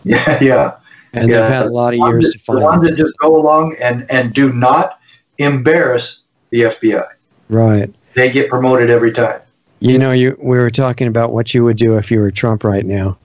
Yeah, 0.06 0.42
yeah. 0.42 0.76
And 1.12 1.30
yeah. 1.30 1.42
they've 1.42 1.52
had 1.52 1.66
a 1.66 1.72
lot 1.72 1.94
of 1.94 2.00
years 2.00 2.30
to 2.30 2.40
find. 2.40 2.60
The 2.60 2.64
ones 2.64 2.90
that 2.90 2.96
just 2.96 3.18
go 3.18 3.36
along 3.36 3.76
and 3.82 4.10
and 4.10 4.34
do 4.34 4.54
not 4.54 4.98
embarrass 5.40 6.22
the 6.52 6.62
FBI. 6.62 7.06
Right. 7.50 7.94
They 8.14 8.32
get 8.32 8.50
promoted 8.50 8.90
every 8.90 9.12
time. 9.12 9.42
You 9.82 9.98
know, 9.98 10.14
you 10.14 10.38
we 10.42 10.58
were 10.58 10.70
talking 10.70 11.08
about 11.08 11.34
what 11.34 11.54
you 11.54 11.66
would 11.66 11.76
do 11.76 11.98
if 11.98 12.10
you 12.10 12.20
were 12.22 12.32
Trump 12.32 12.64
right 12.64 12.86
now, 12.86 13.18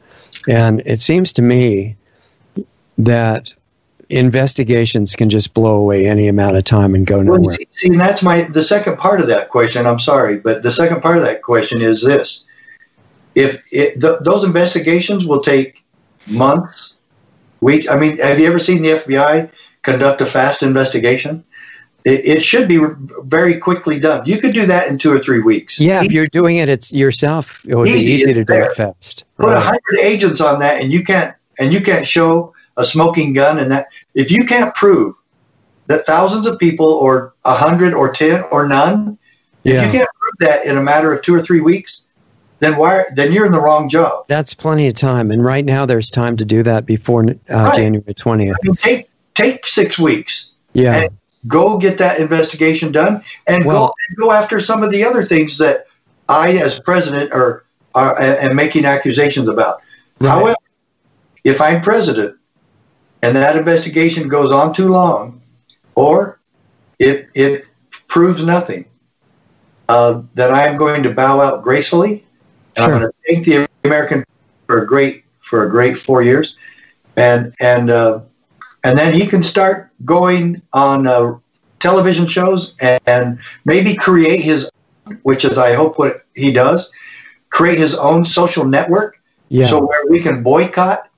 and 0.49 0.83
it 0.85 1.01
seems 1.01 1.33
to 1.35 1.43
me 1.43 1.95
that 2.99 3.55
investigations 4.15 5.17
can 5.17 5.29
just 5.29 5.55
blow 5.55 5.77
away 5.77 6.07
any 6.07 6.29
amount 6.29 6.57
of 6.57 6.65
time 6.65 6.95
and 6.95 7.07
go 7.07 7.21
nowhere. 7.21 7.41
Well, 7.41 7.57
see, 7.57 7.67
see, 7.73 7.97
that's 7.97 8.23
my 8.23 8.43
the 8.45 8.63
second 8.63 8.97
part 8.97 9.21
of 9.21 9.27
that 9.27 9.51
question. 9.51 9.87
I'm 9.87 9.99
sorry, 9.99 10.39
but 10.39 10.63
the 10.63 10.73
second 10.73 11.03
part 11.03 11.17
of 11.17 11.25
that 11.25 11.43
question 11.43 11.83
is 11.83 12.03
this: 12.03 12.45
if 13.35 13.73
it, 13.73 14.01
th- 14.01 14.21
those 14.21 14.45
investigations 14.45 15.27
will 15.27 15.41
take 15.41 15.85
months, 16.29 16.95
weeks. 17.61 17.89
I 17.89 17.99
mean, 17.99 18.19
have 18.19 18.39
you 18.39 18.47
ever 18.47 18.59
seen 18.59 18.83
the 18.83 18.91
FBI 18.91 19.51
conduct 19.83 20.21
a 20.21 20.27
fast 20.27 20.63
investigation? 20.63 21.45
It, 22.05 22.25
it 22.25 22.45
should 22.45 22.69
be 22.69 22.79
very 23.23 23.59
quickly 23.59 23.99
done. 23.99 24.27
You 24.27 24.39
could 24.39 24.53
do 24.53 24.67
that 24.67 24.89
in 24.89 24.99
two 24.99 25.13
or 25.13 25.19
three 25.19 25.41
weeks. 25.41 25.81
Yeah, 25.81 26.05
if 26.05 26.13
you're 26.13 26.29
doing 26.29 26.57
it, 26.57 26.69
it's 26.69 26.93
yourself. 26.93 27.67
It 27.67 27.75
would 27.75 27.89
easy, 27.89 28.07
be 28.07 28.13
easy 28.13 28.35
to 28.35 28.45
do 28.45 28.55
it 28.55 28.73
fast. 28.75 29.25
Put 29.39 29.49
a 29.49 29.61
hundred 29.61 29.99
agents 30.01 30.41
on 30.41 30.61
that, 30.61 30.83
and 30.83 30.93
you 30.93 31.03
can't 31.03 31.35
and 31.59 31.73
you 31.73 31.81
can't 31.81 32.07
show 32.07 32.55
a 32.77 32.85
smoking 32.85 33.33
gun 33.33 33.59
and 33.59 33.71
that 33.71 33.89
if 34.15 34.31
you 34.31 34.45
can't 34.45 34.75
prove 34.75 35.15
that 35.87 36.05
thousands 36.07 36.47
of 36.47 36.59
people 36.59 36.87
or 36.87 37.35
a 37.45 37.55
hundred 37.55 37.95
or 37.95 38.11
ten 38.11 38.43
or 38.51 38.67
none 38.67 39.19
yeah. 39.63 39.81
if 39.81 39.87
you 39.87 39.99
can't 39.99 40.11
prove 40.19 40.35
that 40.41 40.65
in 40.67 40.77
a 40.77 40.83
matter 40.83 41.13
of 41.13 41.23
two 41.23 41.35
or 41.35 41.41
three 41.41 41.61
weeks 41.61 42.05
then 42.61 42.77
why 42.77 43.05
then 43.15 43.33
you're 43.33 43.47
in 43.47 43.53
the 43.53 43.61
wrong 43.61 43.89
job 43.89 44.27
that's 44.29 44.55
plenty 44.55 44.89
of 44.89 44.95
time 44.95 45.31
and 45.31 45.45
right 45.45 45.65
now 45.65 45.85
there's 45.85 46.11
time 46.11 46.37
to 46.37 46.45
do 46.45 46.63
that 46.63 46.87
before 46.87 47.25
uh, 47.25 47.35
right. 47.51 47.77
january 47.77 48.15
20th 48.15 48.53
I 48.53 48.57
mean, 48.63 48.77
take 48.77 49.11
take 49.35 49.67
six 49.67 49.99
weeks 49.99 50.53
yeah 50.73 51.09
go 51.47 51.77
get 51.77 51.99
that 51.99 52.21
investigation 52.21 52.91
done 52.91 53.23
and 53.47 53.65
well, 53.65 53.89
go 53.89 53.95
and 54.09 54.17
go 54.17 54.33
after 54.33 54.61
some 54.61 54.83
of 54.83 54.91
the 54.91 55.05
other 55.05 55.25
things 55.25 55.59
that 55.59 55.87
i 56.29 56.53
as 56.53 56.81
president 56.81 57.33
are, 57.33 57.65
are 57.95 58.19
am 58.21 58.57
making 58.57 58.87
accusations 58.87 59.49
about 59.49 59.83
right. 60.21 60.31
however 60.31 60.57
if 61.45 61.61
i'm 61.61 61.81
president 61.83 62.37
and 63.25 63.37
that 63.37 63.57
investigation 63.57 64.29
goes 64.29 64.53
on 64.53 64.75
too 64.75 64.89
long, 64.89 65.41
or 65.95 66.41
it, 66.99 67.29
it 67.35 67.67
proves 68.07 68.45
nothing, 68.45 68.85
uh, 69.89 70.23
then 70.35 70.53
I 70.55 70.67
am 70.67 70.77
going 70.77 71.03
to 71.03 71.11
bow 71.11 71.41
out 71.41 71.63
gracefully. 71.63 72.25
Sure. 72.77 72.85
I'm 72.85 72.91
going 72.91 73.03
to 73.03 73.13
thank 73.27 73.47
the 73.47 73.69
American 73.85 74.25
for 74.67 74.83
a 74.83 74.87
great 74.87 75.25
for 75.41 75.67
a 75.67 75.71
great 75.71 75.97
four 75.99 76.23
years, 76.23 76.57
and 77.17 77.55
and 77.61 77.91
uh, 77.91 78.21
and 78.83 78.99
then 78.99 79.15
he 79.15 79.27
can 79.27 79.43
start 79.43 79.91
going 80.05 80.61
on 80.73 81.07
uh, 81.07 81.39
television 81.79 82.27
shows 82.27 82.75
and, 82.81 83.01
and 83.07 83.39
maybe 83.65 83.95
create 83.95 84.41
his, 84.41 84.71
which 85.23 85.45
is 85.45 85.57
I 85.57 85.75
hope 85.75 85.99
what 85.99 86.17
he 86.35 86.53
does, 86.53 86.93
create 87.51 87.79
his 87.79 87.95
own 87.95 88.25
social 88.25 88.65
network. 88.65 89.21
Yeah. 89.49 89.67
So 89.67 89.85
where 89.85 90.05
we 90.09 90.21
can 90.21 90.43
boycott 90.43 91.09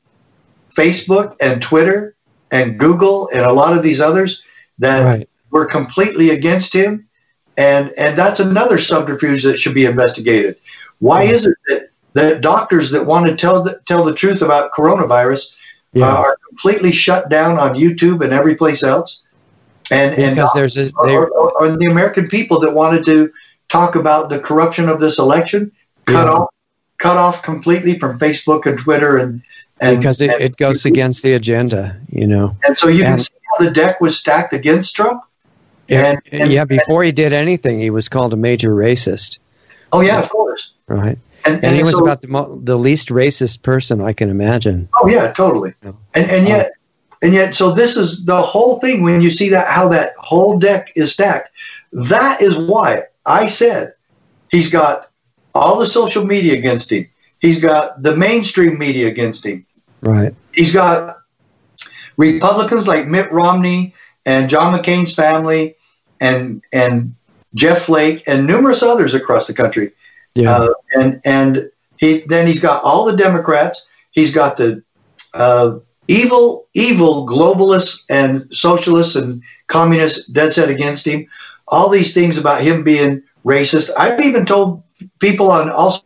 Facebook 0.76 1.36
and 1.40 1.60
Twitter 1.60 2.14
and 2.50 2.78
Google 2.78 3.28
and 3.32 3.42
a 3.42 3.52
lot 3.52 3.76
of 3.76 3.82
these 3.82 4.00
others 4.00 4.42
that 4.78 5.02
right. 5.02 5.28
were 5.50 5.64
completely 5.64 6.30
against 6.30 6.72
him. 6.72 7.08
And, 7.56 7.92
and 7.98 8.16
that's 8.16 8.38
another 8.38 8.78
subterfuge 8.78 9.42
that 9.44 9.58
should 9.58 9.74
be 9.74 9.86
investigated. 9.86 10.56
Why 10.98 11.20
right. 11.20 11.30
is 11.30 11.46
it 11.46 11.56
that, 11.68 11.88
that 12.12 12.40
doctors 12.42 12.90
that 12.90 13.06
want 13.06 13.26
to 13.26 13.34
tell 13.34 13.62
the, 13.62 13.80
tell 13.86 14.04
the 14.04 14.14
truth 14.14 14.42
about 14.42 14.72
coronavirus 14.72 15.54
yeah. 15.94 16.06
uh, 16.06 16.16
are 16.16 16.36
completely 16.48 16.92
shut 16.92 17.30
down 17.30 17.58
on 17.58 17.74
YouTube 17.74 18.22
and 18.22 18.32
every 18.32 18.54
place 18.54 18.82
else? 18.82 19.20
And, 19.90 20.16
because 20.16 20.54
and 20.54 20.62
there's 20.62 20.76
a, 20.76 20.90
or, 20.96 21.28
or, 21.28 21.52
or, 21.52 21.76
the 21.76 21.88
American 21.88 22.26
people 22.26 22.58
that 22.60 22.74
wanted 22.74 23.04
to 23.06 23.32
talk 23.68 23.94
about 23.94 24.30
the 24.30 24.40
corruption 24.40 24.88
of 24.88 24.98
this 24.98 25.18
election 25.18 25.70
cut 26.06 26.26
yeah. 26.26 26.32
off 26.32 26.48
cut 26.98 27.16
off 27.16 27.42
completely 27.42 27.98
from 27.98 28.18
Facebook 28.18 28.66
and 28.66 28.78
Twitter 28.78 29.18
and 29.18 29.42
and, 29.80 29.98
because 29.98 30.20
it, 30.20 30.30
it 30.40 30.56
goes 30.56 30.84
against 30.84 31.22
the 31.22 31.34
agenda, 31.34 31.98
you 32.08 32.26
know. 32.26 32.56
And 32.66 32.76
so 32.76 32.88
you 32.88 33.04
and, 33.04 33.16
can 33.16 33.18
see 33.18 33.32
how 33.50 33.64
the 33.64 33.70
deck 33.70 34.00
was 34.00 34.18
stacked 34.18 34.52
against 34.52 34.96
Trump. 34.96 35.22
And, 35.88 36.20
and 36.32 36.50
yeah, 36.50 36.64
before 36.64 37.04
he 37.04 37.12
did 37.12 37.32
anything, 37.32 37.78
he 37.78 37.90
was 37.90 38.08
called 38.08 38.32
a 38.32 38.36
major 38.36 38.70
racist. 38.70 39.38
Oh 39.92 40.00
yeah, 40.00 40.18
of 40.18 40.28
course. 40.28 40.72
Right. 40.88 41.18
And, 41.44 41.64
and 41.64 41.76
he 41.76 41.84
was 41.84 41.94
so, 41.94 42.02
about 42.02 42.22
the 42.22 42.28
mo- 42.28 42.60
the 42.64 42.76
least 42.76 43.08
racist 43.08 43.62
person 43.62 44.00
I 44.00 44.12
can 44.12 44.30
imagine. 44.30 44.88
Oh 45.00 45.08
yeah, 45.08 45.30
totally. 45.32 45.74
And 45.82 45.94
and 46.14 46.48
yet 46.48 46.72
and 47.22 47.32
yet 47.32 47.54
so 47.54 47.72
this 47.72 47.96
is 47.96 48.24
the 48.24 48.42
whole 48.42 48.80
thing 48.80 49.02
when 49.02 49.20
you 49.20 49.30
see 49.30 49.48
that 49.50 49.68
how 49.68 49.88
that 49.88 50.14
whole 50.18 50.58
deck 50.58 50.92
is 50.96 51.12
stacked. 51.12 51.50
That 51.92 52.42
is 52.42 52.58
why 52.58 53.04
I 53.26 53.46
said 53.46 53.94
he's 54.50 54.70
got 54.70 55.10
all 55.54 55.78
the 55.78 55.86
social 55.86 56.26
media 56.26 56.58
against 56.58 56.90
him. 56.90 57.08
He's 57.38 57.60
got 57.60 58.02
the 58.02 58.16
mainstream 58.16 58.78
media 58.78 59.06
against 59.06 59.46
him. 59.46 59.65
Right. 60.06 60.34
He's 60.54 60.72
got 60.72 61.18
Republicans 62.16 62.86
like 62.86 63.08
Mitt 63.08 63.30
Romney 63.32 63.92
and 64.24 64.48
John 64.48 64.76
McCain's 64.76 65.12
family 65.12 65.74
and 66.20 66.62
and 66.72 67.14
Jeff 67.54 67.82
Flake 67.82 68.22
and 68.26 68.46
numerous 68.46 68.82
others 68.82 69.14
across 69.14 69.46
the 69.46 69.54
country. 69.54 69.92
Yeah. 70.34 70.52
Uh, 70.52 70.68
and 70.94 71.20
and 71.24 71.70
he 71.98 72.22
then 72.28 72.46
he's 72.46 72.60
got 72.60 72.84
all 72.84 73.04
the 73.04 73.16
Democrats. 73.16 73.86
He's 74.12 74.32
got 74.32 74.56
the 74.56 74.82
uh, 75.34 75.78
evil 76.06 76.68
evil 76.74 77.26
globalists 77.26 78.04
and 78.08 78.46
socialists 78.54 79.16
and 79.16 79.42
communists 79.66 80.26
dead 80.26 80.52
set 80.52 80.68
against 80.68 81.06
him. 81.06 81.26
All 81.68 81.88
these 81.88 82.14
things 82.14 82.38
about 82.38 82.60
him 82.60 82.84
being 82.84 83.22
racist. 83.44 83.90
I've 83.98 84.20
even 84.20 84.46
told 84.46 84.84
people 85.18 85.50
on 85.50 85.68
also 85.70 86.02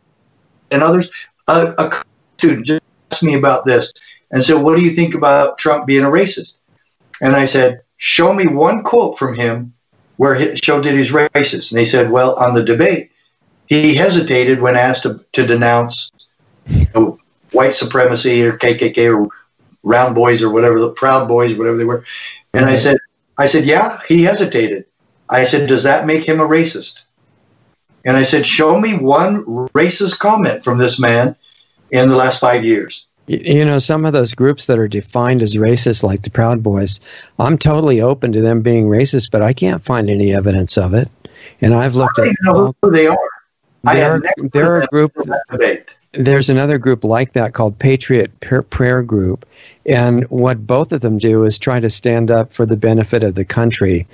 and 0.71 0.81
others, 0.81 1.09
a, 1.47 1.73
a 1.77 2.03
student 2.37 2.65
just 2.65 2.80
asked 3.21 3.27
me 3.27 3.37
about 3.37 3.65
this 3.65 3.93
and 4.31 4.43
said, 4.43 4.61
What 4.61 4.75
do 4.75 4.83
you 4.83 4.91
think 4.91 5.13
about 5.13 5.57
Trump 5.57 5.85
being 5.85 6.03
a 6.03 6.09
racist? 6.09 6.57
And 7.21 7.35
I 7.35 7.45
said, 7.45 7.81
Show 7.97 8.33
me 8.33 8.47
one 8.47 8.83
quote 8.83 9.17
from 9.17 9.35
him 9.35 9.73
where 10.17 10.35
he 10.35 10.55
showed 10.55 10.83
that 10.85 10.95
he's 10.95 11.11
racist. 11.11 11.71
And 11.71 11.79
they 11.79 11.85
said, 11.85 12.11
well, 12.11 12.35
on 12.37 12.55
the 12.55 12.63
debate, 12.63 13.11
he 13.67 13.95
hesitated 13.95 14.59
when 14.59 14.75
asked 14.75 15.03
to, 15.03 15.23
to 15.33 15.45
denounce 15.45 16.11
you 16.67 16.87
know, 16.93 17.19
white 17.51 17.73
supremacy 17.73 18.43
or 18.43 18.57
KKK 18.57 19.15
or 19.15 19.29
Round 19.83 20.15
Boys 20.15 20.41
or 20.41 20.51
whatever 20.51 20.79
the 20.79 20.91
Proud 20.91 21.27
Boys, 21.27 21.55
whatever 21.55 21.77
they 21.77 21.85
were. 21.85 22.03
And 22.53 22.65
I 22.65 22.75
said, 22.75 22.97
I 23.37 23.47
said, 23.47 23.65
yeah, 23.65 23.99
he 24.07 24.23
hesitated. 24.23 24.85
I 25.29 25.45
said, 25.45 25.67
does 25.67 25.83
that 25.83 26.05
make 26.05 26.23
him 26.23 26.39
a 26.39 26.47
racist? 26.47 26.99
And 28.03 28.17
I 28.17 28.23
said, 28.23 28.45
show 28.45 28.79
me 28.79 28.97
one 28.97 29.45
racist 29.75 30.17
comment 30.17 30.63
from 30.63 30.79
this 30.79 30.99
man 30.99 31.35
in 31.91 32.09
the 32.09 32.15
last 32.15 32.39
five 32.39 32.65
years. 32.65 33.05
You 33.31 33.63
know, 33.63 33.79
some 33.79 34.03
of 34.03 34.11
those 34.11 34.35
groups 34.35 34.65
that 34.65 34.77
are 34.77 34.89
defined 34.89 35.41
as 35.41 35.55
racist, 35.55 36.03
like 36.03 36.23
the 36.23 36.29
Proud 36.29 36.61
Boys, 36.61 36.99
I'm 37.39 37.57
totally 37.57 38.01
open 38.01 38.33
to 38.33 38.41
them 38.41 38.61
being 38.61 38.87
racist, 38.87 39.29
but 39.31 39.41
I 39.41 39.53
can't 39.53 39.81
find 39.81 40.09
any 40.09 40.35
evidence 40.35 40.77
of 40.77 40.93
it. 40.93 41.07
And 41.61 41.73
I've 41.73 41.95
looked 41.95 42.19
I 42.19 42.23
don't 42.23 42.27
at 42.27 42.35
even 42.43 42.57
know 42.63 42.75
who 42.81 42.91
they 42.91 43.07
are. 43.07 43.17
I 43.85 43.95
They're- 43.95 44.21
they're 44.51 44.81
a 44.81 44.87
group- 44.87 45.13
there's 46.11 46.49
another 46.49 46.77
group 46.77 47.05
like 47.05 47.31
that 47.33 47.53
called 47.53 47.79
Patriot 47.79 48.31
Prayer 48.41 49.01
Group. 49.01 49.45
And 49.85 50.25
what 50.25 50.67
both 50.67 50.91
of 50.91 50.99
them 50.99 51.17
do 51.17 51.45
is 51.45 51.57
try 51.57 51.79
to 51.79 51.89
stand 51.89 52.31
up 52.31 52.51
for 52.51 52.65
the 52.65 52.75
benefit 52.75 53.23
of 53.23 53.35
the 53.35 53.45
country 53.45 54.07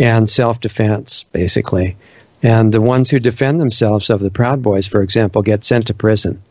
and 0.00 0.28
self 0.28 0.60
defense, 0.60 1.24
basically. 1.30 1.96
And 2.42 2.72
the 2.72 2.80
ones 2.80 3.08
who 3.08 3.20
defend 3.20 3.60
themselves 3.60 4.10
of 4.10 4.18
the 4.18 4.30
Proud 4.32 4.62
Boys, 4.62 4.88
for 4.88 5.00
example, 5.00 5.42
get 5.42 5.62
sent 5.64 5.86
to 5.86 5.94
prison. 5.94 6.42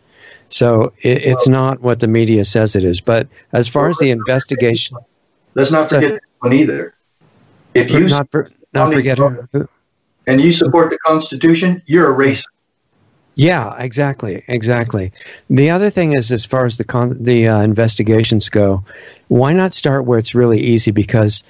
So 0.53 0.93
it, 1.01 1.23
it's 1.23 1.47
not 1.47 1.81
what 1.81 1.99
the 1.99 2.07
media 2.07 2.45
says 2.45 2.75
it 2.75 2.83
is. 2.83 3.01
But 3.01 3.27
as 3.53 3.67
far 3.67 3.89
as 3.89 3.97
the 3.97 4.11
investigation, 4.11 4.97
Let's 5.55 5.71
not 5.71 5.89
So- 5.89 5.97
forget 5.97 6.13
that 6.13 6.21
one 6.39 6.53
either. 6.53 6.93
If 7.73 7.89
you 7.89 8.07
not, 8.07 8.29
for, 8.29 8.51
not 8.73 8.93
forget 8.93 9.17
who, 9.17 9.67
and 10.27 10.39
you 10.39 10.51
support 10.51 10.91
the 10.91 10.97
Constitution, 10.99 11.81
you're 11.87 12.13
a 12.13 12.15
racist. 12.15 12.45
Yeah, 13.35 13.75
exactly, 13.79 14.43
exactly. 14.47 15.11
The 15.49 15.71
other 15.71 15.89
thing 15.89 16.13
is, 16.13 16.31
as 16.31 16.45
far 16.45 16.65
as 16.65 16.77
the 16.77 16.83
con- 16.83 17.17
the 17.19 17.47
uh, 17.47 17.61
investigations 17.61 18.47
go, 18.47 18.83
why 19.29 19.53
not 19.53 19.73
start 19.73 20.05
where 20.05 20.19
it's 20.19 20.35
really 20.35 20.59
easy? 20.59 20.91
Because 20.91 21.43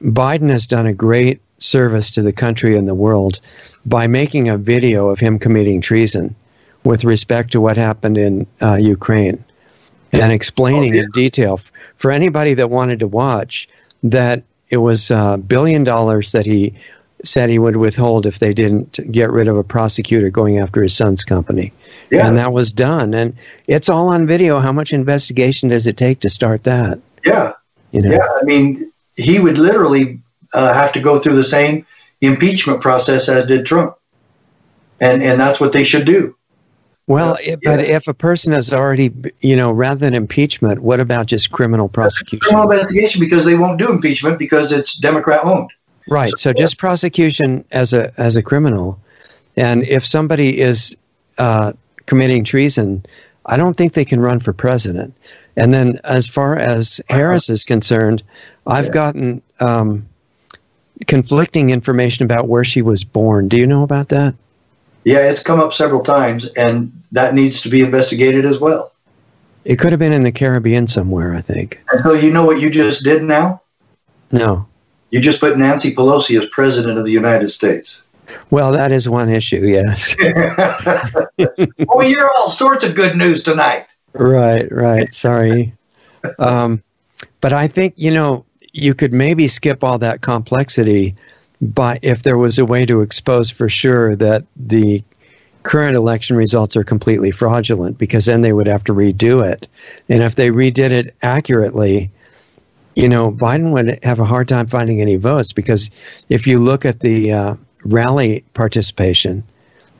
Biden 0.00 0.48
has 0.50 0.64
done 0.64 0.86
a 0.86 0.92
great 0.92 1.40
service 1.58 2.12
to 2.12 2.22
the 2.22 2.32
country 2.32 2.78
and 2.78 2.86
the 2.86 2.94
world 2.94 3.40
by 3.84 4.06
making 4.06 4.48
a 4.48 4.56
video 4.56 5.08
of 5.08 5.18
him 5.18 5.40
committing 5.40 5.80
treason 5.80 6.36
with 6.84 7.04
respect 7.04 7.52
to 7.52 7.60
what 7.60 7.76
happened 7.76 8.18
in 8.18 8.46
uh, 8.62 8.74
Ukraine 8.74 9.42
and 10.12 10.32
explaining 10.32 10.92
Oh, 10.92 10.96
yeah. 10.96 11.02
in 11.02 11.10
detail 11.12 11.60
for 11.96 12.10
anybody 12.10 12.54
that 12.54 12.70
wanted 12.70 13.00
to 13.00 13.06
watch 13.06 13.68
that 14.04 14.42
it 14.68 14.76
was 14.76 15.10
a 15.10 15.36
billion 15.38 15.82
dollars 15.84 16.32
that 16.32 16.46
he 16.46 16.74
said 17.24 17.48
he 17.48 17.58
would 17.58 17.76
withhold 17.76 18.26
if 18.26 18.38
they 18.38 18.52
didn't 18.52 19.00
get 19.10 19.30
rid 19.30 19.48
of 19.48 19.56
a 19.56 19.64
prosecutor 19.64 20.28
going 20.28 20.58
after 20.58 20.82
his 20.82 20.94
son's 20.94 21.24
company. 21.24 21.72
Yeah, 22.10 22.28
And 22.28 22.36
that 22.36 22.52
was 22.52 22.72
done. 22.72 23.14
And 23.14 23.34
it's 23.66 23.88
all 23.88 24.08
on 24.08 24.26
video. 24.26 24.60
How 24.60 24.72
much 24.72 24.92
investigation 24.92 25.70
does 25.70 25.86
it 25.86 25.96
take 25.96 26.20
to 26.20 26.28
start 26.28 26.64
that? 26.64 26.98
yeah, 27.24 27.52
You 27.92 28.02
know? 28.02 28.10
yeah. 28.12 28.18
I 28.40 28.44
mean, 28.44 28.92
he 29.16 29.40
would 29.40 29.56
literally 29.56 30.20
uh, 30.52 30.74
have 30.74 30.92
to 30.92 31.00
go 31.00 31.18
through 31.18 31.36
the 31.36 31.44
same 31.44 31.86
impeachment 32.20 32.82
process 32.82 33.28
as 33.30 33.46
did 33.46 33.64
Trump, 33.64 33.96
and 35.00 35.22
and 35.22 35.40
that's 35.40 35.60
what 35.60 35.72
they 35.72 35.84
should 35.84 36.04
do. 36.04 36.36
Well, 37.06 37.36
Yeah. 37.44 37.56
but 37.62 37.80
if 37.80 38.08
a 38.08 38.14
person 38.14 38.52
has 38.54 38.72
already, 38.72 39.12
you 39.40 39.56
know, 39.56 39.70
rather 39.70 40.00
than 40.00 40.14
impeachment, 40.14 40.80
what 40.80 41.00
about 41.00 41.26
just 41.26 41.50
criminal 41.50 41.88
prosecution? 41.88 42.40
Criminal 42.40 42.70
investigation 42.70 43.20
because 43.20 43.44
they 43.44 43.56
won't 43.56 43.78
do 43.78 43.88
impeachment 43.90 44.38
because 44.38 44.72
it's 44.72 44.96
Democrat 44.96 45.40
owned. 45.44 45.70
Right. 46.08 46.36
So 46.38 46.52
just 46.52 46.78
prosecution 46.78 47.64
as 47.72 47.92
a 47.92 48.12
as 48.18 48.36
a 48.36 48.42
criminal, 48.42 48.98
and 49.56 49.84
if 49.84 50.04
somebody 50.04 50.60
is 50.60 50.96
uh, 51.38 51.72
committing 52.06 52.44
treason, 52.44 53.04
I 53.46 53.56
don't 53.56 53.74
think 53.76 53.94
they 53.94 54.04
can 54.04 54.20
run 54.20 54.40
for 54.40 54.52
president. 54.52 55.14
And 55.56 55.72
then, 55.72 56.00
as 56.04 56.28
far 56.28 56.56
as 56.56 57.00
Harris 57.08 57.48
is 57.48 57.64
concerned, 57.64 58.22
I've 58.66 58.86
Yeah. 58.86 58.90
gotten 58.92 59.42
um, 59.60 60.06
conflicting 61.06 61.70
information 61.70 62.24
about 62.24 62.48
where 62.48 62.64
she 62.64 62.82
was 62.82 63.04
born. 63.04 63.48
Do 63.48 63.56
you 63.56 63.66
know 63.66 63.82
about 63.82 64.08
that? 64.10 64.34
Yeah, 65.04 65.30
it's 65.30 65.42
come 65.42 65.60
up 65.60 65.72
several 65.72 66.02
times, 66.02 66.46
and 66.46 66.92
that 67.12 67.34
needs 67.34 67.60
to 67.62 67.68
be 67.68 67.80
investigated 67.80 68.44
as 68.46 68.58
well. 68.58 68.92
It 69.64 69.78
could 69.78 69.92
have 69.92 69.98
been 69.98 70.12
in 70.12 70.22
the 70.22 70.32
Caribbean 70.32 70.86
somewhere. 70.86 71.34
I 71.34 71.40
think. 71.40 71.80
And 71.90 72.00
so, 72.00 72.12
you 72.14 72.30
know 72.30 72.44
what 72.44 72.60
you 72.60 72.70
just 72.70 73.04
did 73.04 73.22
now? 73.22 73.60
No. 74.32 74.66
You 75.10 75.20
just 75.20 75.40
put 75.40 75.56
Nancy 75.56 75.94
Pelosi 75.94 76.40
as 76.40 76.48
president 76.48 76.98
of 76.98 77.04
the 77.04 77.12
United 77.12 77.48
States. 77.48 78.02
Well, 78.50 78.72
that 78.72 78.90
is 78.90 79.08
one 79.08 79.30
issue. 79.30 79.60
Yes. 79.64 80.16
oh, 81.88 82.02
you're 82.02 82.30
all 82.36 82.50
sorts 82.50 82.84
of 82.84 82.94
good 82.94 83.16
news 83.16 83.42
tonight. 83.42 83.86
Right, 84.12 84.70
right. 84.72 85.12
Sorry. 85.12 85.74
Um, 86.38 86.82
but 87.42 87.52
I 87.52 87.68
think, 87.68 87.92
you 87.98 88.10
know, 88.10 88.46
you 88.72 88.94
could 88.94 89.12
maybe 89.12 89.46
skip 89.46 89.84
all 89.84 89.98
that 89.98 90.22
complexity 90.22 91.14
but 91.64 91.98
if 92.02 92.22
there 92.22 92.36
was 92.36 92.58
a 92.58 92.64
way 92.64 92.84
to 92.86 93.00
expose 93.00 93.50
for 93.50 93.68
sure 93.68 94.14
that 94.16 94.44
the 94.56 95.02
current 95.62 95.96
election 95.96 96.36
results 96.36 96.76
are 96.76 96.84
completely 96.84 97.30
fraudulent 97.30 97.96
because 97.96 98.26
then 98.26 98.42
they 98.42 98.52
would 98.52 98.66
have 98.66 98.84
to 98.84 98.92
redo 98.92 99.44
it. 99.50 99.66
And 100.08 100.22
if 100.22 100.34
they 100.34 100.50
redid 100.50 100.90
it 100.90 101.14
accurately, 101.22 102.10
you 102.94 103.08
know, 103.08 103.32
Biden 103.32 103.72
would 103.72 103.98
have 104.04 104.20
a 104.20 104.26
hard 104.26 104.46
time 104.46 104.66
finding 104.66 105.00
any 105.00 105.16
votes 105.16 105.52
because 105.54 105.90
if 106.28 106.46
you 106.46 106.58
look 106.58 106.84
at 106.84 107.00
the 107.00 107.32
uh, 107.32 107.54
rally 107.86 108.44
participation, 108.52 109.42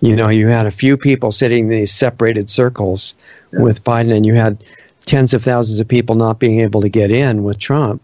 you 0.00 0.14
know, 0.14 0.28
you 0.28 0.48
had 0.48 0.66
a 0.66 0.70
few 0.70 0.98
people 0.98 1.32
sitting 1.32 1.64
in 1.64 1.70
these 1.70 1.92
separated 1.92 2.50
circles 2.50 3.14
Yeah. 3.52 3.62
with 3.62 3.82
Biden, 3.84 4.14
and 4.14 4.26
you 4.26 4.34
had 4.34 4.62
tens 5.06 5.32
of 5.32 5.42
thousands 5.42 5.80
of 5.80 5.88
people 5.88 6.14
not 6.14 6.38
being 6.38 6.60
able 6.60 6.82
to 6.82 6.90
get 6.90 7.10
in 7.10 7.42
with 7.42 7.58
Trump. 7.58 8.02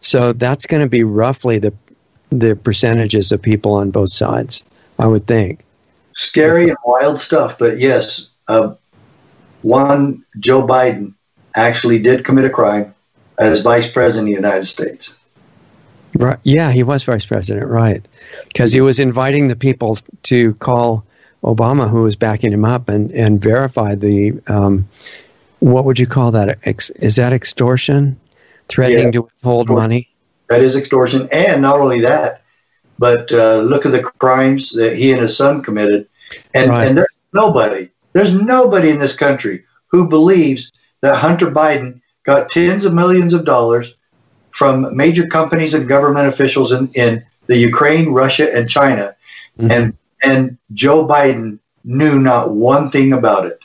So 0.00 0.32
that's 0.32 0.66
going 0.66 0.82
to 0.82 0.88
be 0.88 1.02
roughly 1.02 1.58
the 1.58 1.72
the 2.32 2.56
percentages 2.56 3.30
of 3.32 3.40
people 3.42 3.74
on 3.74 3.90
both 3.90 4.10
sides, 4.10 4.64
I 4.98 5.06
would 5.06 5.26
think. 5.26 5.64
Scary 6.14 6.68
and 6.68 6.76
wild 6.84 7.18
stuff, 7.18 7.58
but 7.58 7.78
yes, 7.78 8.28
uh, 8.48 8.74
one 9.62 10.24
Joe 10.38 10.66
Biden 10.66 11.14
actually 11.56 11.98
did 11.98 12.24
commit 12.24 12.44
a 12.44 12.50
crime 12.50 12.94
as 13.38 13.62
vice 13.62 13.90
president 13.90 14.28
of 14.28 14.34
the 14.34 14.48
United 14.48 14.66
States. 14.66 15.18
Right. 16.14 16.38
Yeah, 16.42 16.70
he 16.70 16.82
was 16.82 17.04
vice 17.04 17.24
president, 17.24 17.66
right? 17.68 18.04
Because 18.48 18.72
he 18.72 18.80
was 18.82 19.00
inviting 19.00 19.48
the 19.48 19.56
people 19.56 19.98
to 20.24 20.54
call 20.54 21.04
Obama, 21.42 21.88
who 21.88 22.02
was 22.02 22.16
backing 22.16 22.52
him 22.52 22.64
up, 22.64 22.88
and 22.88 23.10
and 23.12 23.40
verify 23.40 23.94
the 23.94 24.34
um, 24.46 24.86
what 25.60 25.84
would 25.84 25.98
you 25.98 26.06
call 26.06 26.30
that? 26.32 26.58
Ex, 26.64 26.90
is 26.90 27.16
that 27.16 27.32
extortion? 27.32 28.18
Threatening 28.68 29.06
Yeah. 29.06 29.12
to 29.12 29.22
withhold 29.22 29.68
money? 29.68 30.08
That 30.52 30.62
is 30.62 30.76
extortion, 30.76 31.28
and 31.32 31.62
not 31.62 31.80
only 31.80 32.00
that, 32.02 32.42
but 32.98 33.32
uh, 33.32 33.56
look 33.60 33.86
at 33.86 33.92
the 33.92 34.02
crimes 34.02 34.72
that 34.72 34.96
he 34.96 35.12
and 35.12 35.20
his 35.20 35.36
son 35.36 35.62
committed. 35.62 36.06
And 36.54 36.70
Right. 36.70 36.86
and 36.86 36.96
there's 36.98 37.16
nobody, 37.32 37.88
there's 38.12 38.32
nobody 38.32 38.90
in 38.90 38.98
this 38.98 39.16
country 39.16 39.64
who 39.90 40.08
believes 40.08 40.70
that 41.02 41.16
Hunter 41.16 41.50
Biden 41.50 42.00
got 42.24 42.50
tens 42.50 42.84
of 42.84 42.92
millions 42.92 43.32
of 43.34 43.44
dollars 43.44 43.94
from 44.50 44.94
major 44.94 45.26
companies 45.26 45.74
and 45.74 45.88
government 45.88 46.28
officials 46.28 46.72
in, 46.72 46.88
in 46.94 47.24
the 47.46 47.56
Ukraine, 47.56 48.06
Russia, 48.12 48.46
and 48.56 48.68
China, 48.68 49.14
Mhm. 49.58 49.70
and 49.74 49.84
and 50.30 50.58
Joe 50.72 51.06
Biden 51.06 51.58
knew 51.84 52.18
not 52.18 52.54
one 52.54 52.88
thing 52.88 53.12
about 53.12 53.46
it. 53.46 53.58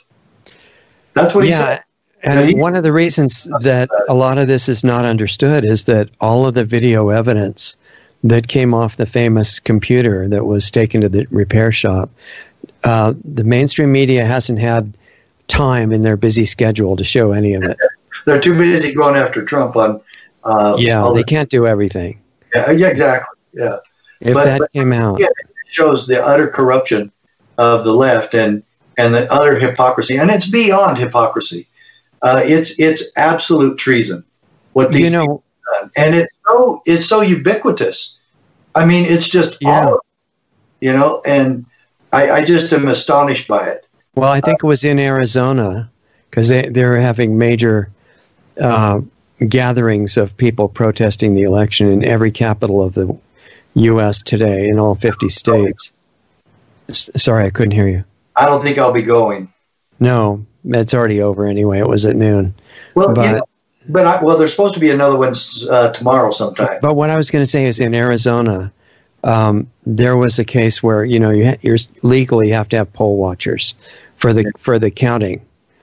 That's 1.14 1.34
what 1.34 1.44
he 1.44 1.50
yeah. 1.50 1.58
said. 1.64 1.80
And 2.22 2.58
one 2.60 2.74
of 2.74 2.82
the 2.82 2.92
reasons 2.92 3.44
that 3.60 3.88
a 4.08 4.14
lot 4.14 4.38
of 4.38 4.48
this 4.48 4.68
is 4.68 4.82
not 4.82 5.04
understood 5.04 5.64
is 5.64 5.84
that 5.84 6.10
all 6.20 6.46
of 6.46 6.54
the 6.54 6.64
video 6.64 7.10
evidence 7.10 7.76
that 8.24 8.48
came 8.48 8.74
off 8.74 8.96
the 8.96 9.06
famous 9.06 9.60
computer 9.60 10.26
that 10.28 10.44
was 10.44 10.70
taken 10.70 11.02
to 11.02 11.08
the 11.08 11.26
repair 11.30 11.70
shop, 11.70 12.10
uh, 12.82 13.14
the 13.24 13.44
mainstream 13.44 13.92
media 13.92 14.24
hasn't 14.24 14.58
had 14.58 14.92
time 15.46 15.92
in 15.92 16.02
their 16.02 16.16
busy 16.16 16.44
schedule 16.44 16.96
to 16.96 17.04
show 17.04 17.30
any 17.32 17.54
of 17.54 17.62
it. 17.62 17.76
They're 18.26 18.40
too 18.40 18.56
busy 18.56 18.92
going 18.92 19.14
after 19.16 19.44
Trump 19.44 19.76
on. 19.76 20.00
Uh, 20.42 20.76
Yeah, 20.78 21.08
they 21.14 21.20
the- 21.20 21.24
can't 21.24 21.48
do 21.48 21.66
everything. 21.66 22.18
yeah, 22.54 22.70
yeah, 22.72 22.88
exactly. 22.88 23.36
Yeah. 23.54 23.76
If 24.20 24.34
But- 24.34 24.44
that 24.44 24.58
but- 24.58 24.72
came 24.72 24.92
out, 24.92 25.20
yeah. 25.20 25.28
shows 25.68 26.06
the 26.08 26.20
utter 26.24 26.48
corruption 26.48 27.12
of 27.58 27.84
the 27.84 27.94
left 27.94 28.34
and 28.34 28.62
and 28.96 29.14
the 29.14 29.32
utter 29.32 29.56
hypocrisy, 29.56 30.16
and 30.16 30.28
it's 30.28 30.48
beyond 30.50 30.98
hypocrisy. 30.98 31.67
Uh, 32.22 32.42
it's 32.44 32.78
it's 32.78 33.04
absolute 33.16 33.78
treason. 33.78 34.24
What 34.72 34.92
these 34.92 35.04
you 35.04 35.10
know, 35.10 35.42
and 35.96 36.14
it's 36.14 36.34
so 36.46 36.82
it's 36.86 37.06
so 37.06 37.20
ubiquitous. 37.20 38.18
I 38.74 38.84
mean, 38.84 39.04
it's 39.04 39.28
just 39.28 39.56
Yeah. 39.60 39.84
all, 39.86 40.00
you 40.80 40.92
know, 40.92 41.22
and 41.26 41.64
I, 42.12 42.30
I 42.30 42.44
just 42.44 42.72
am 42.72 42.88
astonished 42.88 43.48
by 43.48 43.68
it. 43.68 43.86
well, 44.14 44.30
I 44.30 44.40
think 44.40 44.62
it 44.62 44.66
was 44.66 44.84
in 44.84 44.98
Arizona 44.98 45.90
because 46.30 46.48
they 46.48 46.68
they 46.68 46.84
were 46.84 46.98
having 46.98 47.38
major 47.38 47.90
uh, 48.60 49.00
gatherings 49.48 50.16
of 50.16 50.36
people 50.36 50.68
protesting 50.68 51.34
the 51.34 51.42
election 51.42 51.88
in 51.88 52.04
every 52.04 52.30
capital 52.30 52.82
of 52.82 52.94
the 52.94 53.16
U.S. 53.74 54.22
today 54.22 54.66
in 54.68 54.78
all 54.78 54.94
50 54.96 55.28
states. 55.28 55.92
S- 56.88 57.10
sorry, 57.16 57.44
I 57.44 57.50
couldn't 57.50 57.72
hear 57.72 57.86
you. 57.86 58.04
I 58.34 58.46
don't 58.46 58.62
think 58.62 58.78
I'll 58.78 58.92
be 58.92 59.02
going. 59.02 59.52
No, 60.00 60.44
it's 60.64 60.94
already 60.94 61.20
over 61.22 61.46
anyway. 61.46 61.78
It 61.78 61.88
was 61.88 62.06
at 62.06 62.16
noon. 62.16 62.54
Well, 62.94 63.14
But- 63.14 63.26
you 63.26 63.32
know, 63.36 63.42
but 63.90 64.06
I, 64.06 64.22
well, 64.22 64.36
there's 64.36 64.50
supposed 64.50 64.74
to 64.74 64.80
be 64.80 64.90
another 64.90 65.16
one 65.16 65.32
uh, 65.70 65.90
tomorrow 65.92 66.30
sometime. 66.30 66.78
But 66.82 66.94
what 66.94 67.08
I 67.08 67.16
was 67.16 67.30
going 67.30 67.42
to 67.42 67.50
say 67.50 67.64
is 67.64 67.80
in 67.80 67.94
Arizona, 67.94 68.70
um, 69.24 69.70
there 69.86 70.14
was 70.14 70.38
a 70.38 70.44
case 70.44 70.82
where 70.82 71.04
you 71.04 71.18
know 71.18 71.30
you 71.30 71.46
ha- 71.46 71.56
you're 71.62 71.78
legally 72.02 72.50
have 72.50 72.68
to 72.68 72.76
have 72.76 72.92
poll 72.92 73.16
watchers 73.16 73.74
for 74.16 74.34
the 74.34 74.52
for 74.58 74.78
the 74.78 74.90
counting, 74.90 75.40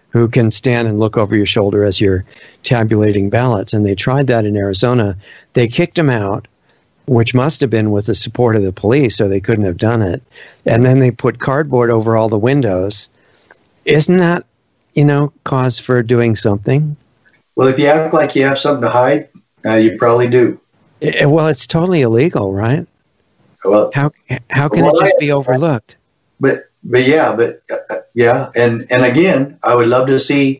who 0.09 0.27
can 0.27 0.51
stand 0.51 0.87
and 0.87 0.99
look 0.99 1.17
over 1.17 1.35
your 1.35 1.47
shoulder 1.47 1.83
as 1.83 1.99
you're 1.99 2.23
tabulating 2.61 3.31
ballots. 3.31 3.73
And 3.73 3.83
they 3.83 3.95
tried 3.95 4.27
that 4.27 4.45
in 4.45 4.55
Arizona. 4.55 5.17
They 5.53 5.67
kicked 5.67 5.95
them 5.95 6.11
out, 6.11 6.47
which 7.07 7.33
must 7.33 7.59
have 7.61 7.71
been 7.71 7.89
with 7.89 8.05
the 8.05 8.13
support 8.15 8.55
of 8.55 8.61
the 8.61 8.71
police, 8.71 9.19
or 9.19 9.27
they 9.27 9.41
couldn't 9.41 9.65
have 9.65 9.77
done 9.77 10.03
it. 10.03 10.21
And 10.63 10.85
then 10.85 10.99
they 10.99 11.09
put 11.09 11.39
cardboard 11.39 11.89
over 11.89 12.15
all 12.15 12.29
the 12.29 12.37
windows. 12.37 13.09
Isn't 13.83 14.17
that 14.17 14.45
you 14.95 15.05
know 15.05 15.31
cause 15.43 15.77
for 15.77 16.01
doing 16.01 16.35
something? 16.35 16.95
Well, 17.55 17.67
if 17.67 17.77
you 17.79 17.85
act 17.87 18.13
like 18.13 18.35
you 18.35 18.43
have 18.43 18.57
something 18.59 18.81
to 18.81 18.89
hide, 18.89 19.29
uh, 19.65 19.75
you 19.75 19.97
probably 19.97 20.27
do. 20.29 20.59
Eh, 21.01 21.25
well, 21.25 21.47
it's 21.47 21.67
totally 21.67 22.01
illegal, 22.01 22.53
right? 22.53 22.85
Well, 23.63 23.91
How 23.93 24.11
how 24.49 24.69
can 24.69 24.85
Well, 24.85 24.95
it 24.95 24.99
just 24.99 25.17
be 25.19 25.31
overlooked? 25.31 25.97
but 26.39 26.69
but 26.83 27.07
yeah, 27.07 27.35
but 27.35 27.61
uh, 27.71 27.97
yeah, 28.13 28.51
and 28.55 28.85
and 28.91 29.03
again, 29.05 29.57
I 29.63 29.75
would 29.75 29.87
love 29.87 30.07
to 30.07 30.19
see 30.19 30.59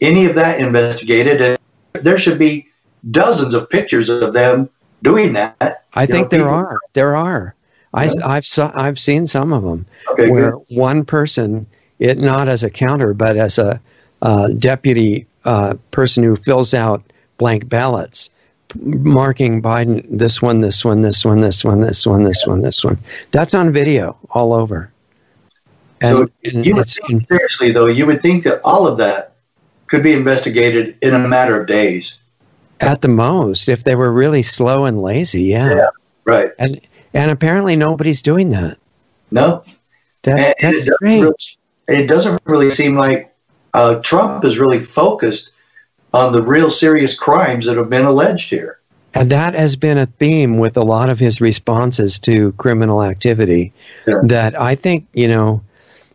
any 0.00 0.26
of 0.26 0.34
that 0.36 0.60
investigated, 0.60 1.40
and 1.42 1.58
there 1.94 2.18
should 2.18 2.38
be 2.38 2.66
dozens 3.10 3.52
of 3.54 3.68
pictures 3.68 4.08
of 4.08 4.32
them 4.32 4.70
doing 5.02 5.32
that. 5.34 5.84
I 5.94 6.02
You 6.02 6.06
think 6.06 6.32
know, 6.32 6.38
there 6.38 6.46
people- 6.46 6.54
are. 6.54 6.78
There 6.94 7.16
are. 7.16 7.54
I, 7.94 8.06
have 8.06 8.44
I've 8.74 8.98
seen 8.98 9.26
some 9.26 9.52
of 9.52 9.62
them 9.62 9.86
Okay, 10.10 10.30
where 10.30 10.52
good. 10.52 10.64
one 10.68 11.04
person, 11.06 11.66
it 11.98 12.18
not 12.18 12.48
as 12.48 12.62
a 12.64 12.70
counter, 12.70 13.14
but 13.14 13.36
as 13.36 13.58
a 13.58 13.80
uh, 14.22 14.48
deputy 14.58 15.26
uh, 15.44 15.74
person 15.90 16.22
who 16.24 16.36
fills 16.36 16.74
out 16.74 17.02
blank 17.38 17.68
ballots, 17.68 18.30
marking 18.76 19.62
Biden 19.62 20.04
this 20.10 20.42
one, 20.42 20.60
this 20.60 20.84
one, 20.84 21.00
this 21.00 21.24
one, 21.24 21.40
this 21.40 21.64
one, 21.64 21.80
this 21.80 22.06
one, 22.06 22.24
this 22.24 22.46
one, 22.46 22.62
this 22.62 22.84
one. 22.84 22.98
That's 23.30 23.54
on 23.54 23.72
video 23.72 24.16
all 24.30 24.52
over. 24.52 24.90
And, 26.00 26.16
So 26.16 26.28
and 26.44 26.66
You 26.66 26.74
would 26.76 26.86
think, 26.86 27.26
seriously 27.28 27.72
though, 27.72 27.86
you 27.86 28.06
would 28.06 28.20
think 28.22 28.44
that 28.44 28.60
all 28.64 28.86
of 28.86 28.98
that 28.98 29.34
could 29.86 30.02
be 30.02 30.12
investigated 30.12 30.96
in 31.02 31.14
a 31.14 31.18
matter 31.18 31.58
of 31.60 31.66
days, 31.66 32.16
at 32.80 33.00
the 33.02 33.08
most, 33.08 33.68
if 33.68 33.82
they 33.82 33.96
were 33.96 34.12
really 34.12 34.42
slow 34.42 34.84
and 34.84 35.02
lazy, 35.02 35.42
yeah. 35.42 35.74
Yeah. 35.74 35.88
right? 36.24 36.50
And 36.60 36.80
and 37.14 37.30
apparently 37.30 37.74
nobody's 37.74 38.22
doing 38.22 38.50
that. 38.50 38.76
No, 39.32 39.64
That 40.22 40.38
And 40.38 40.40
it 40.40 40.56
that's 40.60 40.82
strange. 40.84 41.22
really- 41.22 41.57
it 41.88 42.06
doesn't 42.06 42.40
really 42.44 42.70
seem 42.70 42.96
like 42.96 43.34
uh, 43.74 43.96
Trump 43.96 44.44
is 44.44 44.58
really 44.58 44.80
focused 44.80 45.50
on 46.12 46.32
the 46.32 46.42
real 46.42 46.70
serious 46.70 47.18
crimes 47.18 47.66
that 47.66 47.76
have 47.76 47.90
been 47.90 48.04
alleged 48.04 48.50
here. 48.50 48.78
And 49.14 49.30
that 49.30 49.54
has 49.54 49.74
been 49.74 49.98
a 49.98 50.06
theme 50.06 50.58
with 50.58 50.76
a 50.76 50.82
lot 50.82 51.08
of 51.08 51.18
his 51.18 51.40
responses 51.40 52.18
to 52.20 52.52
criminal 52.52 53.02
activity. 53.02 53.72
Yeah. 54.06 54.20
That 54.22 54.60
I 54.60 54.74
think, 54.74 55.06
you 55.12 55.28
know, 55.28 55.62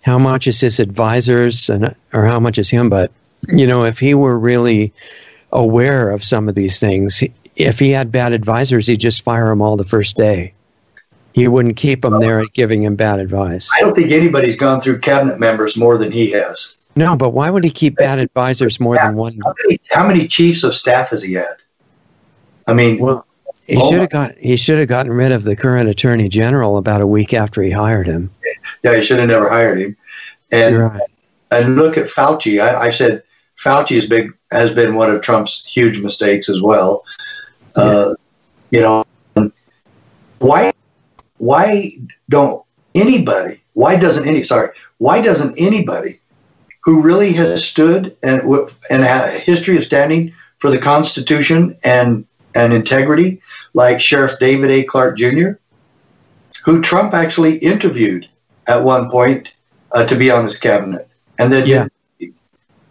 how 0.01 0.19
much 0.19 0.47
is 0.47 0.61
his 0.61 0.79
advisors 0.79 1.69
and 1.69 1.95
or 2.13 2.25
how 2.25 2.39
much 2.39 2.57
is 2.57 2.69
him, 2.69 2.89
but 2.89 3.11
you 3.47 3.67
know, 3.67 3.83
if 3.83 3.99
he 3.99 4.13
were 4.13 4.37
really 4.37 4.93
aware 5.51 6.11
of 6.11 6.23
some 6.23 6.47
of 6.47 6.55
these 6.55 6.79
things, 6.79 7.23
if 7.55 7.79
he 7.79 7.89
had 7.91 8.11
bad 8.11 8.31
advisors, 8.31 8.87
he'd 8.87 8.99
just 8.99 9.21
fire 9.21 9.49
them 9.49 9.61
all 9.61 9.75
the 9.75 9.83
first 9.83 10.15
day. 10.15 10.53
He 11.33 11.47
wouldn't 11.47 11.75
keep 11.75 12.05
him 12.05 12.19
there 12.19 12.45
giving 12.53 12.83
him 12.83 12.95
bad 12.95 13.19
advice. 13.19 13.69
I 13.75 13.81
don't 13.81 13.95
think 13.95 14.11
anybody's 14.11 14.55
gone 14.55 14.81
through 14.81 14.99
cabinet 14.99 15.39
members 15.39 15.75
more 15.75 15.97
than 15.97 16.11
he 16.11 16.29
has. 16.31 16.75
No, 16.95 17.15
but 17.15 17.29
why 17.31 17.49
would 17.49 17.63
he 17.63 17.71
keep 17.71 17.95
bad 17.95 18.19
advisors 18.19 18.79
more 18.79 18.95
than 18.95 19.15
one? 19.15 19.39
How 19.43 19.53
many, 19.63 19.79
how 19.91 20.07
many 20.07 20.27
chiefs 20.27 20.63
of 20.63 20.75
staff 20.75 21.09
has 21.09 21.23
he 21.23 21.33
had? 21.33 21.55
I 22.67 22.73
mean, 22.73 22.99
Well, 22.99 23.25
he 23.65 23.77
Oh 23.77 23.89
should 23.89 24.01
have 24.01 24.09
got 24.09 24.37
he 24.37 24.55
should 24.57 24.77
have 24.77 24.89
gotten 24.89 25.11
rid 25.11 25.31
of 25.31 25.43
the 25.43 25.55
current 25.55 25.89
attorney 25.89 26.29
general 26.29 26.77
about 26.77 27.01
a 27.01 27.07
week 27.07 27.33
after 27.33 27.61
he 27.63 27.71
hired 27.71 28.05
him. 28.07 28.29
yeah, 28.83 28.95
he 28.95 29.03
should 29.03 29.19
have 29.19 29.29
never 29.29 29.49
hired 29.49 29.79
him. 29.79 29.97
And 30.51 30.77
right. 30.77 31.01
and 31.49 31.77
look 31.77 31.97
at 31.97 32.07
Fauci. 32.07 32.61
I, 32.61 32.87
I 32.87 32.89
said 32.89 33.23
Fauci 33.57 33.95
is 33.95 34.05
big 34.05 34.33
has 34.51 34.71
been 34.71 34.95
one 34.95 35.09
of 35.09 35.21
Trump's 35.21 35.65
huge 35.65 35.99
mistakes 36.01 36.49
as 36.49 36.61
well. 36.61 37.05
Uh, 37.75 38.13
you 38.69 38.81
know, 38.81 39.03
why 40.39 40.73
why 41.37 41.91
don't 42.29 42.63
anybody? 42.95 43.61
Why 43.73 43.95
doesn't 43.95 44.27
any? 44.27 44.43
Sorry, 44.43 44.69
why 44.97 45.21
doesn't 45.21 45.55
anybody 45.59 46.19
who 46.83 47.01
really 47.01 47.33
has 47.33 47.65
stood 47.65 48.15
and 48.23 48.41
and 48.89 49.03
had 49.03 49.29
a 49.33 49.39
history 49.39 49.77
of 49.77 49.83
standing 49.83 50.33
for 50.59 50.69
the 50.69 50.77
Constitution 50.77 51.77
and 51.83 52.25
and 52.55 52.73
integrity, 52.73 53.41
like 53.73 53.99
Sheriff 53.99 54.33
David 54.39 54.69
A. 54.69 54.83
Clarke 54.83 55.17
Jr., 55.17 55.51
who 56.65 56.81
Trump 56.81 57.13
actually 57.13 57.57
interviewed 57.57 58.29
at 58.67 58.83
one 58.83 59.09
point 59.09 59.51
uh, 59.91 60.05
to 60.05 60.15
be 60.15 60.29
on 60.29 60.43
his 60.43 60.57
cabinet, 60.57 61.07
and 61.39 61.51
then 61.51 61.65
Yeah. 61.65 61.87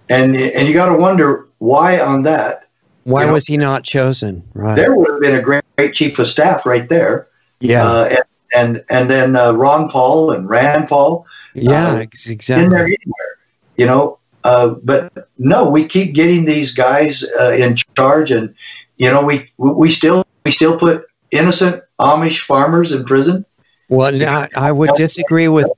and 0.08 0.36
and 0.36 0.68
you 0.68 0.74
got 0.74 0.92
to 0.92 0.98
wonder 0.98 1.46
why 1.58 2.00
on 2.00 2.24
that 2.24 2.64
Why 3.04 3.22
you 3.22 3.26
know, 3.28 3.32
was 3.34 3.46
he 3.46 3.56
not 3.56 3.84
chosen? 3.84 4.42
Right. 4.52 4.74
there 4.74 4.94
would 4.94 5.08
have 5.10 5.20
been 5.20 5.36
a 5.36 5.42
great, 5.42 5.64
great 5.78 5.94
chief 5.94 6.18
of 6.18 6.26
staff 6.26 6.66
right 6.66 6.88
there, 6.88 7.28
yeah. 7.60 7.86
uh, 7.88 8.04
and 8.10 8.20
and 8.54 8.84
and 8.90 9.10
then 9.10 9.36
uh, 9.36 9.52
Ron 9.52 9.88
Paul 9.88 10.30
and 10.30 10.48
Rand 10.48 10.88
Paul 10.88 11.26
yeah. 11.54 11.94
uh, 11.94 11.96
ex- 11.96 12.26
in 12.26 12.32
exactly. 12.34 12.68
there 12.68 12.86
anywhere, 12.86 13.38
you 13.76 13.86
know. 13.86 14.18
Uh, 14.44 14.74
but 14.82 15.28
no, 15.38 15.68
we 15.70 15.86
keep 15.86 16.14
getting 16.14 16.44
these 16.44 16.72
guys 16.72 17.24
uh, 17.38 17.50
in 17.50 17.76
charge, 17.96 18.30
and 18.30 18.54
you 18.98 19.10
know 19.10 19.22
we 19.22 19.50
we 19.56 19.90
still 19.90 20.26
we 20.44 20.50
still 20.50 20.76
put 20.76 21.06
innocent 21.30 21.82
Amish 22.00 22.40
farmers 22.40 22.92
in 22.92 23.04
prison. 23.04 23.44
Well, 23.88 24.22
I, 24.22 24.48
I 24.56 24.72
would 24.72 24.90
disagree 24.96 25.48
with 25.48 25.70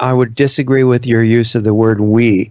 I 0.00 0.12
would 0.12 0.34
disagree 0.34 0.84
with 0.84 1.06
your 1.06 1.22
use 1.22 1.54
of 1.54 1.64
the 1.64 1.74
word 1.74 2.00
"we" 2.00 2.50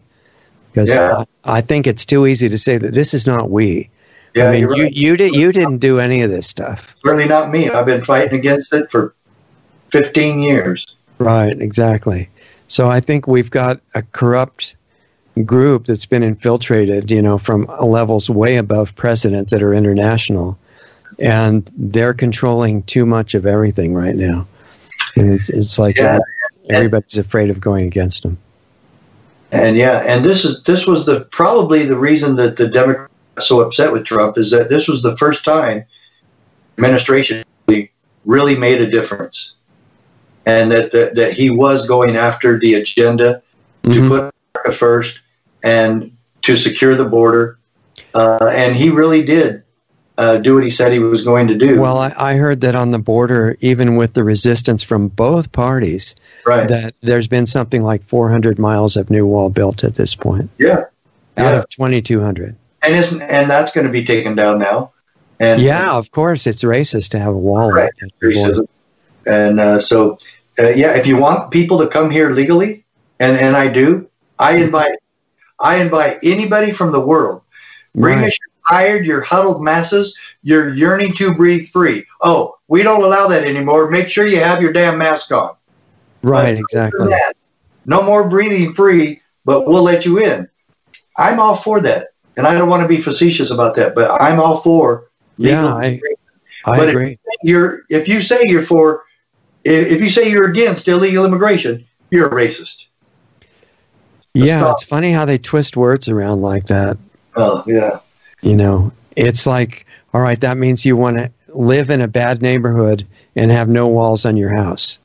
because 0.71 0.89
Yeah. 0.89 1.23
I, 1.43 1.57
I 1.57 1.61
think 1.61 1.87
it's 1.87 2.05
too 2.05 2.27
easy 2.27 2.49
to 2.49 2.57
say 2.57 2.77
that 2.77 2.93
this 2.93 3.13
is 3.13 3.25
not 3.25 3.49
we. 3.49 3.89
Yeah, 4.35 4.49
I 4.49 4.51
mean, 4.51 4.61
you're 4.61 4.77
you 4.77 4.83
right. 4.83 4.93
you 4.93 5.17
did 5.17 5.35
you 5.35 5.51
didn't 5.51 5.79
do 5.79 5.99
any 5.99 6.21
of 6.21 6.29
this 6.29 6.47
stuff. 6.47 6.95
certainly 7.03 7.27
not 7.27 7.49
me. 7.49 7.69
I've 7.69 7.87
been 7.87 8.03
fighting 8.03 8.37
against 8.37 8.71
it 8.73 8.91
for 8.91 9.15
fifteen 9.89 10.41
years. 10.41 10.95
Right. 11.19 11.59
Exactly. 11.59 12.29
So 12.67 12.89
I 12.89 12.99
think 12.99 13.27
we've 13.27 13.49
got 13.49 13.79
a 13.95 14.01
corrupt 14.01 14.75
group 15.45 15.85
that's 15.85 16.05
been 16.05 16.23
infiltrated, 16.23 17.11
you 17.11 17.21
know, 17.21 17.37
from 17.37 17.65
levels 17.81 18.29
way 18.29 18.57
above 18.57 18.95
president 18.95 19.49
that 19.49 19.63
are 19.63 19.73
international, 19.73 20.57
and 21.19 21.71
they're 21.77 22.13
controlling 22.13 22.83
too 22.83 23.05
much 23.05 23.35
of 23.35 23.45
everything 23.45 23.93
right 23.93 24.15
now. 24.15 24.47
And 25.15 25.33
it's, 25.33 25.49
it's 25.49 25.79
like 25.79 25.97
Yeah. 25.97 26.19
everybody's 26.69 27.17
afraid 27.17 27.49
of 27.49 27.61
going 27.61 27.85
against 27.85 28.23
them. 28.23 28.37
And 29.51 29.77
yeah, 29.77 30.03
and 30.05 30.25
this 30.25 30.43
is 30.43 30.61
this 30.63 30.85
was 30.85 31.05
the 31.05 31.21
probably 31.31 31.85
the 31.85 31.97
reason 31.97 32.35
that 32.35 32.57
the 32.57 32.67
Democrats 32.67 33.13
are 33.37 33.41
so 33.41 33.61
upset 33.61 33.93
with 33.93 34.03
Trump 34.03 34.37
is 34.37 34.51
that 34.51 34.69
this 34.69 34.87
was 34.87 35.01
the 35.01 35.15
first 35.15 35.45
time 35.45 35.85
administration 36.77 37.43
really 38.25 38.57
made 38.57 38.81
a 38.81 38.87
difference, 38.91 39.55
and 40.47 40.71
that, 40.71 40.91
that 40.93 41.15
that 41.15 41.33
he 41.33 41.49
was 41.49 41.85
going 41.85 42.15
after 42.15 42.57
the 42.57 42.73
agenda 42.75 43.41
to 43.83 43.89
Mhm. 43.89 44.07
put 44.07 44.19
America 44.55 44.71
first 44.71 45.19
and 45.63 46.11
to 46.43 46.55
secure 46.55 46.95
the 46.95 47.05
border, 47.05 47.57
uh, 48.15 48.49
and 48.51 48.75
he 48.75 48.89
really 48.89 49.23
did 49.23 49.63
uh, 50.17 50.37
do 50.37 50.55
what 50.55 50.63
he 50.63 50.71
said 50.71 50.91
he 50.91 50.97
was 50.97 51.23
going 51.23 51.47
to 51.47 51.53
do. 51.55 51.79
Well, 51.79 51.99
I, 51.99 52.11
I 52.17 52.33
heard 52.37 52.61
that 52.61 52.73
on 52.73 52.89
the 52.89 52.97
border, 52.97 53.55
even 53.61 53.97
with 53.97 54.13
the 54.13 54.23
resistance 54.23 54.81
from 54.81 55.09
both 55.09 55.51
parties, 55.51 56.15
right? 56.45 56.67
that 56.69 56.95
there's 57.01 57.27
been 57.27 57.45
something 57.45 57.83
like 57.83 58.01
400 58.03 58.57
miles 58.57 58.97
of 58.97 59.11
new 59.11 59.27
wall 59.27 59.49
built 59.51 59.83
at 59.83 59.93
this 59.93 60.15
point 60.15 60.49
yeah, 60.57 60.79
out 61.37 61.53
Yeah. 61.53 61.59
of 61.59 61.69
2,200. 61.69 62.55
and 62.81 62.95
isn't 62.95 63.21
and 63.21 63.47
that's 63.51 63.71
going 63.73 63.85
to 63.85 63.93
be 63.93 64.03
taken 64.03 64.33
down 64.35 64.57
now. 64.59 64.91
And 65.39 65.61
Yeah, 65.61 65.91
of 65.91 66.09
course, 66.09 66.47
it's 66.47 66.63
racist 66.63 67.09
to 67.09 67.19
have 67.19 67.33
a 67.33 67.37
wall. 67.37 67.71
Right. 67.71 67.91
at 68.01 68.09
the 68.19 68.33
border. 68.33 68.53
racism. 68.53 68.67
And 69.27 69.59
uh, 69.59 69.79
so, 69.79 70.17
uh, 70.59 70.69
yeah, 70.69 70.95
if 70.95 71.05
you 71.05 71.17
want 71.17 71.51
people 71.51 71.79
to 71.79 71.87
come 71.87 72.09
here 72.09 72.31
legally, 72.31 72.85
and, 73.19 73.37
and 73.37 73.55
I 73.55 73.67
do, 73.67 74.09
I 74.39 74.57
invite 74.57 74.91
I 75.59 75.77
invite 75.77 76.19
anybody 76.23 76.71
from 76.71 76.91
the 76.91 76.99
world. 76.99 77.41
Bring 77.95 78.19
Right. 78.19 78.27
us 78.27 78.37
your 78.39 78.77
tired, 78.79 79.05
your 79.05 79.21
huddled 79.21 79.63
masses. 79.63 80.15
You're 80.43 80.69
yearning 80.69 81.13
to 81.15 81.33
breathe 81.33 81.67
free. 81.69 82.05
Oh, 82.21 82.55
we 82.67 82.83
don't 82.83 83.03
allow 83.03 83.27
that 83.27 83.45
anymore. 83.45 83.89
Make 83.89 84.09
sure 84.09 84.27
you 84.27 84.39
have 84.39 84.61
your 84.61 84.73
damn 84.73 84.97
mask 84.97 85.31
on. 85.31 85.55
Right, 86.23 86.53
But 86.53 86.59
exactly. 86.59 87.07
that, 87.09 87.33
No 87.85 88.01
more 88.01 88.29
breathing 88.29 88.73
free, 88.73 89.21
but 89.45 89.67
we'll 89.67 89.83
let 89.83 90.05
you 90.05 90.19
in. 90.19 90.49
I'm 91.17 91.39
all 91.39 91.55
for 91.55 91.79
that, 91.81 92.07
and 92.37 92.45
I 92.47 92.53
don't 92.53 92.69
want 92.69 92.83
to 92.83 92.87
be 92.87 92.97
facetious 92.97 93.51
about 93.51 93.75
that, 93.75 93.95
but 93.95 94.21
I'm 94.21 94.39
all 94.39 94.57
for 94.57 95.09
Yeah, 95.37 95.67
I, 95.73 96.01
I 96.65 96.77
but 96.77 96.89
agree. 96.89 97.19
If 97.25 97.39
you're 97.43 97.81
if 97.89 98.07
you 98.07 98.21
say 98.21 98.41
you're 98.45 98.61
for 98.63 99.03
if 99.67 100.01
you 100.01 100.09
say 100.09 100.29
you're 100.29 100.49
against 100.49 100.87
illegal 100.87 101.25
immigration, 101.25 101.85
you're 102.11 102.27
a 102.27 102.31
racist. 102.31 102.87
yeah, 104.33 104.59
stop. 104.59 104.73
it's 104.73 104.83
funny 104.83 105.11
how 105.11 105.25
they 105.25 105.37
twist 105.37 105.75
words 105.77 106.09
around 106.09 106.41
like 106.41 106.67
that. 106.67 106.97
Oh 107.35 107.63
yeah. 107.67 107.99
You 108.41 108.55
know, 108.55 108.91
it's 109.15 109.47
like, 109.47 109.85
all 110.13 110.21
right, 110.21 110.39
that 110.41 110.57
means 110.57 110.85
you 110.85 110.95
want 110.95 111.17
to 111.17 111.31
live 111.53 111.89
in 111.89 112.01
a 112.01 112.07
bad 112.07 112.41
neighborhood 112.41 113.05
and 113.35 113.51
have 113.51 113.67
no 113.67 113.87
walls 113.87 114.25
on 114.25 114.37
your 114.37 114.53
house 114.55 114.99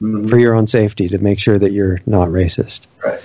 Mhm. 0.00 0.28
for 0.28 0.38
your 0.38 0.54
own 0.54 0.66
safety 0.66 1.08
to 1.08 1.18
make 1.18 1.38
sure 1.40 1.58
that 1.58 1.72
you're 1.72 2.00
not 2.06 2.28
racist. 2.28 2.86
Right. 3.04 3.18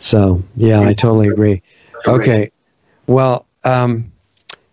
So, 0.00 0.42
yeah, 0.56 0.80
I 0.80 0.94
totally 0.94 1.28
agree. 1.28 1.62
Okay. 2.06 2.50
Well, 3.06 3.44
um, 3.64 4.12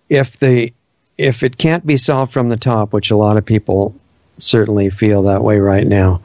if 0.10 0.38
the 0.38 0.72
if 1.18 1.44
it 1.44 1.58
can't 1.58 1.86
be 1.86 1.98
solved 1.98 2.32
from 2.32 2.50
the 2.50 2.56
top, 2.58 2.94
which 2.94 3.12
a 3.12 3.18
lot 3.18 3.36
of 3.36 3.46
people 3.46 3.94
certainly 4.40 4.90
feel 4.90 5.24
that 5.24 5.44
way 5.44 5.60
right 5.60 5.86
now, 5.86 6.22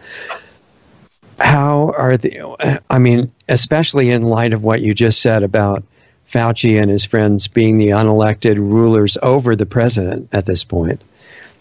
how 1.39 1.93
are 1.97 2.17
the? 2.17 2.83
I 2.89 2.99
mean, 2.99 3.33
especially 3.49 4.11
in 4.11 4.23
light 4.23 4.53
of 4.53 4.65
what 4.65 4.81
you 4.81 4.95
just 4.95 5.21
said 5.21 5.43
about 5.43 5.83
Fauci 6.31 6.81
and 6.81 6.91
his 6.91 7.05
friends 7.05 7.49
being 7.49 7.79
the 7.79 7.89
unelected 7.89 8.57
rulers 8.57 9.19
over 9.23 9.57
the 9.57 9.67
president 9.67 10.29
at 10.33 10.47
this 10.47 10.65
point, 10.65 11.01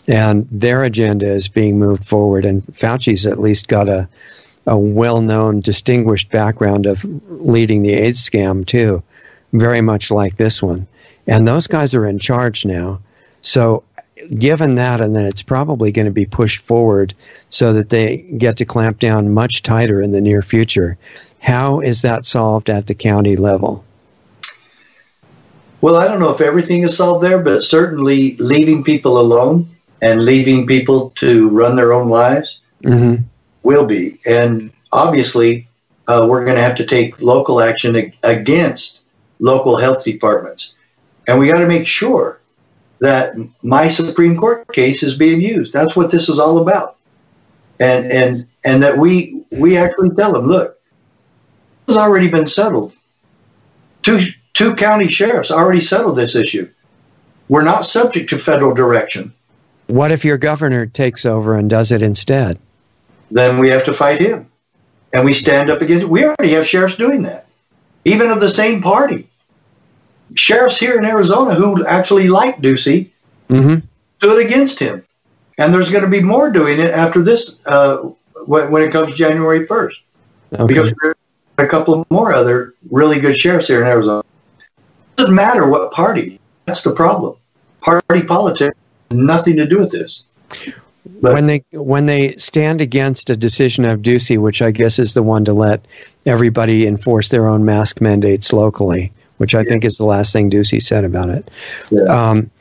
and 0.07 0.47
their 0.51 0.83
agenda 0.83 1.27
is 1.27 1.47
being 1.47 1.79
moved 1.79 2.05
forward, 2.05 2.45
and 2.45 2.63
Fauci's 2.67 3.25
at 3.25 3.39
least 3.39 3.67
got 3.67 3.89
a 3.89 4.07
a 4.65 4.77
well-known, 4.77 5.61
distinguished 5.61 6.31
background 6.31 6.85
of 6.85 7.03
leading 7.29 7.81
the 7.81 7.93
AIDS 7.93 8.19
scam 8.19 8.65
too, 8.65 9.03
very 9.51 9.81
much 9.81 10.09
like 10.09 10.37
this 10.37 10.61
one. 10.61 10.87
And 11.27 11.47
those 11.47 11.67
guys 11.67 11.93
are 11.93 12.05
in 12.05 12.19
charge 12.19 12.65
now. 12.65 12.99
So, 13.41 13.83
given 14.37 14.75
that, 14.75 15.01
and 15.01 15.15
then 15.15 15.25
it's 15.25 15.43
probably 15.43 15.91
going 15.91 16.05
to 16.05 16.11
be 16.11 16.25
pushed 16.25 16.61
forward 16.61 17.13
so 17.49 17.73
that 17.73 17.89
they 17.89 18.17
get 18.17 18.57
to 18.57 18.65
clamp 18.65 18.99
down 18.99 19.33
much 19.33 19.63
tighter 19.63 20.01
in 20.01 20.11
the 20.11 20.21
near 20.21 20.41
future. 20.41 20.97
How 21.39 21.81
is 21.81 22.01
that 22.03 22.25
solved 22.25 22.69
at 22.69 22.87
the 22.87 22.95
county 22.95 23.35
level? 23.35 23.83
Well, 25.81 25.97
I 25.97 26.07
don't 26.07 26.19
know 26.19 26.31
if 26.31 26.39
everything 26.39 26.83
is 26.83 26.95
solved 26.95 27.23
there, 27.23 27.39
but 27.39 27.63
certainly 27.63 28.37
leaving 28.37 28.83
people 28.83 29.19
alone 29.19 29.69
and 30.01 30.23
leaving 30.23 30.65
people 30.65 31.09
to 31.15 31.49
run 31.49 31.75
their 31.75 31.93
own 31.93 32.09
lives 32.09 32.59
hmm 32.83 33.15
will 33.63 33.85
be. 33.85 34.19
And 34.25 34.71
obviously, 34.91 35.67
uh, 36.07 36.27
we're 36.29 36.43
going 36.43 36.57
to 36.57 36.61
have 36.61 36.75
to 36.75 36.85
take 36.85 37.21
local 37.21 37.61
action 37.61 38.11
against 38.23 39.03
local 39.39 39.77
health 39.77 40.03
departments. 40.03 40.75
And 41.27 41.39
we 41.39 41.47
got 41.47 41.59
to 41.59 41.65
make 41.67 41.87
sure 41.87 42.41
that 42.99 43.35
my 43.61 43.87
Supreme 43.87 44.35
Court 44.35 44.71
case 44.73 45.03
is 45.03 45.17
being 45.17 45.41
used. 45.41 45.73
That's 45.73 45.95
what 45.95 46.11
this 46.11 46.29
is 46.29 46.39
all 46.39 46.59
about. 46.59 46.97
And 47.79 48.05
and 48.05 48.45
and 48.63 48.83
that 48.83 48.97
we 48.97 49.43
we 49.51 49.77
actually 49.77 50.11
tell 50.11 50.33
them, 50.33 50.47
look, 50.47 50.79
this 51.85 51.95
has 51.95 51.97
already 51.97 52.29
been 52.29 52.47
settled. 52.47 52.93
Two 54.03 54.21
two 54.53 54.75
county 54.75 55.07
sheriffs 55.07 55.51
already 55.51 55.81
settled 55.81 56.17
this 56.17 56.35
issue. 56.35 56.69
We're 57.49 57.63
not 57.63 57.85
subject 57.85 58.29
to 58.29 58.37
federal 58.37 58.73
direction. 58.73 59.33
What 59.87 60.11
if 60.11 60.23
your 60.23 60.37
governor 60.37 60.85
takes 60.85 61.25
over 61.25 61.55
and 61.55 61.69
does 61.69 61.91
it 61.91 62.01
instead? 62.01 62.57
then 63.33 63.57
we 63.57 63.69
have 63.69 63.83
to 63.85 63.93
fight 63.93 64.21
him. 64.21 64.49
And 65.11 65.25
we 65.25 65.33
stand 65.33 65.69
up 65.69 65.81
against 65.81 66.07
We 66.07 66.25
already 66.25 66.51
have 66.51 66.67
sheriffs 66.67 66.95
doing 66.95 67.23
that, 67.23 67.47
even 68.05 68.31
of 68.31 68.39
the 68.39 68.49
same 68.49 68.81
party. 68.81 69.27
Sheriffs 70.35 70.77
here 70.77 70.97
in 70.97 71.05
Arizona 71.05 71.53
who 71.53 71.85
actually 71.85 72.27
like 72.27 72.57
Ducey 72.57 73.11
hmm 73.49 73.79
stood 74.23 74.45
against 74.45 74.79
him. 74.79 75.03
And 75.57 75.73
there's 75.73 75.91
going 75.91 76.03
to 76.03 76.09
be 76.09 76.21
more 76.21 76.49
doing 76.49 76.79
it 76.79 76.91
after 76.91 77.21
this, 77.21 77.59
uh, 77.65 77.97
when, 78.45 78.71
when 78.71 78.81
it 78.81 78.91
comes 78.91 79.15
January 79.15 79.67
1st. 79.67 79.95
Okay. 80.53 80.65
Because 80.65 80.93
there 81.01 81.15
are 81.57 81.65
a 81.65 81.67
couple 81.67 82.07
more 82.09 82.33
other 82.33 82.73
really 82.89 83.19
good 83.19 83.37
sheriffs 83.37 83.67
here 83.67 83.81
in 83.81 83.87
Arizona. 83.87 84.23
It 84.59 85.17
doesn't 85.17 85.35
matter 85.35 85.67
what 85.67 85.91
party. 85.91 86.39
That's 86.65 86.83
the 86.83 86.93
problem. 86.93 87.35
Party 87.81 88.23
politics 88.23 88.77
nothing 89.11 89.57
to 89.57 89.67
do 89.67 89.77
with 89.77 89.91
this. 89.91 90.23
But- 91.21 91.33
when 91.33 91.47
they 91.47 91.63
when 91.71 92.05
they 92.05 92.35
stand 92.37 92.79
against 92.79 93.29
a 93.29 93.35
decision 93.35 93.83
of 93.83 94.01
Ducey, 94.01 94.37
which 94.37 94.61
I 94.61 94.71
guess 94.71 94.99
is 94.99 95.13
the 95.13 95.23
one 95.23 95.43
to 95.45 95.53
let 95.53 95.85
everybody 96.25 96.87
enforce 96.87 97.29
their 97.29 97.47
own 97.47 97.65
mask 97.65 97.99
mandates 97.99 98.53
locally, 98.53 99.11
which 99.37 99.55
I 99.55 99.63
think 99.63 99.85
is 99.85 99.97
the 99.97 100.05
last 100.05 100.33
thing 100.33 100.49
Ducey 100.49 100.81
said 100.81 101.03
about 101.03 101.29
it. 101.29 101.49
Yeah. 101.89 102.03
Um, 102.03 102.51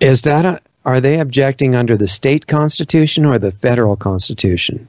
is 0.00 0.22
that 0.22 0.44
a, 0.44 0.60
are 0.84 1.00
they 1.00 1.20
objecting 1.20 1.74
under 1.74 1.96
the 1.96 2.08
state 2.08 2.46
constitution 2.46 3.24
or 3.24 3.38
the 3.38 3.52
federal 3.52 3.96
constitution? 3.96 4.86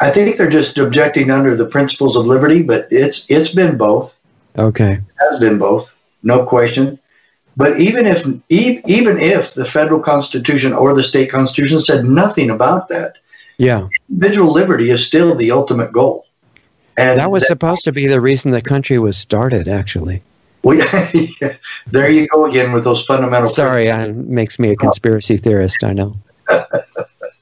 I 0.00 0.10
think 0.10 0.36
they're 0.36 0.48
just 0.48 0.78
objecting 0.78 1.30
under 1.30 1.54
the 1.56 1.66
principles 1.66 2.16
of 2.16 2.26
liberty, 2.26 2.62
but 2.62 2.88
it's 2.90 3.26
it's 3.28 3.52
been 3.52 3.76
both. 3.76 4.14
Okay. 4.56 5.00
has 5.18 5.40
been 5.40 5.58
both, 5.58 5.94
no 6.22 6.44
question. 6.44 6.98
But 7.56 7.78
even 7.80 8.06
if 8.06 8.26
even 8.48 9.18
if 9.18 9.54
the 9.54 9.64
federal 9.64 10.00
constitution 10.00 10.72
or 10.72 10.94
the 10.94 11.02
state 11.02 11.30
constitution 11.30 11.80
said 11.80 12.04
nothing 12.04 12.48
about 12.48 12.88
that, 12.88 13.16
Yeah, 13.58 13.88
individual 14.08 14.52
liberty 14.52 14.90
is 14.90 15.06
still 15.06 15.34
the 15.34 15.50
ultimate 15.50 15.92
goal. 15.92 16.26
And 17.10 17.20
that 17.20 17.30
was 17.30 17.42
that- 17.42 17.48
supposed 17.48 17.84
to 17.84 17.92
be 17.92 18.06
the 18.06 18.20
reason 18.20 18.50
the 18.52 18.62
country 18.62 18.98
was 18.98 19.16
started. 19.16 19.68
Actually, 19.68 20.22
we, 20.62 20.78
there 21.90 22.10
you 22.10 22.26
go 22.28 22.46
again 22.46 22.72
with 22.72 22.84
those 22.84 23.04
fundamental. 23.04 23.46
sorry, 23.46 23.88
it 23.88 24.14
makes 24.14 24.58
me 24.58 24.70
a 24.70 24.76
conspiracy 24.76 25.36
theorist. 25.36 25.82
I 25.84 25.92
know. 25.92 26.16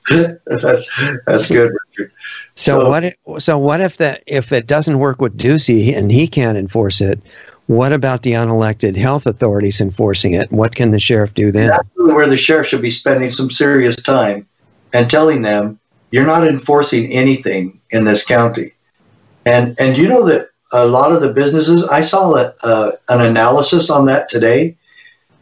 that's, 0.08 0.90
that's 1.26 1.50
good, 1.50 1.70
Richard. 1.90 2.12
So, 2.54 2.80
So- 2.80 2.88
what? 2.90 3.04
If, 3.04 3.14
so 3.38 3.58
what 3.58 3.80
if 3.80 3.96
that 3.98 4.22
if 4.26 4.52
it 4.52 4.66
doesn't 4.66 4.98
work 4.98 5.20
with 5.20 5.36
Ducey 5.38 5.96
and 5.96 6.11
he 6.11 6.26
can't 6.26 6.58
enforce 6.58 7.00
it? 7.00 7.20
What 7.66 7.92
about 7.92 8.22
the 8.24 8.32
unelected 8.32 8.96
health 8.96 9.26
authorities 9.28 9.80
enforcing 9.80 10.34
it? 10.34 10.50
What 10.50 10.74
can 10.74 10.90
the 10.90 10.98
sheriff 10.98 11.34
do 11.34 11.52
then? 11.52 11.68
That's 11.68 11.88
where 11.94 12.26
the 12.26 12.36
sheriff 12.36 12.66
should 12.66 12.82
be 12.82 12.90
spending 12.90 13.28
some 13.30 13.48
serious 13.48 13.94
time 13.94 14.48
and 14.92 15.08
telling 15.08 15.42
them 15.42 15.78
you're 16.11 16.26
not 16.26 16.44
enforcing 16.48 17.12
anything 17.12 17.80
in 17.90 18.02
this 18.04 18.24
county. 18.24 18.72
And 19.47 19.74
and 19.80 19.97
you 19.97 20.09
know 20.09 20.24
that 20.26 20.51
a 20.72 20.86
lot 20.86 21.12
of 21.12 21.20
the 21.22 21.32
businesses 21.32 21.84
I 21.84 22.01
saw 22.01 22.34
a, 22.36 22.55
uh, 22.62 22.93
an 23.09 23.20
analysis 23.22 23.91
on 23.91 24.07
that 24.07 24.28
today, 24.28 24.76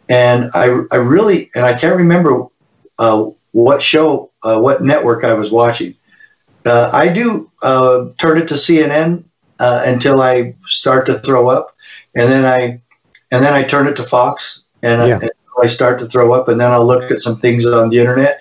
and 0.09 0.51
I 0.55 0.67
I 0.91 0.97
really 0.97 1.51
and 1.55 1.65
I 1.65 1.79
can't 1.79 1.97
remember 1.97 2.47
uh, 2.99 3.27
what 3.53 3.83
show 3.83 4.31
uh, 4.43 4.59
what 4.61 4.83
network 4.83 5.25
I 5.25 5.35
was 5.35 5.51
watching. 5.51 5.95
Uh, 6.65 6.91
I 6.93 7.09
do 7.09 7.51
uh, 7.63 8.07
turn 8.19 8.39
it 8.39 8.49
to 8.49 8.55
CNN 8.55 9.25
uh, 9.59 9.83
until 9.87 10.21
I 10.21 10.55
start 10.67 11.07
to 11.07 11.19
throw 11.19 11.49
up, 11.49 11.75
and 12.15 12.31
then 12.31 12.45
I 12.45 12.81
and 13.31 13.45
then 13.45 13.53
I 13.53 13.63
turn 13.63 13.87
it 13.87 13.97
to 13.97 14.05
Fox, 14.05 14.63
and, 14.83 15.07
Yeah. 15.07 15.17
I, 15.17 15.21
and 15.21 15.31
I 15.63 15.67
start 15.67 15.99
to 15.99 16.07
throw 16.07 16.33
up, 16.33 16.49
and 16.49 16.61
then 16.61 16.71
I'll 16.71 16.87
look 16.87 17.11
at 17.11 17.21
some 17.21 17.37
things 17.37 17.67
on 17.67 17.89
the 17.89 17.99
internet. 17.99 18.41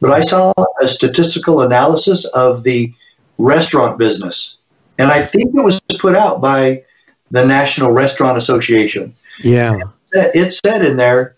But 0.00 0.12
I 0.12 0.20
saw 0.20 0.52
a 0.80 0.86
statistical 0.86 1.62
analysis 1.62 2.24
of 2.26 2.62
the 2.62 2.92
restaurant 3.38 3.98
business, 3.98 4.57
and 4.98 5.10
I 5.10 5.22
think 5.22 5.54
it 5.54 5.62
was 5.62 5.80
put 5.98 6.16
out 6.16 6.40
by 6.40 6.84
the 7.30 7.44
National 7.44 7.92
Restaurant 7.92 8.36
Association. 8.36 9.14
Yeah, 9.42 9.78
It 10.12 10.52
said 10.52 10.84
in 10.84 10.96
there 10.96 11.36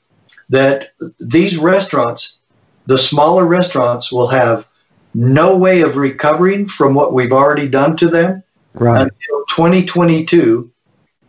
that 0.49 0.91
these 1.19 1.59
restaurants, 1.59 2.39
the 2.87 2.99
smaller 2.99 3.47
restaurants, 3.47 4.11
will 4.11 4.29
have 4.29 4.67
no 5.15 5.57
way 5.57 5.83
of 5.83 5.97
recovering 5.97 6.67
from 6.67 6.95
what 6.95 7.13
we've 7.13 7.33
already 7.33 7.69
done 7.69 7.97
to 7.97 8.09
them 8.09 8.43
right. 8.75 9.03
until 9.03 9.45
2022, 9.49 10.71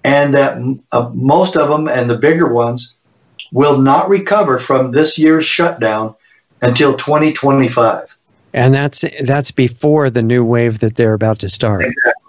and 0.04 0.34
that 0.34 0.58
uh, 0.92 1.10
most 1.14 1.58
of 1.58 1.70
them 1.70 1.88
and 1.88 2.10
the 2.10 2.18
bigger 2.18 2.48
ones 2.48 2.96
will 3.52 3.80
not 3.80 4.10
recover 4.10 4.60
from 4.60 4.92
this 4.92 5.18
year's 5.18 5.46
shutdown 5.46 6.16
until 6.62 6.96
2025. 6.96 8.16
And 8.54 8.74
that's 8.74 9.06
that's 9.24 9.52
before 9.52 10.10
the 10.10 10.22
new 10.22 10.44
wave 10.44 10.80
that 10.80 10.96
they're 10.96 11.14
about 11.14 11.40
to 11.40 11.50
start. 11.50 11.86
Exactly. 11.86 12.21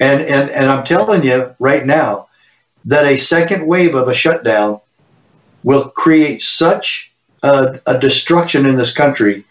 And, 0.00 0.22
and, 0.22 0.50
and 0.50 0.66
I'm 0.66 0.84
telling 0.84 1.22
you 1.22 1.54
right 1.58 1.84
now 1.84 2.28
that 2.86 3.04
a 3.04 3.18
second 3.18 3.66
wave 3.66 3.94
of 3.94 4.08
a 4.08 4.14
shutdown 4.14 4.80
will 5.62 5.90
create 5.90 6.42
such 6.42 7.12
a, 7.42 7.78
a 7.86 7.98
destruction 7.98 8.66
in 8.66 8.76
this 8.76 8.92
country 8.92 9.44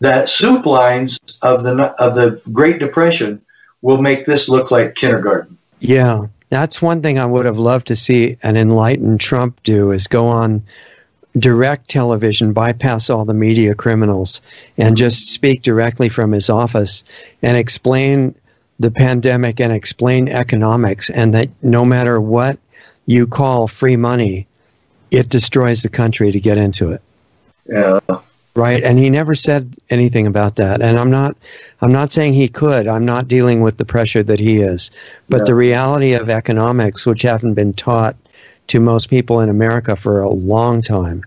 that 0.00 0.28
soup 0.28 0.66
lines 0.66 1.20
of 1.42 1.62
the 1.62 1.80
of 2.02 2.16
the 2.16 2.42
Great 2.52 2.80
Depression 2.80 3.40
will 3.82 4.02
make 4.02 4.26
this 4.26 4.48
look 4.48 4.72
like 4.72 4.96
kindergarten. 4.96 5.56
Yeah, 5.78 6.26
that's 6.50 6.82
one 6.82 7.02
thing 7.02 7.18
I 7.18 7.26
would 7.26 7.46
have 7.46 7.58
loved 7.58 7.86
to 7.88 7.96
see 7.96 8.36
an 8.42 8.56
enlightened 8.56 9.20
Trump 9.20 9.62
do 9.62 9.92
is 9.92 10.08
go 10.08 10.26
on 10.26 10.62
direct 11.38 11.88
television, 11.88 12.52
bypass 12.52 13.08
all 13.08 13.24
the 13.24 13.32
media 13.32 13.74
criminals, 13.74 14.42
and 14.76 14.96
just 14.96 15.28
speak 15.32 15.62
directly 15.62 16.08
from 16.08 16.32
his 16.32 16.50
office 16.50 17.04
and 17.40 17.56
explain 17.56 18.34
the 18.80 18.90
pandemic 18.90 19.60
and 19.60 19.72
explain 19.72 20.28
economics, 20.28 21.10
and 21.10 21.34
that 21.34 21.48
no 21.62 21.84
matter 21.84 22.20
what 22.20 22.58
you 23.06 23.26
call 23.26 23.68
free 23.68 23.96
money, 23.96 24.46
it 25.10 25.28
destroys 25.28 25.82
the 25.82 25.88
country 25.88 26.32
to 26.32 26.40
get 26.40 26.56
into 26.56 26.92
it. 26.92 27.02
Yeah. 27.66 28.00
Right, 28.54 28.82
and 28.82 28.98
he 28.98 29.08
never 29.08 29.34
said 29.34 29.76
anything 29.88 30.26
about 30.26 30.56
that. 30.56 30.82
And 30.82 30.98
I'm 30.98 31.10
not, 31.10 31.36
I'm 31.80 31.92
not 31.92 32.12
saying 32.12 32.34
he 32.34 32.48
could. 32.48 32.86
I'm 32.86 33.06
not 33.06 33.26
dealing 33.26 33.62
with 33.62 33.78
the 33.78 33.86
pressure 33.86 34.22
that 34.22 34.38
he 34.38 34.58
is. 34.58 34.90
But 35.30 35.40
Yeah. 35.40 35.44
the 35.44 35.54
reality 35.54 36.12
of 36.12 36.28
economics, 36.28 37.06
which 37.06 37.22
haven't 37.22 37.54
been 37.54 37.72
taught 37.72 38.14
to 38.68 38.78
most 38.78 39.08
people 39.08 39.40
in 39.40 39.48
America 39.48 39.96
for 39.96 40.20
a 40.20 40.28
long 40.28 40.82
time, 40.82 41.22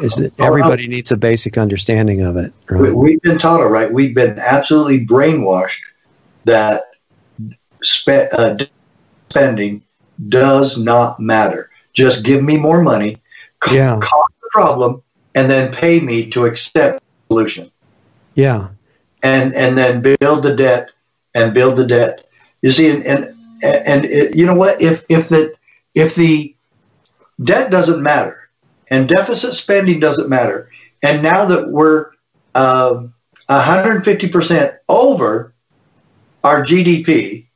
is 0.00 0.14
that 0.16 0.32
oh, 0.38 0.42
oh. 0.42 0.46
everybody 0.46 0.88
needs 0.88 1.12
a 1.12 1.16
basic 1.16 1.56
understanding 1.56 2.22
of 2.22 2.36
it. 2.36 2.52
Right? 2.68 2.92
we've 2.92 3.22
been 3.22 3.38
taught 3.38 3.60
it 3.60 3.68
right. 3.68 3.92
We've 3.92 4.14
been 4.14 4.38
absolutely 4.40 5.06
brainwashed 5.06 5.82
that 6.44 6.84
spe- 7.82 8.32
uh, 8.32 8.56
spending 9.30 9.82
does 10.28 10.78
not 10.78 11.20
matter. 11.20 11.70
Just 11.92 12.24
give 12.24 12.42
me 12.42 12.56
more 12.56 12.82
money, 12.82 13.20
Yeah. 13.72 13.98
cause 14.00 14.32
the 14.42 14.48
problem, 14.52 15.02
and 15.34 15.50
then 15.50 15.72
pay 15.72 16.00
me 16.00 16.28
to 16.30 16.44
accept 16.46 17.00
the 17.00 17.34
solution. 17.34 17.70
Yeah, 18.34 18.68
and 19.22 19.52
and 19.54 19.76
then 19.76 20.00
build 20.02 20.42
the 20.42 20.54
debt 20.54 20.90
and 21.34 21.52
build 21.54 21.76
the 21.76 21.86
debt. 21.86 22.26
You 22.62 22.70
see, 22.70 22.88
and 22.90 23.04
and, 23.04 23.34
and 23.62 24.04
it, 24.04 24.36
you 24.36 24.46
know 24.46 24.54
what? 24.54 24.80
If 24.80 25.04
if 25.08 25.28
the 25.28 25.54
if 25.94 26.14
the 26.14 26.54
debt 27.42 27.70
doesn't 27.70 28.02
matter 28.02 28.48
and 28.90 29.08
deficit 29.08 29.54
spending 29.54 30.00
doesn't 30.00 30.28
matter, 30.28 30.70
and 31.02 31.22
now 31.22 31.44
that 31.46 31.68
we're 31.68 32.10
um, 32.54 33.12
150 33.46 34.28
percent 34.28 34.74
over 34.88 35.52
our 36.44 36.64
GDP 36.64 37.46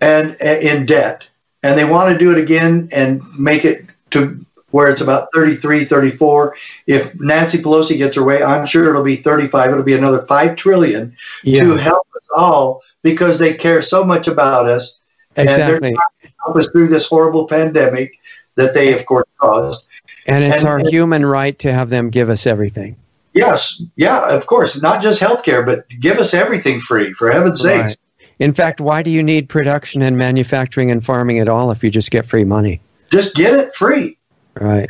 and 0.00 0.34
in 0.40 0.86
debt, 0.86 1.26
and 1.62 1.78
they 1.78 1.84
want 1.84 2.12
to 2.12 2.18
do 2.18 2.30
it 2.30 2.38
again 2.38 2.88
and 2.92 3.22
make 3.38 3.64
it 3.64 3.86
to 4.10 4.44
where 4.70 4.90
it's 4.90 5.00
about 5.00 5.28
33, 5.32 5.84
34. 5.84 6.56
If 6.88 7.18
Nancy 7.20 7.58
Pelosi 7.58 7.96
gets 7.96 8.16
her 8.16 8.24
way, 8.24 8.42
I'm 8.42 8.66
sure 8.66 8.90
it'll 8.90 9.04
be 9.04 9.16
35. 9.16 9.70
It'll 9.70 9.84
be 9.84 9.94
another 9.94 10.22
5 10.22 10.56
trillion 10.56 11.14
to 11.44 11.76
help 11.76 12.08
us 12.16 12.22
all 12.34 12.82
because 13.02 13.38
they 13.38 13.54
care 13.54 13.82
so 13.82 14.02
much 14.02 14.26
about 14.26 14.66
us, 14.66 14.98
exactly. 15.36 15.94
help 16.44 16.56
us 16.56 16.68
through 16.72 16.88
this 16.88 17.06
horrible 17.06 17.46
pandemic 17.46 18.18
that 18.56 18.74
they, 18.74 18.92
of 18.92 19.06
course, 19.06 19.26
caused. 19.40 19.80
And 20.26 20.42
it's 20.42 20.62
and- 20.62 20.68
our 20.68 20.78
and- 20.78 20.88
human 20.88 21.24
right 21.24 21.56
to 21.60 21.72
have 21.72 21.88
them 21.88 22.10
give 22.10 22.28
us 22.28 22.46
everything. 22.46 22.96
Yes, 23.34 23.82
yeah, 23.96 24.34
of 24.34 24.46
course, 24.46 24.80
not 24.80 25.02
just 25.02 25.20
healthcare, 25.20 25.66
but 25.66 25.86
give 26.00 26.18
us 26.18 26.34
everything 26.34 26.80
free, 26.80 27.12
for 27.12 27.30
heaven's 27.30 27.64
Right. 27.64 27.90
sakes. 27.90 27.96
In 28.38 28.54
fact, 28.54 28.80
why 28.80 29.02
do 29.02 29.10
you 29.10 29.22
need 29.22 29.48
production 29.48 30.02
and 30.02 30.16
manufacturing 30.16 30.90
and 30.90 31.04
farming 31.04 31.38
at 31.40 31.48
all 31.48 31.70
if 31.70 31.82
you 31.84 31.90
just 31.90 32.10
get 32.10 32.26
free 32.26 32.44
money? 32.44 32.80
Just 33.10 33.34
get 33.34 33.54
it 33.54 33.72
free. 33.72 34.18
Right. 34.58 34.88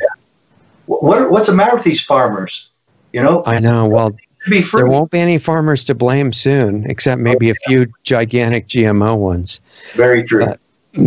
What, 0.85 1.31
what's 1.31 1.47
the 1.47 1.53
matter 1.53 1.75
with 1.75 1.83
these 1.83 2.01
farmers? 2.01 2.69
You 3.13 3.23
know, 3.23 3.43
I 3.45 3.59
know. 3.59 3.85
Well, 3.85 4.15
be 4.47 4.61
free. 4.61 4.81
There 4.81 4.87
won't 4.87 5.09
be 5.09 5.19
any 5.19 5.37
farmers 5.37 5.85
to 5.85 5.95
blame 5.95 6.31
soon, 6.33 6.85
except 6.89 7.21
maybe 7.21 7.49
a 7.49 7.55
few 7.55 7.87
gigantic 8.03 8.67
GMO 8.67 9.17
ones. 9.17 9.61
Very 9.93 10.23
true. 10.23 10.43
Uh, 10.43 10.55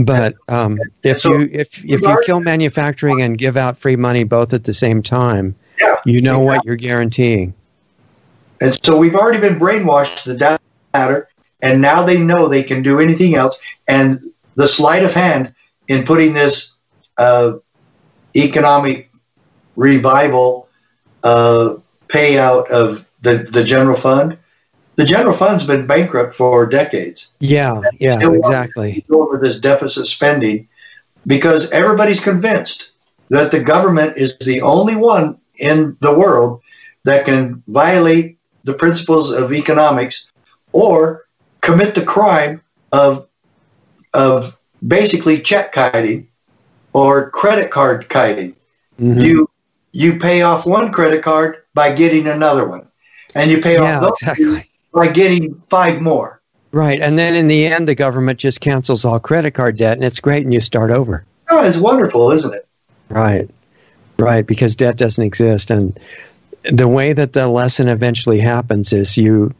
But 0.04 0.34
um, 0.48 0.78
if 1.02 1.20
So, 1.20 1.32
you 1.32 1.48
if 1.52 1.84
if 1.84 2.02
you 2.02 2.20
kill 2.24 2.40
manufacturing 2.40 3.22
and 3.22 3.38
give 3.38 3.56
out 3.56 3.78
free 3.78 3.96
money 3.96 4.24
both 4.24 4.52
at 4.54 4.64
the 4.64 4.74
same 4.74 5.02
time, 5.02 5.54
Yeah, 5.80 5.96
you 6.04 6.20
know 6.20 6.38
what 6.38 6.64
you're 6.64 6.76
guaranteeing. 6.76 7.54
And 8.60 8.78
so 8.84 8.96
we've 8.96 9.14
already 9.14 9.38
been 9.38 9.58
brainwashed 9.58 10.24
to 10.24 10.34
that 10.34 10.60
matter, 10.92 11.28
and 11.62 11.80
now 11.80 12.02
they 12.02 12.18
know 12.18 12.48
they 12.48 12.62
can 12.62 12.82
do 12.82 13.00
anything 13.00 13.34
else. 13.34 13.58
And 13.86 14.18
the 14.56 14.66
sleight 14.68 15.04
of 15.04 15.14
hand 15.14 15.54
in 15.86 16.04
putting 16.04 16.32
this 16.32 16.74
uh, 17.16 17.54
economic 18.36 19.10
revival 19.76 20.68
uh, 21.22 21.76
payout 22.08 22.68
of 22.70 23.06
the, 23.22 23.38
the 23.50 23.64
general 23.64 23.96
fund, 23.96 24.38
the 24.96 25.04
general 25.04 25.34
fund's 25.34 25.64
been 25.64 25.86
bankrupt 25.86 26.34
for 26.34 26.66
decades. 26.66 27.30
Yeah, 27.38 27.80
yeah, 28.00 28.18
exactly. 28.20 29.04
over 29.10 29.38
this 29.38 29.60
deficit 29.60 30.06
spending 30.06 30.68
because 31.26 31.70
everybody's 31.70 32.20
convinced 32.20 32.90
that 33.28 33.52
the 33.52 33.60
government 33.60 34.16
is 34.16 34.36
the 34.38 34.62
only 34.62 34.96
one 34.96 35.38
in 35.58 35.96
the 36.00 36.16
world 36.16 36.60
that 37.04 37.24
can 37.24 37.62
violate 37.68 38.38
the 38.64 38.74
principles 38.74 39.30
of 39.30 39.52
economics 39.52 40.26
or 40.72 41.26
commit 41.60 41.94
the 41.94 42.04
crime 42.04 42.60
of 42.92 43.26
of 44.14 44.56
basically 44.86 45.40
check 45.40 45.72
kiting 45.72 46.26
or 46.92 47.30
credit 47.30 47.70
card 47.70 48.08
kiting. 48.08 48.54
Mhm. 49.00 49.22
You 49.22 49.50
you 49.92 50.18
pay 50.18 50.42
off 50.42 50.66
one 50.66 50.92
credit 50.92 51.22
card 51.22 51.58
by 51.74 51.92
getting 51.92 52.26
another 52.28 52.66
one, 52.68 52.86
and 53.34 53.50
you 53.50 53.60
pay 53.60 53.74
Yeah, 53.74 53.96
off 53.96 54.02
those 54.02 54.22
exactly. 54.22 54.64
by 54.92 55.08
getting 55.08 55.54
five 55.68 56.00
more. 56.00 56.40
Right, 56.72 57.00
and 57.00 57.18
then 57.18 57.34
in 57.34 57.46
the 57.48 57.64
end, 57.66 57.88
the 57.88 57.94
government 57.94 58.38
just 58.38 58.60
cancels 58.60 59.04
all 59.06 59.18
credit 59.18 59.52
card 59.52 59.78
debt, 59.78 59.96
and 59.96 60.04
it's 60.04 60.20
great, 60.20 60.44
and 60.44 60.52
you 60.52 60.60
start 60.60 60.90
over. 60.90 61.24
Oh, 61.48 61.64
it's 61.66 61.78
wonderful, 61.78 62.30
isn't 62.30 62.54
it? 62.54 62.66
Right, 63.08 63.48
right, 64.18 64.46
because 64.46 64.76
debt 64.76 64.96
doesn't 64.96 65.24
exist. 65.24 65.70
And 65.70 65.98
the 66.64 66.88
way 66.88 67.12
that 67.12 67.32
the 67.32 67.46
lesson 67.48 67.88
eventually 67.88 68.40
happens 68.40 68.92
is 68.92 69.16
you 69.16 69.54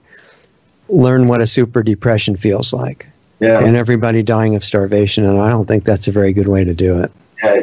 learn 0.89 1.29
what 1.29 1.41
a 1.41 1.47
super 1.47 1.83
depression 1.83 2.37
feels 2.37 2.73
like, 2.73 3.07
Yeah. 3.41 3.65
and 3.65 3.77
everybody 3.77 4.23
dying 4.23 4.57
of 4.57 4.65
starvation. 4.65 5.25
And 5.25 5.39
I 5.41 5.49
don't 5.51 5.67
think 5.67 5.85
that's 5.85 6.09
a 6.09 6.13
very 6.13 6.33
good 6.33 6.49
way 6.49 6.65
to 6.65 6.75
do 6.75 7.01
it. 7.01 7.13
Uh, 7.41 7.55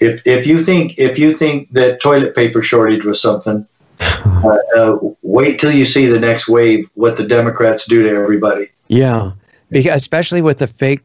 if 0.00 0.26
if 0.26 0.46
you 0.46 0.58
think 0.58 0.98
if 0.98 1.18
you 1.18 1.30
think 1.32 1.70
that 1.72 2.00
toilet 2.00 2.34
paper 2.34 2.62
shortage 2.62 3.04
was 3.04 3.20
something, 3.20 3.66
uh, 4.00 4.56
uh, 4.74 4.98
wait 5.20 5.60
till 5.60 5.70
you 5.70 5.84
see 5.84 6.06
the 6.06 6.18
next 6.18 6.48
wave. 6.48 6.88
What 6.94 7.18
the 7.18 7.24
Democrats 7.24 7.86
do 7.86 8.04
to 8.04 8.08
everybody. 8.08 8.70
Yeah, 8.86 9.32
because 9.70 10.00
especially 10.00 10.40
with 10.40 10.58
the 10.58 10.66
fake 10.66 11.00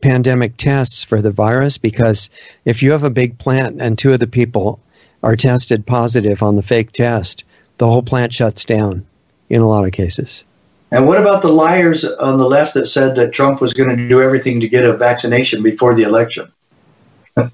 pandemic 0.00 0.56
tests 0.56 1.04
for 1.04 1.22
the 1.22 1.30
virus, 1.30 1.78
because 1.78 2.30
if 2.64 2.82
you 2.82 2.90
have 2.90 3.04
a 3.04 3.10
big 3.10 3.38
plant 3.38 3.80
and 3.80 3.96
two 3.96 4.12
of 4.12 4.18
the 4.18 4.26
people 4.26 4.80
are 5.22 5.36
tested 5.36 5.86
positive 5.86 6.42
on 6.42 6.56
the 6.56 6.62
fake 6.62 6.92
test, 6.92 7.44
the 7.78 7.86
whole 7.86 8.02
plant 8.02 8.32
shuts 8.32 8.64
down 8.64 9.06
in 9.48 9.60
a 9.60 9.68
lot 9.68 9.84
of 9.84 9.92
cases. 9.92 10.44
And 10.90 11.06
what 11.06 11.18
about 11.18 11.42
the 11.42 11.52
liars 11.52 12.04
on 12.04 12.38
the 12.38 12.48
left 12.48 12.74
that 12.74 12.86
said 12.86 13.16
that 13.16 13.32
Trump 13.32 13.60
was 13.60 13.74
going 13.74 13.90
to 13.90 14.08
do 14.08 14.22
everything 14.22 14.60
to 14.60 14.68
get 14.68 14.84
a 14.84 14.96
vaccination 14.96 15.62
before 15.62 15.94
the 15.94 16.04
election? 16.04 16.52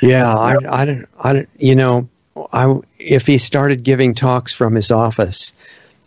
Yeah, 0.00 0.32
I, 0.32 0.56
I 0.68 0.84
don't, 0.84 1.08
I 1.18 1.32
don't, 1.32 1.48
you 1.58 1.74
know, 1.74 2.08
I, 2.52 2.76
if 2.98 3.26
he 3.26 3.38
started 3.38 3.82
giving 3.82 4.14
talks 4.14 4.52
from 4.52 4.74
his 4.74 4.90
office, 4.90 5.52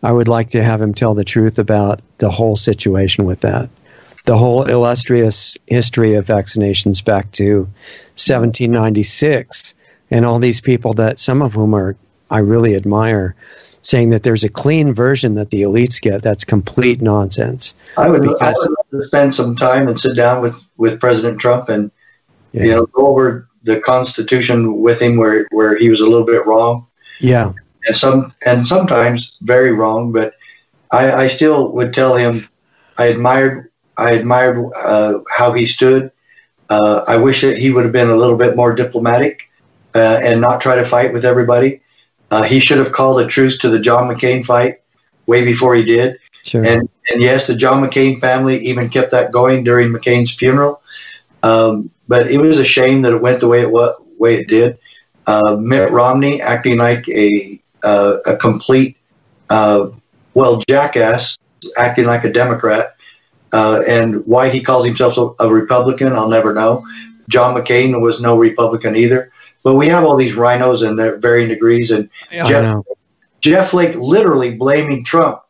I 0.04 0.12
would 0.12 0.28
like 0.28 0.50
to 0.50 0.64
have 0.64 0.82
him 0.82 0.94
tell 0.94 1.14
the 1.14 1.26
truth 1.26 1.60
about 1.60 2.00
the 2.18 2.32
whole 2.32 2.56
situation 2.56 3.26
with 3.26 3.42
that. 3.42 3.70
The 4.26 4.38
whole 4.38 4.64
illustrious 4.64 5.58
history 5.68 6.14
of 6.14 6.26
vaccinations 6.26 7.04
back 7.04 7.32
to 7.34 7.64
1796, 8.16 9.76
and 10.12 10.26
all 10.26 10.40
these 10.40 10.62
people 10.62 10.94
that 10.94 11.20
some 11.20 11.42
of 11.42 11.54
whom 11.54 11.74
are 11.74 11.96
I 12.30 12.38
really 12.40 12.76
admire, 12.76 13.36
saying 13.82 14.12
that 14.12 14.24
there's 14.24 14.44
a 14.44 14.50
clean 14.50 14.94
version 14.94 15.36
that 15.36 15.50
the 15.50 15.64
elites 15.64 16.00
get. 16.02 16.22
That's 16.22 16.44
complete 16.46 17.02
nonsense. 17.02 17.74
I 17.98 18.08
would, 18.08 18.22
I 18.26 18.32
Because- 18.32 18.68
would 18.70 18.78
love 18.78 19.02
to 19.02 19.08
spend 19.08 19.36
some 19.36 19.56
time 19.56 19.88
and 19.88 20.00
sit 20.00 20.16
down 20.16 20.42
with, 20.42 20.62
with 20.78 21.00
President 21.00 21.40
Trump 21.40 21.68
and 21.70 21.92
Yeah. 22.54 22.64
you 22.64 22.72
know 22.76 22.86
go 22.88 23.08
over 23.08 23.48
the 23.64 23.80
Constitution 23.80 24.82
with 24.82 25.02
him 25.02 25.18
where 25.18 25.48
where 25.52 25.78
he 25.78 25.90
was 25.90 26.00
a 26.02 26.06
little 26.08 26.26
bit 26.26 26.46
wrong. 26.46 26.86
Yeah, 27.20 27.54
and 27.86 27.96
some 27.96 28.34
and 28.46 28.66
sometimes 28.68 29.38
very 29.42 29.72
wrong. 29.72 30.12
But 30.12 30.34
I, 30.92 31.12
I 31.24 31.28
still 31.28 31.72
would 31.74 31.94
tell 31.94 32.16
him 32.16 32.48
I 32.98 33.06
admired 33.06 33.70
I 33.98 34.12
admired 34.12 34.66
uh, 34.76 35.20
how 35.30 35.54
he 35.54 35.66
stood. 35.66 36.12
Uh, 36.70 37.04
I 37.08 37.18
wish 37.18 37.42
that 37.42 37.58
he 37.58 37.72
would 37.72 37.84
have 37.84 37.94
been 37.94 38.10
a 38.10 38.16
little 38.16 38.38
bit 38.38 38.56
more 38.56 38.74
diplomatic 38.74 39.50
uh, 39.96 40.20
and 40.24 40.42
not 40.42 40.62
try 40.62 40.76
to 40.76 40.86
fight 40.86 41.14
with 41.14 41.26
everybody. 41.26 41.82
Uh, 42.30 42.44
he 42.44 42.60
should 42.60 42.78
have 42.78 42.92
called 42.92 43.20
a 43.20 43.28
truce 43.28 43.58
to 43.60 43.70
the 43.70 43.80
John 43.80 44.08
McCain 44.08 44.46
fight 44.46 44.82
way 45.26 45.44
before 45.44 45.76
he 45.76 45.84
did. 45.84 46.18
sure. 46.44 46.66
And 46.66 46.88
and 47.12 47.22
yes, 47.22 47.48
the 47.48 47.56
John 47.56 47.84
McCain 47.84 48.18
family 48.18 48.58
even 48.66 48.90
kept 48.90 49.12
that 49.12 49.32
going 49.32 49.64
during 49.64 49.90
McCain's 49.90 50.32
funeral. 50.32 50.82
Um, 51.44 51.92
but 52.08 52.30
it 52.30 52.42
was 52.42 52.58
a 52.58 52.66
shame 52.66 53.02
that 53.02 53.14
it 53.14 53.22
went 53.22 53.40
the 53.40 53.48
way 53.48 53.62
it 53.62 53.72
was, 53.72 54.00
way 54.18 54.36
it 54.36 54.48
did. 54.48 54.78
Uh, 55.28 55.56
Mitt 55.56 55.92
Romney 55.92 56.42
acting 56.42 56.78
like 56.78 57.08
a 57.10 57.62
uh, 57.84 58.18
a 58.26 58.36
complete 58.36 58.98
uh, 59.50 59.90
well 60.34 60.62
jackass, 60.70 61.38
acting 61.78 62.06
like 62.06 62.24
a 62.24 62.32
Democrat, 62.32 62.96
uh, 63.54 63.82
and 63.88 64.26
why 64.26 64.50
he 64.50 64.62
calls 64.62 64.86
himself 64.86 65.18
a, 65.18 65.46
a 65.46 65.54
Republican, 65.54 66.14
I'll 66.14 66.30
never 66.30 66.54
know. 66.54 66.86
John 67.30 67.56
McCain 67.56 68.02
was 68.02 68.22
no 68.22 68.38
Republican 68.38 68.96
either. 68.96 69.32
But 69.64 69.76
we 69.76 69.88
have 69.90 70.04
all 70.04 70.16
these 70.16 70.36
RINOs 70.36 70.88
and 70.88 70.98
their 70.98 71.18
varying 71.18 71.50
degrees, 71.50 71.92
and 71.92 72.10
I 72.32 72.48
Jeff- 72.48 72.64
know. 72.64 72.84
Jeff 73.42 73.70
Flake 73.72 73.96
literally 73.96 74.56
blaming 74.56 75.04
Trump 75.04 75.42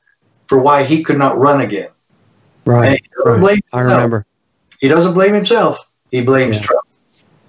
for 0.48 0.58
why 0.60 0.84
he 0.84 1.04
could 1.04 1.18
not 1.18 1.38
run 1.38 1.62
again. 1.62 1.90
Right, 2.66 3.02
right. 3.26 3.64
I 3.74 3.80
remember. 3.80 4.26
He 4.80 4.88
doesn't 4.88 5.14
blame 5.14 5.34
himself. 5.34 5.78
He 6.12 6.22
blames 6.22 6.58
Yeah. 6.58 6.64
Trump. 6.64 6.81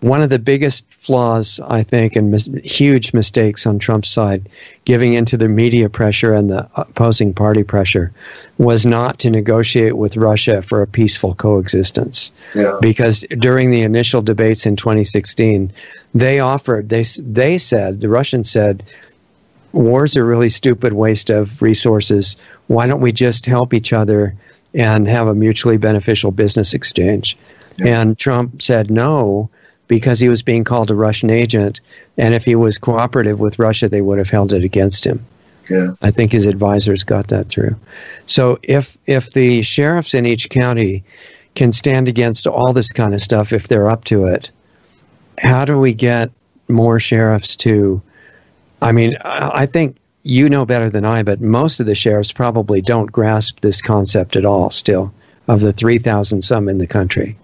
One 0.02 0.20
of 0.20 0.30
the 0.30 0.38
biggest 0.40 0.84
flaws, 0.92 1.60
I 1.64 1.84
think, 1.84 2.16
and 2.16 2.32
mis- 2.32 2.50
huge 2.64 3.14
mistakes 3.14 3.66
on 3.66 3.78
Trump's 3.78 4.10
side, 4.10 4.48
giving 4.84 5.12
into 5.12 5.36
the 5.36 5.48
media 5.48 5.88
pressure 5.88 6.34
and 6.34 6.50
the 6.50 6.68
opposing 6.74 7.32
party 7.32 7.62
pressure, 7.62 8.12
was 8.58 8.84
not 8.84 9.20
to 9.20 9.30
negotiate 9.30 9.96
with 9.96 10.16
Russia 10.16 10.60
for 10.60 10.82
a 10.82 10.88
peaceful 10.88 11.36
coexistence. 11.36 12.32
Yeah. 12.52 12.78
Because 12.80 13.20
during 13.38 13.70
the 13.70 13.82
initial 13.82 14.22
debates 14.22 14.66
in 14.66 14.74
2016, 14.74 15.72
they 16.14 16.40
offered, 16.40 16.88
they, 16.88 17.04
they 17.20 17.56
said, 17.56 18.00
the 18.00 18.08
Russians 18.08 18.50
said, 18.50 18.82
wars 19.70 20.16
are 20.16 20.26
really 20.26 20.50
stupid 20.50 20.94
waste 20.94 21.30
of 21.30 21.62
resources. 21.62 22.36
Why 22.66 22.88
don't 22.88 23.00
we 23.00 23.12
just 23.12 23.46
help 23.46 23.72
each 23.72 23.92
other 23.92 24.34
and 24.74 25.06
have 25.06 25.28
a 25.28 25.34
mutually 25.34 25.76
beneficial 25.76 26.32
business 26.32 26.74
exchange? 26.74 27.38
Yeah. 27.78 28.00
And 28.00 28.18
Trump 28.18 28.62
said 28.62 28.90
no 28.90 29.48
because 29.92 30.18
he 30.18 30.30
was 30.30 30.40
being 30.40 30.64
called 30.64 30.90
a 30.90 30.94
Russian 30.94 31.28
agent, 31.28 31.82
and 32.16 32.32
if 32.32 32.46
he 32.46 32.54
was 32.54 32.78
cooperative 32.78 33.40
with 33.40 33.58
Russia, 33.58 33.90
they 33.90 34.00
would 34.00 34.16
have 34.16 34.30
held 34.30 34.54
it 34.54 34.64
against 34.64 35.04
him. 35.04 35.22
Yeah. 35.68 35.92
I 36.00 36.10
think 36.10 36.32
his 36.32 36.46
advisors 36.46 37.04
got 37.04 37.28
that 37.28 37.50
through. 37.50 37.76
So 38.24 38.58
if 38.62 38.96
if 39.04 39.34
the 39.34 39.60
sheriffs 39.60 40.14
in 40.14 40.24
each 40.24 40.48
county 40.48 41.04
can 41.54 41.72
stand 41.72 42.08
against 42.08 42.46
all 42.46 42.72
this 42.72 42.90
kind 42.90 43.12
of 43.12 43.20
stuff 43.20 43.52
if 43.52 43.68
they're 43.68 43.90
up 43.90 44.04
to 44.06 44.24
it, 44.24 44.50
how 45.36 45.66
do 45.66 45.78
we 45.78 45.92
get 45.92 46.30
more 46.68 46.98
sheriffs 46.98 47.54
to 47.56 48.00
I 48.80 48.92
mean, 48.92 49.18
I 49.22 49.66
think 49.66 49.98
you 50.22 50.48
know 50.48 50.64
better 50.64 50.88
than 50.88 51.04
I, 51.04 51.22
but 51.22 51.42
most 51.42 51.80
of 51.80 51.86
the 51.86 51.94
sheriffs 51.94 52.32
probably 52.32 52.80
don't 52.80 53.12
grasp 53.12 53.60
this 53.60 53.82
concept 53.82 54.36
at 54.36 54.46
all 54.46 54.70
still 54.70 55.12
of 55.48 55.60
the 55.60 55.74
3,000 55.74 56.40
some 56.40 56.70
in 56.70 56.78
the 56.78 56.86
country. 56.86 57.36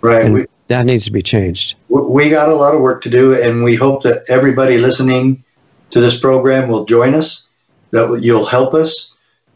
Right. 0.00 0.24
And, 0.24 0.46
that 0.70 0.86
needs 0.86 1.04
to 1.04 1.10
be 1.10 1.20
changed. 1.20 1.74
We 1.88 2.30
got 2.30 2.48
a 2.48 2.54
lot 2.54 2.76
of 2.76 2.80
work 2.80 3.02
to 3.02 3.10
do, 3.10 3.34
and 3.34 3.64
we 3.64 3.74
hope 3.74 4.04
that 4.04 4.22
everybody 4.28 4.78
listening 4.78 5.42
to 5.90 6.00
this 6.00 6.16
program 6.16 6.68
will 6.68 6.84
join 6.84 7.12
us, 7.12 7.48
that 7.90 8.20
you'll 8.22 8.44
help 8.44 8.72
us, 8.72 9.12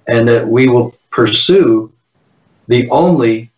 and 0.08 0.26
that 0.26 0.48
we 0.48 0.68
will 0.68 0.92
pursue 1.10 1.92
the 2.66 2.90
only 2.90 3.52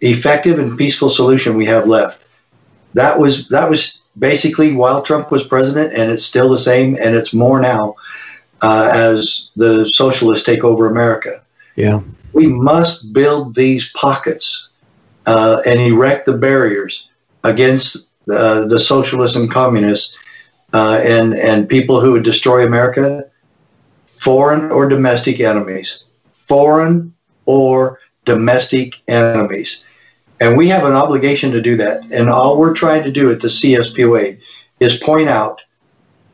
effective 0.00 0.60
and 0.60 0.78
peaceful 0.78 1.10
solution 1.10 1.56
we 1.56 1.66
have 1.66 1.88
left. 1.88 2.22
That 2.94 3.18
was 3.18 3.48
that 3.48 3.68
was 3.68 4.00
basically 4.16 4.72
while 4.72 5.02
Trump 5.02 5.32
was 5.32 5.42
president, 5.42 5.92
and 5.92 6.12
it's 6.12 6.24
still 6.24 6.48
the 6.48 6.58
same, 6.58 6.96
and 7.00 7.16
it's 7.16 7.34
more 7.34 7.60
now 7.60 7.96
uh, 8.62 8.92
as 8.94 9.50
the 9.56 9.86
socialists 9.86 10.46
take 10.46 10.62
over 10.62 10.88
America. 10.88 11.42
Yeah, 11.74 12.00
we 12.32 12.46
must 12.46 13.12
build 13.12 13.56
these 13.56 13.90
pockets 13.96 14.68
uh, 15.26 15.62
and 15.66 15.80
erect 15.80 16.26
the 16.26 16.36
barriers 16.36 17.08
against 17.44 18.08
uh, 18.30 18.66
the 18.66 18.80
socialists 18.80 19.36
and 19.36 19.50
communists 19.50 20.16
uh, 20.72 21.00
and 21.04 21.34
and 21.34 21.68
people 21.68 22.00
who 22.00 22.12
would 22.12 22.22
destroy 22.22 22.64
America, 22.64 23.24
foreign 24.06 24.70
or 24.70 24.88
domestic 24.88 25.40
enemies, 25.40 26.04
foreign 26.32 27.12
or 27.46 27.98
domestic 28.24 29.00
enemies, 29.08 29.84
and 30.40 30.56
we 30.56 30.68
have 30.68 30.84
an 30.84 30.92
obligation 30.92 31.50
to 31.52 31.60
do 31.60 31.76
that. 31.76 32.02
And 32.12 32.28
all 32.28 32.58
we're 32.58 32.74
trying 32.74 33.02
to 33.04 33.10
do 33.10 33.30
at 33.30 33.40
the 33.40 33.48
CSPOA 33.48 34.38
is 34.78 34.96
point 34.96 35.28
out 35.28 35.60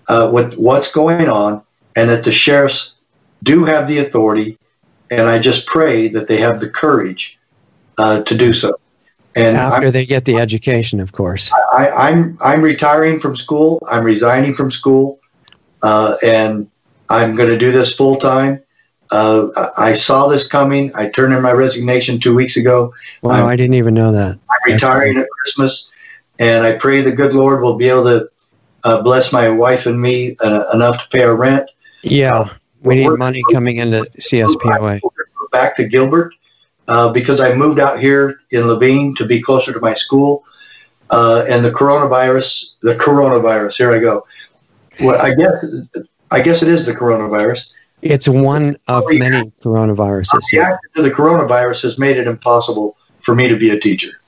uh, 0.09 0.31
what 0.31 0.57
what's 0.59 0.93
going 0.93 1.29
on, 1.29 1.63
and 1.95 2.11
that 2.11 2.25
the 2.25 2.33
sheriffs 2.33 2.95
do 3.43 3.65
have 3.65 3.89
the 3.89 3.99
authority. 3.99 4.59
And 5.11 5.23
I 5.23 5.39
just 5.39 5.67
pray 5.67 6.09
that 6.09 6.27
they 6.27 6.39
have 6.39 6.59
the 6.61 6.69
courage 6.69 7.39
uh, 7.99 8.23
to 8.23 8.37
do 8.37 8.53
so. 8.53 8.79
And 9.37 9.57
after 9.57 9.87
I'm, 9.87 9.93
they 9.93 10.07
get 10.07 10.25
the 10.25 10.39
education, 10.39 10.99
of 10.99 11.13
course. 11.13 11.53
I, 11.75 11.89
am 11.89 11.95
I'm, 11.99 12.39
I'm 12.41 12.63
retiring 12.63 13.19
from 13.19 13.37
school. 13.37 13.87
I'm 13.91 14.03
resigning 14.03 14.55
from 14.55 14.71
school, 14.71 15.21
uh, 15.83 16.17
and 16.25 16.71
I'm 17.11 17.35
going 17.35 17.51
to 17.51 17.59
do 17.59 17.71
this 17.71 17.95
full 17.95 18.17
time. 18.17 18.63
Uh, 19.13 19.49
I 19.77 19.93
saw 19.93 20.27
this 20.29 20.49
coming. 20.49 20.91
I 20.97 21.11
turned 21.11 21.35
in 21.35 21.43
my 21.43 21.53
resignation 21.53 22.19
two 22.19 22.35
weeks 22.35 22.57
ago. 22.57 22.95
Wow, 23.23 23.33
I'm, 23.33 23.45
I 23.47 23.57
did 23.57 23.71
not 23.71 23.77
even 23.77 23.95
know 23.95 24.11
that. 24.11 24.39
I'm 24.51 24.73
retiring 24.73 25.19
at 25.19 25.27
Christmas, 25.43 25.93
and 26.39 26.67
I 26.67 26.77
pray 26.77 27.03
the 27.03 27.13
good 27.13 27.35
Lord 27.35 27.61
will 27.61 27.77
be 27.77 27.89
able 27.91 28.05
to 28.05 28.29
uh, 28.85 29.03
bless 29.03 29.33
my 29.33 29.51
wife 29.51 29.85
and 29.85 30.01
me 30.01 30.35
uh, 30.41 30.65
enough 30.73 31.03
to 31.03 31.09
pay 31.11 31.23
our 31.23 31.37
rent. 31.37 31.71
Yeah, 32.03 32.57
we 32.81 32.95
need 32.95 33.11
money 33.11 33.43
coming 33.53 33.77
into 33.77 34.05
CSPOA. 34.19 35.01
Back 35.53 35.77
to 35.77 35.85
Gilbert 35.85 36.35
uh, 36.89 37.13
because 37.13 37.41
I 37.41 37.55
moved 37.55 37.79
out 37.79 38.01
here 38.01 38.41
in 38.51 38.63
Laveen 38.63 39.15
to 39.17 39.27
be 39.27 39.41
closer 39.41 39.73
to 39.73 39.81
my 39.81 39.95
school. 39.95 40.45
Uh, 41.11 41.45
and 41.49 41.65
the 41.65 41.71
coronavirus, 41.71 42.73
the 42.83 42.95
coronavirus, 42.95 43.77
here 43.77 43.93
I 43.93 43.99
go. 43.99 44.27
Well, 45.01 45.21
I 45.21 45.35
guess, 45.35 46.05
I 46.31 46.41
guess 46.43 46.63
it 46.63 46.69
is 46.69 46.87
the 46.87 46.95
coronavirus. 46.95 47.71
It's 48.03 48.29
one 48.29 48.77
of 48.89 49.05
many 49.09 49.51
coronaviruses. 49.63 50.41
The 50.95 51.03
the 51.03 51.11
coronavirus 51.11 51.83
has 51.83 51.99
made 51.99 52.17
it 52.17 52.27
impossible 52.27 52.97
for 53.21 53.35
me 53.35 53.49
to 53.49 53.57
be 53.57 53.71
a 53.71 53.79
teacher. 53.79 54.21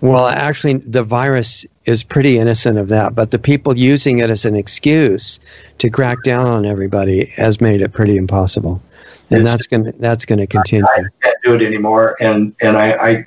Well, 0.00 0.26
actually, 0.26 0.74
the 0.78 1.02
virus 1.02 1.66
is 1.86 2.04
pretty 2.04 2.38
innocent 2.38 2.78
of 2.78 2.88
that, 2.88 3.14
but 3.14 3.30
the 3.30 3.38
people 3.38 3.76
using 3.76 4.18
it 4.18 4.28
as 4.28 4.44
an 4.44 4.54
excuse 4.54 5.40
to 5.78 5.88
crack 5.88 6.22
down 6.24 6.46
on 6.46 6.66
everybody 6.66 7.26
has 7.36 7.60
made 7.60 7.80
it 7.80 7.92
pretty 7.92 8.16
impossible 8.16 8.82
and 9.30 9.46
that's 9.46 9.66
going 9.66 9.84
to 9.84 9.92
that's 9.92 10.24
going 10.24 10.38
to 10.38 10.46
continue. 10.46 10.84
I, 10.84 11.00
I, 11.00 11.04
can't 11.22 11.36
do 11.44 11.54
it 11.54 11.62
anymore, 11.62 12.16
and 12.20 12.54
and 12.62 12.76
I, 12.76 12.92
I 12.92 13.26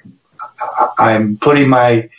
I'm 0.98 1.38
putting 1.38 1.70
my 1.70 2.10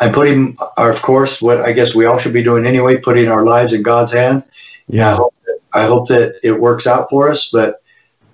I'm 0.00 0.12
putting, 0.12 0.56
of 0.76 1.02
course, 1.02 1.40
what 1.40 1.60
I 1.60 1.72
guess 1.72 1.94
we 1.94 2.04
all 2.04 2.18
should 2.18 2.32
be 2.32 2.42
doing 2.42 2.66
anyway, 2.66 2.98
putting 2.98 3.28
our 3.28 3.44
lives 3.44 3.72
in 3.72 3.82
God's 3.82 4.12
hand. 4.12 4.44
Yeah. 4.88 5.12
I 5.12 5.16
hope 5.16 5.34
that, 5.46 5.58
I 5.74 5.84
hope 5.84 6.08
that 6.08 6.40
it 6.42 6.60
works 6.60 6.86
out 6.86 7.08
for 7.10 7.30
us, 7.30 7.50
but 7.50 7.82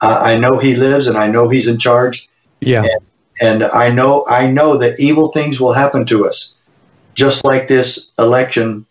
uh, 0.00 0.20
I 0.22 0.36
know 0.36 0.58
He 0.58 0.74
lives, 0.74 1.06
and 1.06 1.16
I 1.16 1.28
know 1.28 1.48
He's 1.48 1.68
in 1.68 1.78
charge. 1.78 2.28
Yeah. 2.60 2.84
And, 2.84 3.62
and 3.62 3.64
I 3.64 3.90
know 3.90 4.26
I 4.28 4.46
know 4.46 4.76
that 4.78 5.00
evil 5.00 5.28
things 5.32 5.60
will 5.60 5.72
happen 5.72 6.04
to 6.06 6.26
us, 6.26 6.56
just 7.14 7.44
like 7.44 7.68
this 7.68 8.12
election 8.18 8.86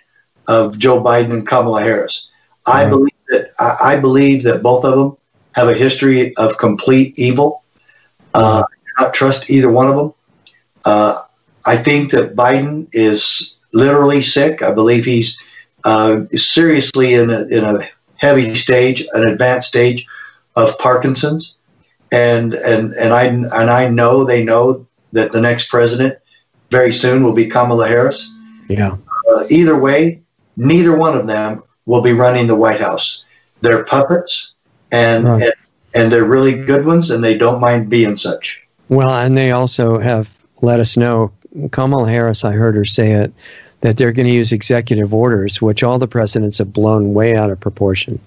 of 0.48 0.78
Joe 0.78 1.02
Biden 1.02 1.32
and 1.32 1.48
Kamala 1.48 1.82
Harris. 1.82 2.30
I 2.66 2.88
believe 2.88 3.14
that 3.30 3.50
I, 3.60 3.96
I 3.96 4.00
believe 4.00 4.44
that 4.44 4.64
both 4.64 4.86
of 4.86 4.96
them 4.96 5.18
have 5.60 5.68
a 5.68 5.74
history 5.74 6.36
of 6.38 6.58
complete 6.58 7.20
evil. 7.20 7.64
Uh, 8.34 8.64
I 8.98 9.04
not 9.04 9.14
trust 9.14 9.50
either 9.50 9.70
one 9.70 9.90
of 9.90 9.96
them. 9.96 10.14
Uh, 10.86 11.22
I 11.66 11.76
think 11.78 12.12
that 12.12 12.36
Biden 12.36 12.88
is 12.94 13.58
literally 13.74 14.22
sick. 14.22 14.62
I 14.62 14.72
believe 14.72 15.04
he's 15.04 15.38
uh, 15.84 16.26
seriously 16.28 17.14
in 17.14 17.30
a, 17.30 17.42
in 17.48 17.64
a 17.66 17.88
heavy 18.16 18.56
stage, 18.56 19.06
an 19.12 19.28
advanced 19.28 19.68
stage 19.68 20.06
of 20.56 20.78
Parkinson's, 20.80 21.56
and 22.12 22.54
and 22.54 22.94
and 22.94 23.14
I 23.14 23.24
and 23.26 23.70
I 23.70 23.88
know 23.90 24.24
they 24.24 24.44
know 24.44 24.88
that 25.12 25.32
the 25.32 25.42
next 25.42 25.70
president 25.70 26.18
very 26.72 26.94
soon 26.94 27.24
will 27.24 27.34
be 27.34 27.48
Kamala 27.48 27.88
Harris. 27.88 28.32
Yeah. 28.70 28.96
Uh, 29.30 29.44
either 29.50 29.78
way, 29.78 30.22
neither 30.56 30.96
one 30.96 31.18
of 31.18 31.28
them 31.28 31.64
will 31.86 32.02
be 32.02 32.14
running 32.14 32.48
the 32.48 32.56
White 32.56 32.80
House. 32.80 33.26
They're 33.62 33.84
puppets 33.84 34.54
and, 34.92 35.26
right. 35.26 35.42
and 35.44 35.54
and 35.94 36.12
they're 36.12 36.26
really 36.26 36.54
good 36.54 36.86
ones, 36.86 37.10
and 37.10 37.24
they 37.24 37.38
don't 37.38 37.60
mind 37.60 37.90
being 37.90 38.16
such. 38.18 38.66
Well, 38.90 39.10
and 39.10 39.38
they 39.38 39.52
also 39.52 40.00
have 40.00 40.38
let 40.62 40.80
us 40.80 40.98
know. 40.98 41.32
Kamala 41.72 42.10
Harris, 42.10 42.46
I 42.46 42.52
heard 42.52 42.76
her 42.76 42.86
say 42.86 43.12
it, 43.12 43.34
that 43.82 43.98
they're 43.98 44.12
going 44.12 44.28
to 44.28 44.34
use 44.34 44.52
executive 44.52 45.14
orders, 45.14 45.62
which 45.62 45.84
all 45.84 45.98
the 45.98 46.08
presidents 46.08 46.60
have 46.60 46.72
blown 46.72 47.14
way 47.14 47.36
out 47.36 47.50
of 47.50 47.60
proportion, 47.60 48.20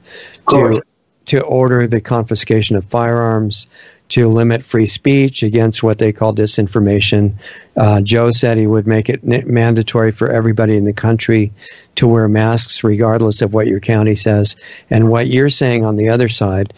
oh, 0.52 0.72
to 0.72 0.82
to 1.26 1.40
order 1.42 1.86
the 1.86 2.00
confiscation 2.00 2.74
of 2.74 2.84
firearms, 2.86 3.68
to 4.12 4.28
limit 4.28 4.62
free 4.62 4.84
speech 4.84 5.42
against 5.42 5.82
what 5.82 5.98
they 5.98 6.12
call 6.12 6.34
disinformation. 6.34 7.32
Uh, 7.78 8.02
Joe 8.02 8.30
said 8.30 8.58
he 8.58 8.66
would 8.66 8.86
make 8.86 9.08
it 9.08 9.24
mandatory 9.24 10.12
for 10.12 10.30
everybody 10.30 10.76
in 10.76 10.84
the 10.84 10.92
country 10.92 11.50
to 11.94 12.06
wear 12.06 12.28
masks, 12.28 12.84
regardless 12.84 13.40
of 13.40 13.54
what 13.54 13.66
your 13.66 13.80
county 13.80 14.14
says. 14.14 14.54
And 14.90 15.08
what 15.08 15.28
you're 15.28 15.48
saying 15.48 15.86
on 15.86 15.96
the 15.96 16.10
other 16.10 16.28
side 16.28 16.74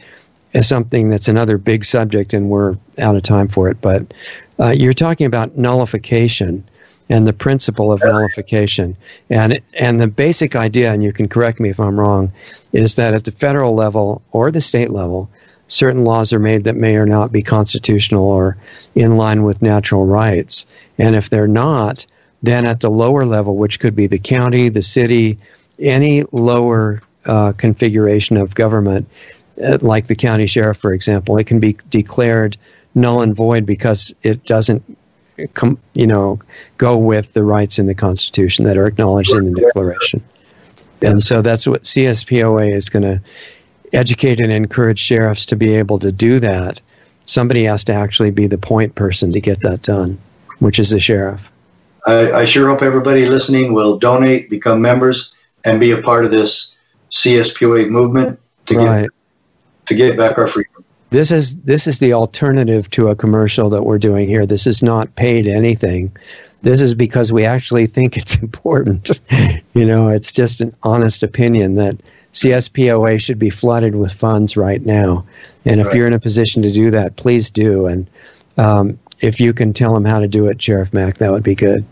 is 0.52 0.68
something 0.68 1.08
that's 1.08 1.26
another 1.26 1.58
big 1.58 1.84
subject, 1.84 2.34
and 2.34 2.50
we're 2.50 2.76
out 2.98 3.16
of 3.16 3.24
time 3.24 3.48
for 3.48 3.68
it. 3.68 3.80
But 3.80 4.14
uh, 4.60 4.70
you're 4.70 4.92
talking 4.92 5.26
about 5.26 5.56
nullification 5.56 6.62
and 7.08 7.26
the 7.26 7.32
principle 7.32 7.90
of 7.90 8.00
nullification. 8.00 8.96
And, 9.28 9.60
and 9.74 10.00
the 10.00 10.06
basic 10.06 10.54
idea, 10.54 10.92
and 10.92 11.02
you 11.02 11.12
can 11.12 11.28
correct 11.28 11.58
me 11.58 11.68
if 11.68 11.80
I'm 11.80 11.98
wrong, 11.98 12.32
is 12.72 12.94
that 12.94 13.12
at 13.12 13.24
the 13.24 13.32
federal 13.32 13.74
level 13.74 14.22
or 14.30 14.52
the 14.52 14.60
state 14.60 14.90
level, 14.90 15.28
certain 15.74 16.04
laws 16.04 16.32
are 16.32 16.38
made 16.38 16.64
that 16.64 16.76
may 16.76 16.96
or 16.96 17.06
not 17.06 17.32
be 17.32 17.42
constitutional 17.42 18.24
or 18.24 18.56
in 18.94 19.16
line 19.16 19.42
with 19.42 19.62
natural 19.62 20.06
rights. 20.06 20.66
And 20.98 21.14
if 21.16 21.30
they're 21.30 21.48
not, 21.48 22.06
then 22.42 22.64
at 22.64 22.80
the 22.80 22.90
lower 22.90 23.26
level, 23.26 23.56
which 23.56 23.80
could 23.80 23.96
be 23.96 24.06
the 24.06 24.18
county, 24.18 24.68
the 24.68 24.82
city, 24.82 25.38
any 25.78 26.24
lower 26.32 27.02
uh, 27.26 27.52
configuration 27.52 28.36
of 28.36 28.54
government, 28.54 29.08
uh, 29.62 29.78
like 29.80 30.06
the 30.06 30.16
county 30.16 30.46
sheriff, 30.46 30.78
for 30.78 30.92
example, 30.92 31.36
it 31.38 31.46
can 31.46 31.60
be 31.60 31.76
declared 31.90 32.56
null 32.94 33.22
and 33.22 33.34
void 33.34 33.66
because 33.66 34.14
it 34.22 34.44
doesn't 34.44 34.82
com, 35.54 35.78
you 35.94 36.06
know, 36.06 36.38
go 36.78 36.96
with 36.96 37.32
the 37.32 37.42
rights 37.42 37.78
in 37.78 37.86
the 37.86 37.94
Constitution 37.94 38.64
that 38.66 38.76
are 38.76 38.86
acknowledged 38.86 39.34
in 39.34 39.52
the 39.52 39.60
Declaration. 39.60 40.22
And 41.02 41.22
so 41.22 41.42
that's 41.42 41.66
what 41.66 41.82
CSPOA 41.82 42.72
is 42.72 42.88
going 42.88 43.02
to 43.02 43.20
educate 43.92 44.40
and 44.40 44.52
encourage 44.52 44.98
sheriffs 44.98 45.46
to 45.46 45.56
be 45.56 45.74
able 45.74 45.98
to 46.00 46.10
do 46.10 46.40
that. 46.40 46.80
Somebody 47.26 47.64
has 47.64 47.84
to 47.84 47.92
actually 47.92 48.30
be 48.30 48.46
the 48.46 48.58
point 48.58 48.94
person 48.94 49.32
to 49.32 49.40
get 49.40 49.60
that 49.60 49.82
done, 49.82 50.18
which 50.58 50.78
is 50.78 50.90
the 50.90 51.00
sheriff. 51.00 51.50
I, 52.06 52.32
I 52.32 52.44
sure 52.44 52.68
hope 52.68 52.82
everybody 52.82 53.26
listening 53.26 53.72
will 53.72 53.98
donate, 53.98 54.50
become 54.50 54.82
members, 54.82 55.32
and 55.64 55.80
be 55.80 55.90
a 55.90 56.02
part 56.02 56.24
of 56.24 56.30
this 56.30 56.74
CSPOA 57.10 57.88
movement 57.88 58.38
to 58.66 58.76
right. 58.76 59.02
get 59.02 59.10
to 59.86 59.94
get 59.94 60.16
back 60.16 60.38
our 60.38 60.46
freedom. 60.46 60.84
This 61.10 61.30
is 61.30 61.56
this 61.58 61.86
is 61.86 62.00
the 62.00 62.12
alternative 62.12 62.90
to 62.90 63.08
a 63.08 63.16
commercial 63.16 63.70
that 63.70 63.84
we're 63.84 63.98
doing 63.98 64.28
here. 64.28 64.46
This 64.46 64.66
is 64.66 64.82
not 64.82 65.14
paid 65.16 65.46
anything. 65.46 66.14
This 66.62 66.80
is 66.80 66.94
because 66.94 67.32
we 67.32 67.44
actually 67.44 67.86
think 67.86 68.16
it's 68.16 68.36
important. 68.42 69.20
you 69.74 69.84
know, 69.84 70.08
it's 70.08 70.32
just 70.32 70.60
an 70.60 70.74
honest 70.82 71.22
opinion 71.22 71.76
that 71.76 71.96
CSPOA 72.34 73.20
should 73.20 73.38
be 73.38 73.50
flooded 73.50 73.94
with 73.94 74.12
funds 74.12 74.56
right 74.56 74.84
now. 74.84 75.24
And 75.64 75.80
if 75.80 75.86
right. 75.86 75.96
you're 75.96 76.06
in 76.08 76.12
a 76.12 76.20
position 76.20 76.62
to 76.62 76.72
do 76.72 76.90
that, 76.90 77.16
please 77.16 77.50
do. 77.50 77.86
And 77.86 78.06
um, 78.58 78.98
if 79.20 79.40
you 79.40 79.52
can 79.54 79.72
tell 79.72 79.94
them 79.94 80.04
how 80.04 80.18
to 80.18 80.26
do 80.28 80.48
it, 80.48 80.60
Sheriff 80.60 80.92
Mack, 80.92 81.18
that 81.18 81.30
would 81.30 81.44
be 81.44 81.54
good. 81.54 81.84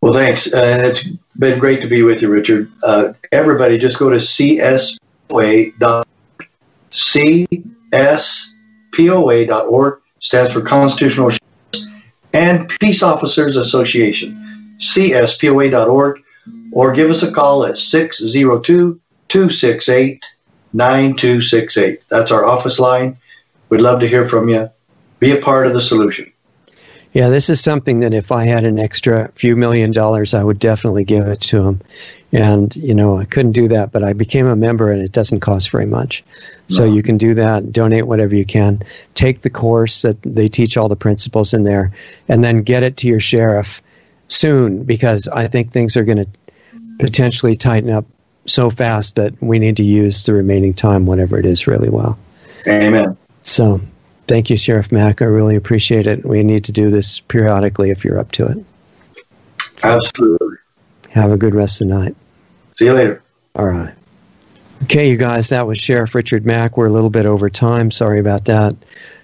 Well, 0.00 0.12
thanks. 0.12 0.54
Uh, 0.54 0.62
and 0.62 0.82
it's 0.82 1.08
been 1.36 1.58
great 1.58 1.82
to 1.82 1.88
be 1.88 2.02
with 2.02 2.22
you, 2.22 2.28
Richard. 2.28 2.70
Uh, 2.84 3.14
everybody, 3.32 3.76
just 3.78 3.98
go 3.98 4.08
to 4.08 4.16
cspoa.org. 4.16 6.06
CSPOA.org 8.92 10.00
stands 10.20 10.52
for 10.52 10.60
Constitutional 10.62 11.30
and 12.32 12.68
Peace 12.80 13.02
Officers 13.02 13.56
Association. 13.56 14.76
CSPOA.org 14.78 16.22
or 16.72 16.92
give 16.92 17.10
us 17.10 17.22
a 17.22 17.32
call 17.32 17.64
at 17.64 17.78
602 17.78 19.00
268 19.28 20.24
9268. 20.72 22.00
That's 22.08 22.30
our 22.30 22.44
office 22.44 22.78
line. 22.78 23.16
We'd 23.68 23.80
love 23.80 24.00
to 24.00 24.08
hear 24.08 24.24
from 24.24 24.48
you. 24.48 24.70
Be 25.18 25.32
a 25.32 25.40
part 25.40 25.66
of 25.66 25.72
the 25.72 25.80
solution. 25.80 26.32
Yeah, 27.12 27.30
this 27.30 27.48
is 27.48 27.62
something 27.62 28.00
that 28.00 28.12
if 28.12 28.30
I 28.30 28.44
had 28.44 28.66
an 28.66 28.78
extra 28.78 29.32
few 29.34 29.56
million 29.56 29.90
dollars, 29.90 30.34
I 30.34 30.44
would 30.44 30.58
definitely 30.58 31.04
give 31.04 31.26
it 31.26 31.40
to 31.42 31.62
them. 31.62 31.80
And, 32.30 32.76
you 32.76 32.94
know, 32.94 33.16
I 33.16 33.24
couldn't 33.24 33.52
do 33.52 33.68
that, 33.68 33.90
but 33.90 34.04
I 34.04 34.12
became 34.12 34.46
a 34.46 34.54
member 34.54 34.90
and 34.92 35.00
it 35.00 35.12
doesn't 35.12 35.40
cost 35.40 35.70
very 35.70 35.86
much. 35.86 36.22
So 36.68 36.86
no. 36.86 36.92
you 36.92 37.02
can 37.02 37.16
do 37.16 37.32
that, 37.34 37.72
donate 37.72 38.06
whatever 38.06 38.34
you 38.34 38.44
can, 38.44 38.82
take 39.14 39.40
the 39.40 39.48
course 39.48 40.02
that 40.02 40.22
they 40.22 40.48
teach 40.48 40.76
all 40.76 40.90
the 40.90 40.96
principles 40.96 41.54
in 41.54 41.62
there, 41.62 41.92
and 42.28 42.44
then 42.44 42.60
get 42.60 42.82
it 42.82 42.98
to 42.98 43.08
your 43.08 43.20
sheriff 43.20 43.82
soon 44.28 44.84
because 44.84 45.26
I 45.28 45.46
think 45.46 45.72
things 45.72 45.96
are 45.96 46.04
going 46.04 46.18
to 46.18 46.28
potentially 46.98 47.56
tighten 47.56 47.88
up 47.88 48.04
so 48.46 48.70
fast 48.70 49.16
that 49.16 49.40
we 49.42 49.58
need 49.58 49.76
to 49.76 49.84
use 49.84 50.24
the 50.24 50.32
remaining 50.32 50.74
time, 50.74 51.06
whatever 51.06 51.38
it 51.38 51.46
is, 51.46 51.66
really 51.66 51.88
well. 51.88 52.18
Amen. 52.66 53.16
So 53.42 53.80
Thank 54.28 54.50
you, 54.50 54.56
Sheriff 54.56 54.90
Mack. 54.90 55.22
I 55.22 55.26
really 55.26 55.54
appreciate 55.54 56.06
it. 56.06 56.24
We 56.24 56.42
need 56.42 56.64
to 56.64 56.72
do 56.72 56.90
this 56.90 57.20
periodically 57.20 57.90
if 57.90 58.04
you're 58.04 58.18
up 58.18 58.32
to 58.32 58.46
it. 58.46 58.64
Absolutely. 59.84 60.56
Have 61.10 61.30
a 61.30 61.36
good 61.36 61.54
rest 61.54 61.80
of 61.80 61.88
the 61.88 61.94
night. 61.94 62.16
See 62.72 62.86
you 62.86 62.92
later. 62.92 63.22
All 63.54 63.66
right. 63.66 63.94
Okay, 64.84 65.08
you 65.08 65.16
guys, 65.16 65.48
that 65.50 65.66
was 65.66 65.78
Sheriff 65.78 66.14
Richard 66.14 66.44
Mack. 66.44 66.76
We're 66.76 66.86
a 66.86 66.92
little 66.92 67.08
bit 67.08 67.24
over 67.24 67.48
time. 67.48 67.90
Sorry 67.90 68.18
about 68.18 68.46
that. 68.46 68.74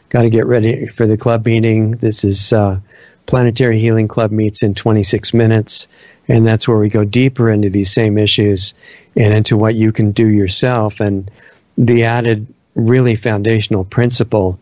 Got 0.09 0.23
to 0.23 0.31
get 0.31 0.47
ready 0.47 0.87
for 0.87 1.07
the 1.07 1.17
club 1.17 1.45
meeting. 1.45 1.93
This 1.93 2.25
is 2.25 2.53
uh, 2.53 2.79
Planetary 3.27 3.79
Healing 3.79 4.09
Club 4.09 4.31
meets 4.31 4.63
in 4.63 4.75
26 4.75 5.35
minutes, 5.35 5.89
and 6.29 6.47
that's 6.47 6.69
where 6.69 6.79
we 6.79 6.89
go 6.89 7.05
deeper 7.05 7.51
into 7.51 7.71
these 7.71 7.93
same 7.93 8.19
issues 8.19 8.75
and 9.17 9.35
into 9.35 9.57
what 9.57 9.75
you 9.75 9.93
can 9.93 10.13
do 10.13 10.29
yourself. 10.29 11.01
And 11.01 11.31
the 11.77 12.05
added, 12.05 12.47
really 12.75 13.17
foundational 13.17 13.85
principle 13.85 14.59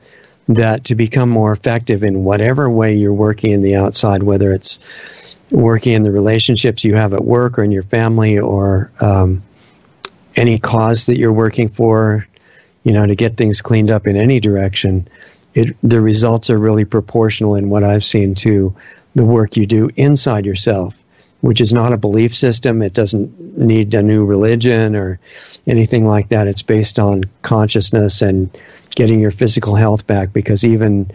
that 0.49 0.85
to 0.85 0.95
become 0.95 1.29
more 1.29 1.53
effective 1.53 2.03
in 2.03 2.25
whatever 2.25 2.69
way 2.69 2.95
you're 2.95 3.13
working 3.13 3.53
in 3.53 3.63
the 3.63 3.77
outside, 3.77 4.23
whether 4.23 4.53
it's 4.53 4.81
working 5.51 5.93
in 5.93 6.03
the 6.03 6.11
relationships 6.11 6.85
you 6.85 6.95
have 6.95 7.13
at 7.13 7.25
work 7.25 7.59
or 7.59 7.63
in 7.63 7.71
your 7.71 7.83
family 7.85 8.39
or 8.39 8.91
um, 9.01 9.43
any 10.37 10.59
cause 10.59 11.07
that 11.07 11.19
you're 11.19 11.33
working 11.33 11.69
for, 11.69 12.27
you 12.85 12.93
know, 12.93 13.07
to 13.07 13.15
get 13.15 13.37
things 13.37 13.61
cleaned 13.63 13.91
up 13.91 14.07
in 14.07 14.17
any 14.17 14.41
direction, 14.41 15.07
it, 15.55 15.77
the 15.83 16.01
results 16.01 16.51
are 16.51 16.59
really 16.59 16.85
proportional 16.85 17.55
in 17.55 17.69
what 17.69 17.85
I've 17.85 18.05
seen 18.05 18.35
to 18.37 18.75
the 19.15 19.25
work 19.25 19.57
you 19.57 19.67
do 19.67 19.91
inside 19.97 20.47
yourself, 20.47 21.03
which 21.41 21.61
is 21.61 21.73
not 21.73 21.93
a 21.93 21.97
belief 21.97 22.37
system. 22.37 22.83
It 22.83 22.93
doesn't 22.93 23.59
need 23.59 23.95
a 23.95 24.03
new 24.03 24.25
religion 24.25 24.95
or 24.95 25.19
anything 25.67 26.07
like 26.07 26.29
that. 26.29 26.47
It's 26.47 26.63
based 26.63 26.99
on 26.99 27.25
consciousness 27.43 28.23
and 28.23 28.51
getting 28.95 29.21
your 29.21 29.31
physical 29.31 29.75
health 29.75 30.07
back 30.07 30.33
because 30.33 30.65
even 30.65 31.11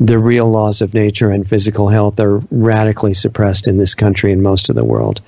the 0.00 0.18
real 0.18 0.50
laws 0.50 0.82
of 0.82 0.94
nature 0.94 1.30
and 1.30 1.48
physical 1.48 1.88
health 1.88 2.18
are 2.18 2.38
radically 2.50 3.14
suppressed 3.14 3.68
in 3.68 3.78
this 3.78 3.94
country 3.94 4.32
and 4.32 4.42
most 4.42 4.68
of 4.68 4.76
the 4.76 4.84
world. 4.84 5.20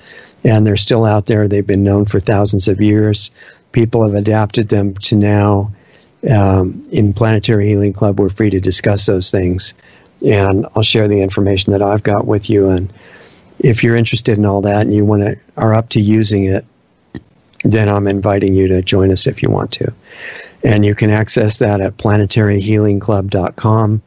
And 0.43 0.65
they're 0.65 0.75
still 0.75 1.05
out 1.05 1.25
there. 1.25 1.47
They've 1.47 1.65
been 1.65 1.83
known 1.83 2.05
for 2.05 2.19
thousands 2.19 2.67
of 2.67 2.81
years. 2.81 3.31
People 3.71 4.03
have 4.03 4.13
adapted 4.13 4.69
them 4.69 4.93
to 4.95 5.15
now. 5.15 5.71
Um, 6.29 6.87
in 6.91 7.13
Planetary 7.13 7.67
Healing 7.67 7.93
Club, 7.93 8.19
we're 8.19 8.29
free 8.29 8.49
to 8.49 8.59
discuss 8.59 9.05
those 9.05 9.31
things. 9.31 9.73
And 10.25 10.65
I'll 10.75 10.83
share 10.83 11.07
the 11.07 11.21
information 11.21 11.73
that 11.73 11.81
I've 11.81 12.03
got 12.03 12.25
with 12.25 12.49
you. 12.49 12.69
And 12.69 12.91
if 13.65 13.83
you're 13.83 13.95
interested 13.95 14.37
in 14.37 14.45
all 14.45 14.61
that 14.61 14.81
and 14.81 14.93
you 14.93 15.03
want 15.03 15.23
to 15.23 15.35
are 15.57 15.73
up 15.73 15.89
to 15.89 15.99
using 15.99 16.45
it, 16.45 16.63
then 17.63 17.89
I'm 17.89 18.07
inviting 18.07 18.53
you 18.53 18.67
to 18.67 18.83
join 18.83 19.11
us 19.11 19.25
if 19.25 19.41
you 19.41 19.49
want 19.49 19.71
to. 19.73 19.91
And 20.63 20.85
you 20.85 20.93
can 20.93 21.09
access 21.09 21.57
that 21.57 21.81
at 21.81 21.97
planetaryhealingclub.com. 21.97 24.01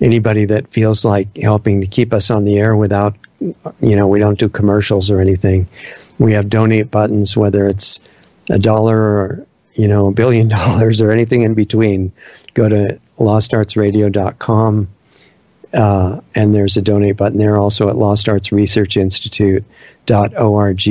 Anybody 0.00 0.44
that 0.44 0.68
feels 0.68 1.04
like 1.04 1.36
helping 1.36 1.80
to 1.80 1.88
keep 1.88 2.14
us 2.14 2.30
on 2.30 2.44
the 2.44 2.56
air 2.58 2.76
without, 2.76 3.16
you 3.40 3.96
know, 3.96 4.06
we 4.06 4.20
don't 4.20 4.38
do 4.38 4.48
commercials 4.48 5.10
or 5.10 5.20
anything. 5.20 5.66
We 6.18 6.32
have 6.34 6.48
donate 6.48 6.92
buttons, 6.92 7.36
whether 7.36 7.66
it's 7.66 7.98
a 8.48 8.60
dollar 8.60 8.96
or, 8.96 9.44
you 9.72 9.88
know, 9.88 10.06
a 10.06 10.12
billion 10.12 10.46
dollars 10.60 11.00
or 11.00 11.10
anything 11.10 11.42
in 11.42 11.54
between. 11.54 12.12
Go 12.54 12.68
to 12.68 13.00
lostartsradio.com. 13.18 14.88
Uh, 15.74 16.20
and 16.34 16.54
there's 16.54 16.76
a 16.76 16.82
donate 16.82 17.16
button 17.16 17.38
there 17.38 17.58
also 17.58 17.88
at 17.88 17.96
Lost 17.96 18.28
Arts 18.28 18.52
Research 18.52 18.96
Institute.org 18.96 20.88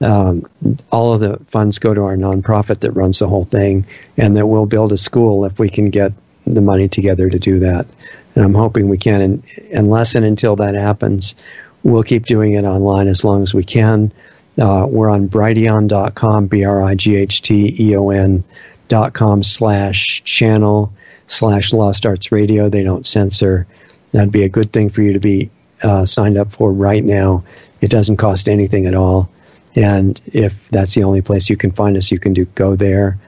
um, 0.00 0.46
all 0.90 1.12
of 1.12 1.20
the 1.20 1.38
funds 1.48 1.78
go 1.78 1.92
to 1.92 2.02
our 2.02 2.16
nonprofit 2.16 2.80
that 2.80 2.92
runs 2.92 3.18
the 3.18 3.28
whole 3.28 3.44
thing, 3.44 3.86
and 4.16 4.36
that 4.36 4.46
we'll 4.46 4.66
build 4.66 4.92
a 4.92 4.96
school 4.96 5.44
if 5.44 5.58
we 5.58 5.68
can 5.68 5.90
get 5.90 6.12
the 6.46 6.62
money 6.62 6.88
together 6.88 7.28
to 7.28 7.38
do 7.38 7.60
that. 7.60 7.86
And 8.34 8.44
I'm 8.44 8.54
hoping 8.54 8.88
we 8.88 8.98
can. 8.98 9.20
And 9.20 9.44
unless 9.72 10.14
and 10.14 10.24
until 10.24 10.56
that 10.56 10.74
happens, 10.74 11.34
we'll 11.82 12.02
keep 12.02 12.26
doing 12.26 12.54
it 12.54 12.64
online 12.64 13.08
as 13.08 13.24
long 13.24 13.42
as 13.42 13.52
we 13.52 13.64
can. 13.64 14.12
Uh, 14.58 14.86
we're 14.88 15.10
on 15.10 15.28
brighteon.com, 15.28 16.46
B 16.46 16.64
R 16.64 16.82
I 16.82 16.94
G 16.94 17.16
H 17.16 17.42
T 17.42 17.76
E 17.78 17.96
O 17.96 18.10
N.com 18.10 19.42
slash 19.42 20.22
channel 20.24 20.92
slash 21.30 21.72
Lost 21.72 22.06
Arts 22.06 22.32
Radio. 22.32 22.68
They 22.68 22.82
don't 22.82 23.06
censor. 23.06 23.66
That'd 24.12 24.32
be 24.32 24.42
a 24.42 24.48
good 24.48 24.72
thing 24.72 24.90
for 24.90 25.02
you 25.02 25.12
to 25.12 25.20
be 25.20 25.50
uh, 25.82 26.04
signed 26.04 26.36
up 26.36 26.50
for 26.50 26.72
right 26.72 27.04
now. 27.04 27.44
It 27.80 27.90
doesn't 27.90 28.16
cost 28.16 28.48
anything 28.48 28.86
at 28.86 28.94
all. 28.94 29.30
And 29.76 30.20
if 30.26 30.68
that's 30.70 30.94
the 30.94 31.04
only 31.04 31.22
place 31.22 31.48
you 31.48 31.56
can 31.56 31.70
find 31.70 31.96
us, 31.96 32.10
you 32.10 32.18
can 32.18 32.32
do 32.32 32.44
go 32.46 32.74
there. 32.74 33.18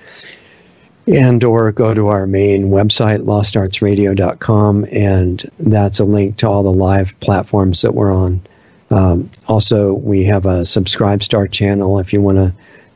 And 1.06 1.42
or 1.42 1.70
go 1.72 1.94
to 1.94 2.08
our 2.08 2.26
main 2.26 2.66
website, 2.66 3.24
lostartsradio.com, 3.24 4.86
and 4.90 5.50
that's 5.58 5.98
a 5.98 6.04
link 6.04 6.36
to 6.38 6.48
all 6.48 6.62
the 6.62 6.72
live 6.72 7.18
platforms 7.20 7.82
that 7.82 7.94
we're 7.94 8.12
on. 8.12 8.40
Um, 8.90 9.30
also, 9.48 9.94
we 9.94 10.24
have 10.24 10.46
a 10.46 10.60
Subscribestar 10.60 11.50
channel 11.50 11.98
if 11.98 12.12
you 12.12 12.20
want 12.20 12.38
to 12.38 12.52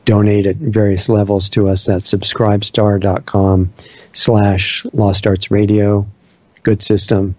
donate 0.07 0.47
at 0.47 0.55
various 0.55 1.09
levels 1.09 1.49
to 1.49 1.67
us. 1.67 1.85
That's 1.85 2.11
subscribestar.com 2.11 3.73
slash 4.13 4.85
Lost 4.93 5.27
Arts 5.27 5.51
Radio. 5.51 6.07
Good 6.63 6.81
system. 6.81 7.35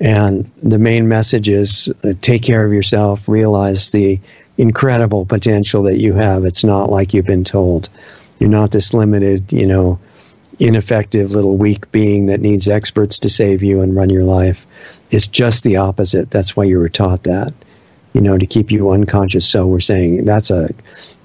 And 0.00 0.50
the 0.62 0.78
main 0.78 1.08
message 1.08 1.50
is 1.50 1.92
uh, 2.02 2.14
take 2.22 2.42
care 2.42 2.64
of 2.64 2.72
yourself, 2.72 3.28
realize 3.28 3.90
the 3.90 4.18
incredible 4.56 5.26
potential 5.26 5.82
that 5.84 5.98
you 5.98 6.14
have. 6.14 6.46
It's 6.46 6.64
not 6.64 6.90
like 6.90 7.12
you've 7.12 7.26
been 7.26 7.44
told. 7.44 7.90
You're 8.38 8.48
not 8.48 8.70
this 8.70 8.94
limited, 8.94 9.52
you 9.52 9.66
know, 9.66 9.98
ineffective 10.58 11.32
little 11.32 11.58
weak 11.58 11.92
being 11.92 12.26
that 12.26 12.40
needs 12.40 12.66
experts 12.66 13.18
to 13.20 13.28
save 13.28 13.62
you 13.62 13.82
and 13.82 13.94
run 13.94 14.08
your 14.08 14.24
life. 14.24 14.66
It's 15.10 15.28
just 15.28 15.64
the 15.64 15.76
opposite. 15.76 16.30
That's 16.30 16.56
why 16.56 16.64
you 16.64 16.78
were 16.78 16.88
taught 16.88 17.24
that, 17.24 17.52
you 18.12 18.20
know, 18.20 18.36
to 18.38 18.46
keep 18.46 18.70
you 18.70 18.90
unconscious. 18.90 19.48
So 19.48 19.66
we're 19.66 19.80
saying 19.80 20.24
that's 20.24 20.50
a 20.50 20.70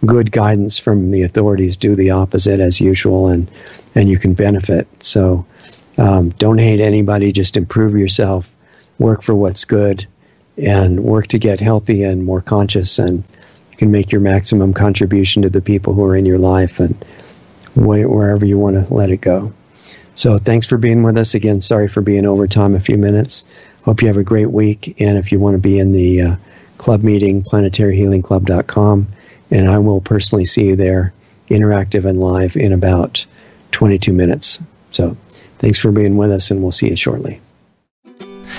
good 0.05 0.31
guidance 0.31 0.79
from 0.79 1.09
the 1.09 1.23
authorities. 1.23 1.77
Do 1.77 1.95
the 1.95 2.11
opposite 2.11 2.59
as 2.59 2.79
usual, 2.79 3.27
and 3.27 3.49
and 3.95 4.09
you 4.09 4.19
can 4.19 4.33
benefit. 4.33 4.87
So 5.03 5.45
um, 5.97 6.29
don't 6.29 6.57
hate 6.57 6.79
anybody. 6.81 7.31
Just 7.31 7.57
improve 7.57 7.95
yourself. 7.95 8.51
work 8.99 9.23
for 9.23 9.35
what's 9.35 9.65
good 9.65 10.05
and 10.57 11.03
work 11.03 11.27
to 11.27 11.39
get 11.39 11.59
healthy 11.59 12.03
and 12.03 12.23
more 12.23 12.41
conscious 12.41 12.97
and 12.99 13.23
you 13.71 13.77
can 13.77 13.91
make 13.91 14.11
your 14.11 14.21
maximum 14.21 14.73
contribution 14.73 15.41
to 15.41 15.49
the 15.49 15.61
people 15.61 15.93
who 15.93 16.03
are 16.05 16.15
in 16.15 16.25
your 16.25 16.37
life 16.37 16.79
and 16.79 16.95
wherever 17.75 18.45
you 18.45 18.57
want 18.57 18.87
to 18.87 18.93
let 18.93 19.09
it 19.09 19.17
go. 19.17 19.51
So 20.13 20.37
thanks 20.37 20.65
for 20.65 20.77
being 20.77 21.03
with 21.03 21.17
us 21.17 21.33
again. 21.33 21.59
Sorry 21.59 21.89
for 21.89 22.01
being 22.01 22.25
over 22.25 22.47
time 22.47 22.73
a 22.73 22.79
few 22.79 22.97
minutes. 22.97 23.43
Hope 23.83 24.01
you 24.01 24.07
have 24.07 24.17
a 24.17 24.23
great 24.23 24.49
week. 24.49 24.95
And 25.01 25.17
if 25.17 25.33
you 25.33 25.39
want 25.41 25.55
to 25.55 25.61
be 25.61 25.77
in 25.77 25.91
the 25.91 26.21
uh, 26.21 26.35
club 26.85 27.01
meeting, 27.01 27.41
planetaryhealingclub.com, 27.41 29.07
and 29.49 29.67
I 29.67 29.79
will 29.79 30.01
personally 30.01 30.45
see 30.45 30.65
you 30.65 30.75
there, 30.75 31.13
interactive 31.49 32.05
and 32.05 32.19
live, 32.19 32.55
in 32.55 32.73
about 32.73 33.25
22 33.71 34.13
minutes. 34.13 34.59
So 34.91 35.17
thanks 35.57 35.79
for 35.79 35.91
being 35.91 36.15
with 36.15 36.31
us, 36.31 36.51
and 36.51 36.61
we'll 36.61 36.71
see 36.71 36.89
you 36.89 36.95
shortly. 36.95 37.41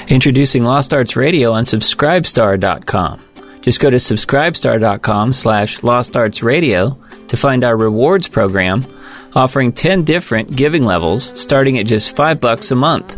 Introducing 0.09 0.65
Lost 0.65 0.93
Arts 0.93 1.15
Radio 1.15 1.53
on 1.53 1.63
Subscribestar.com. 1.63 3.23
Just 3.61 3.79
go 3.79 3.91
to 3.91 3.97
subscribestar.com 3.97 5.33
slash 5.33 5.85
Lost 5.85 6.17
Arts 6.17 6.43
Radio 6.43 6.99
to 7.29 7.37
find 7.37 7.63
our 7.63 7.77
rewards 7.77 8.27
program 8.27 8.85
offering 9.37 9.73
10 9.73 10.03
different 10.03 10.57
giving 10.57 10.85
levels 10.85 11.33
starting 11.41 11.79
at 11.79 11.87
just 11.87 12.17
5 12.17 12.41
bucks 12.41 12.73
a 12.73 12.75
month. 12.75 13.17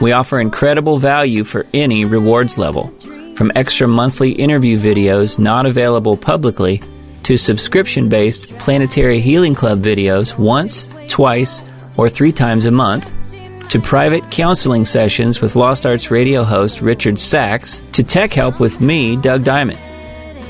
We 0.00 0.12
offer 0.12 0.40
incredible 0.40 0.96
value 0.96 1.44
for 1.44 1.66
any 1.74 2.06
rewards 2.06 2.56
level, 2.56 2.94
from 3.34 3.52
extra 3.54 3.88
monthly 3.88 4.32
interview 4.32 4.78
videos 4.78 5.38
not 5.38 5.66
available 5.66 6.16
publicly 6.16 6.82
to 7.22 7.36
subscription 7.36 8.08
based 8.08 8.58
Planetary 8.58 9.20
Healing 9.20 9.54
Club 9.54 9.82
videos 9.82 10.36
once, 10.38 10.88
twice, 11.08 11.62
or 11.96 12.08
three 12.08 12.32
times 12.32 12.64
a 12.64 12.70
month 12.70 13.10
to 13.70 13.80
private 13.80 14.30
counseling 14.30 14.84
sessions 14.84 15.40
with 15.40 15.56
Lost 15.56 15.86
Arts 15.86 16.10
radio 16.10 16.44
host 16.44 16.82
Richard 16.82 17.18
Sacks, 17.18 17.80
to 17.92 18.02
tech 18.02 18.32
help 18.32 18.60
with 18.60 18.82
me, 18.82 19.16
Doug 19.16 19.44
Diamond. 19.44 19.78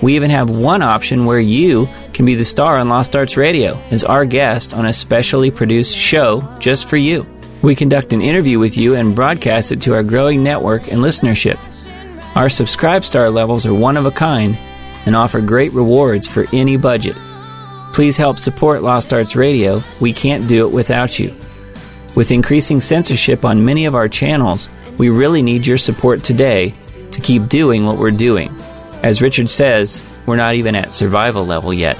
We 0.02 0.16
even 0.16 0.30
have 0.30 0.50
one 0.50 0.82
option 0.82 1.24
where 1.24 1.38
you 1.38 1.88
can 2.12 2.26
be 2.26 2.34
the 2.34 2.44
star 2.44 2.78
on 2.78 2.88
Lost 2.88 3.14
Arts 3.14 3.36
Radio 3.36 3.76
as 3.92 4.02
our 4.02 4.24
guest 4.24 4.74
on 4.74 4.86
a 4.86 4.92
specially 4.92 5.52
produced 5.52 5.96
show 5.96 6.40
just 6.58 6.88
for 6.88 6.96
you. 6.96 7.24
We 7.62 7.76
conduct 7.76 8.12
an 8.12 8.22
interview 8.22 8.58
with 8.58 8.76
you 8.76 8.96
and 8.96 9.14
broadcast 9.14 9.70
it 9.70 9.82
to 9.82 9.94
our 9.94 10.02
growing 10.02 10.42
network 10.42 10.90
and 10.90 11.00
listenership. 11.00 11.60
Our 12.34 12.48
subscribe 12.48 13.04
star 13.04 13.28
levels 13.28 13.66
are 13.66 13.74
one 13.74 13.98
of 13.98 14.06
a 14.06 14.10
kind 14.10 14.56
and 15.04 15.14
offer 15.14 15.40
great 15.42 15.72
rewards 15.72 16.26
for 16.26 16.46
any 16.52 16.78
budget. 16.78 17.16
Please 17.92 18.16
help 18.16 18.38
support 18.38 18.82
Lost 18.82 19.12
Arts 19.12 19.36
Radio. 19.36 19.82
We 20.00 20.14
can't 20.14 20.48
do 20.48 20.66
it 20.66 20.72
without 20.72 21.18
you. 21.18 21.34
With 22.16 22.30
increasing 22.30 22.80
censorship 22.80 23.44
on 23.44 23.66
many 23.66 23.84
of 23.84 23.94
our 23.94 24.08
channels, 24.08 24.70
we 24.96 25.10
really 25.10 25.42
need 25.42 25.66
your 25.66 25.76
support 25.76 26.22
today 26.22 26.70
to 27.10 27.20
keep 27.20 27.48
doing 27.48 27.84
what 27.84 27.98
we're 27.98 28.10
doing. 28.10 28.50
As 29.02 29.20
Richard 29.20 29.50
says, 29.50 30.02
we're 30.24 30.36
not 30.36 30.54
even 30.54 30.74
at 30.74 30.94
survival 30.94 31.44
level 31.44 31.74
yet. 31.74 31.98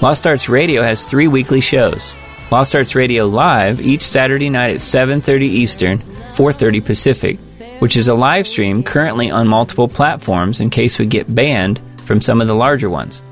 Lost 0.00 0.26
Arts 0.26 0.48
Radio 0.48 0.82
has 0.82 1.04
three 1.04 1.28
weekly 1.28 1.60
shows. 1.60 2.14
Lost 2.50 2.74
Arts 2.74 2.94
Radio 2.94 3.26
Live 3.26 3.80
each 3.80 4.02
Saturday 4.02 4.48
night 4.48 4.76
at 4.76 4.80
7:30 4.80 5.42
Eastern, 5.42 5.98
4:30 6.34 6.80
Pacific, 6.80 7.38
which 7.78 7.96
is 7.96 8.08
a 8.08 8.14
live 8.14 8.46
stream 8.46 8.82
currently 8.82 9.30
on 9.30 9.48
multiple 9.48 9.88
platforms 9.88 10.60
in 10.60 10.70
case 10.70 10.98
we 10.98 11.06
get 11.06 11.34
banned 11.34 11.80
from 12.04 12.20
some 12.20 12.40
of 12.40 12.48
the 12.48 12.54
larger 12.54 12.90
ones. 12.90 13.22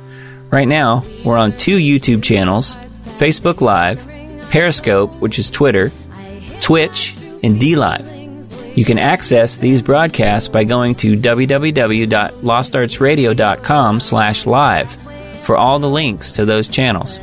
Right 0.50 0.68
now, 0.68 1.04
we're 1.24 1.38
on 1.38 1.52
two 1.52 1.78
YouTube 1.78 2.22
channels, 2.22 2.76
Facebook 3.18 3.60
Live, 3.60 4.06
Periscope, 4.50 5.14
which 5.16 5.38
is 5.38 5.50
Twitter, 5.50 5.90
Twitch, 6.60 7.16
and 7.42 7.60
DLive. 7.60 8.16
You 8.76 8.84
can 8.84 8.98
access 8.98 9.56
these 9.56 9.82
broadcasts 9.82 10.48
by 10.48 10.64
going 10.64 10.94
to 10.96 11.16
www.lostartsradio.com 11.16 14.00
slash 14.00 14.46
live 14.46 14.90
for 15.40 15.56
all 15.56 15.78
the 15.78 15.88
links 15.88 16.32
to 16.32 16.44
those 16.44 16.68
channels. 16.68 17.18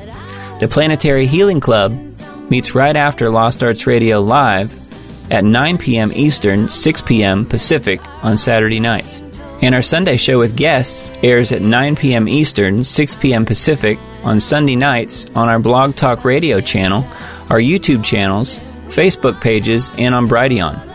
The 0.59 0.67
Planetary 0.69 1.27
Healing 1.27 1.59
Club 1.59 1.91
meets 2.49 2.73
right 2.73 2.95
after 2.95 3.29
Lost 3.29 3.61
Arts 3.61 3.85
Radio 3.85 4.19
Live 4.19 4.71
at 5.31 5.43
9 5.43 5.77
p.m. 5.77 6.11
Eastern, 6.13 6.69
6 6.69 7.01
p.m. 7.03 7.45
Pacific 7.45 8.01
on 8.23 8.37
Saturday 8.37 8.79
nights. 8.79 9.21
And 9.61 9.73
our 9.73 9.81
Sunday 9.81 10.17
show 10.17 10.39
with 10.39 10.57
guests 10.57 11.11
airs 11.23 11.51
at 11.51 11.61
9 11.61 11.95
p.m. 11.95 12.27
Eastern, 12.27 12.83
6 12.83 13.15
p.m. 13.15 13.45
Pacific 13.45 13.97
on 14.23 14.39
Sunday 14.39 14.75
nights 14.75 15.25
on 15.35 15.47
our 15.47 15.59
Blog 15.59 15.95
Talk 15.95 16.25
Radio 16.25 16.59
channel, 16.59 17.05
our 17.49 17.59
YouTube 17.59 18.03
channels, 18.03 18.59
Facebook 18.87 19.39
pages, 19.41 19.91
and 19.97 20.13
on 20.13 20.27
Brighteon. 20.27 20.89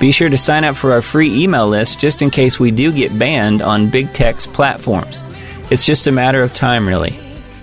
Be 0.00 0.10
sure 0.10 0.28
to 0.28 0.36
sign 0.36 0.64
up 0.64 0.76
for 0.76 0.92
our 0.92 1.00
free 1.00 1.42
email 1.42 1.68
list 1.68 1.98
just 2.00 2.22
in 2.22 2.30
case 2.30 2.60
we 2.60 2.70
do 2.70 2.92
get 2.92 3.18
banned 3.18 3.62
on 3.62 3.88
big 3.88 4.12
tech's 4.12 4.46
platforms. 4.46 5.22
It's 5.70 5.86
just 5.86 6.06
a 6.06 6.12
matter 6.12 6.42
of 6.42 6.52
time, 6.52 6.86
really. 6.86 7.18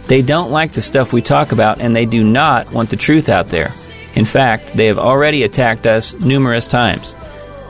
They 0.08 0.22
don't 0.22 0.52
like 0.52 0.72
the 0.72 0.82
stuff 0.82 1.14
we 1.14 1.22
talk 1.22 1.52
about, 1.52 1.80
and 1.80 1.96
they 1.96 2.06
do 2.06 2.24
not 2.24 2.72
want 2.72 2.90
the 2.90 2.98
truth 2.98 3.30
out 3.30 3.48
there. 3.48 3.72
In 4.16 4.26
fact, 4.26 4.74
they 4.76 4.88
have 4.88 5.00
already 5.00 5.44
attacked 5.44 5.88
us 5.88 6.14
numerous 6.14 6.68
times. 6.68 7.16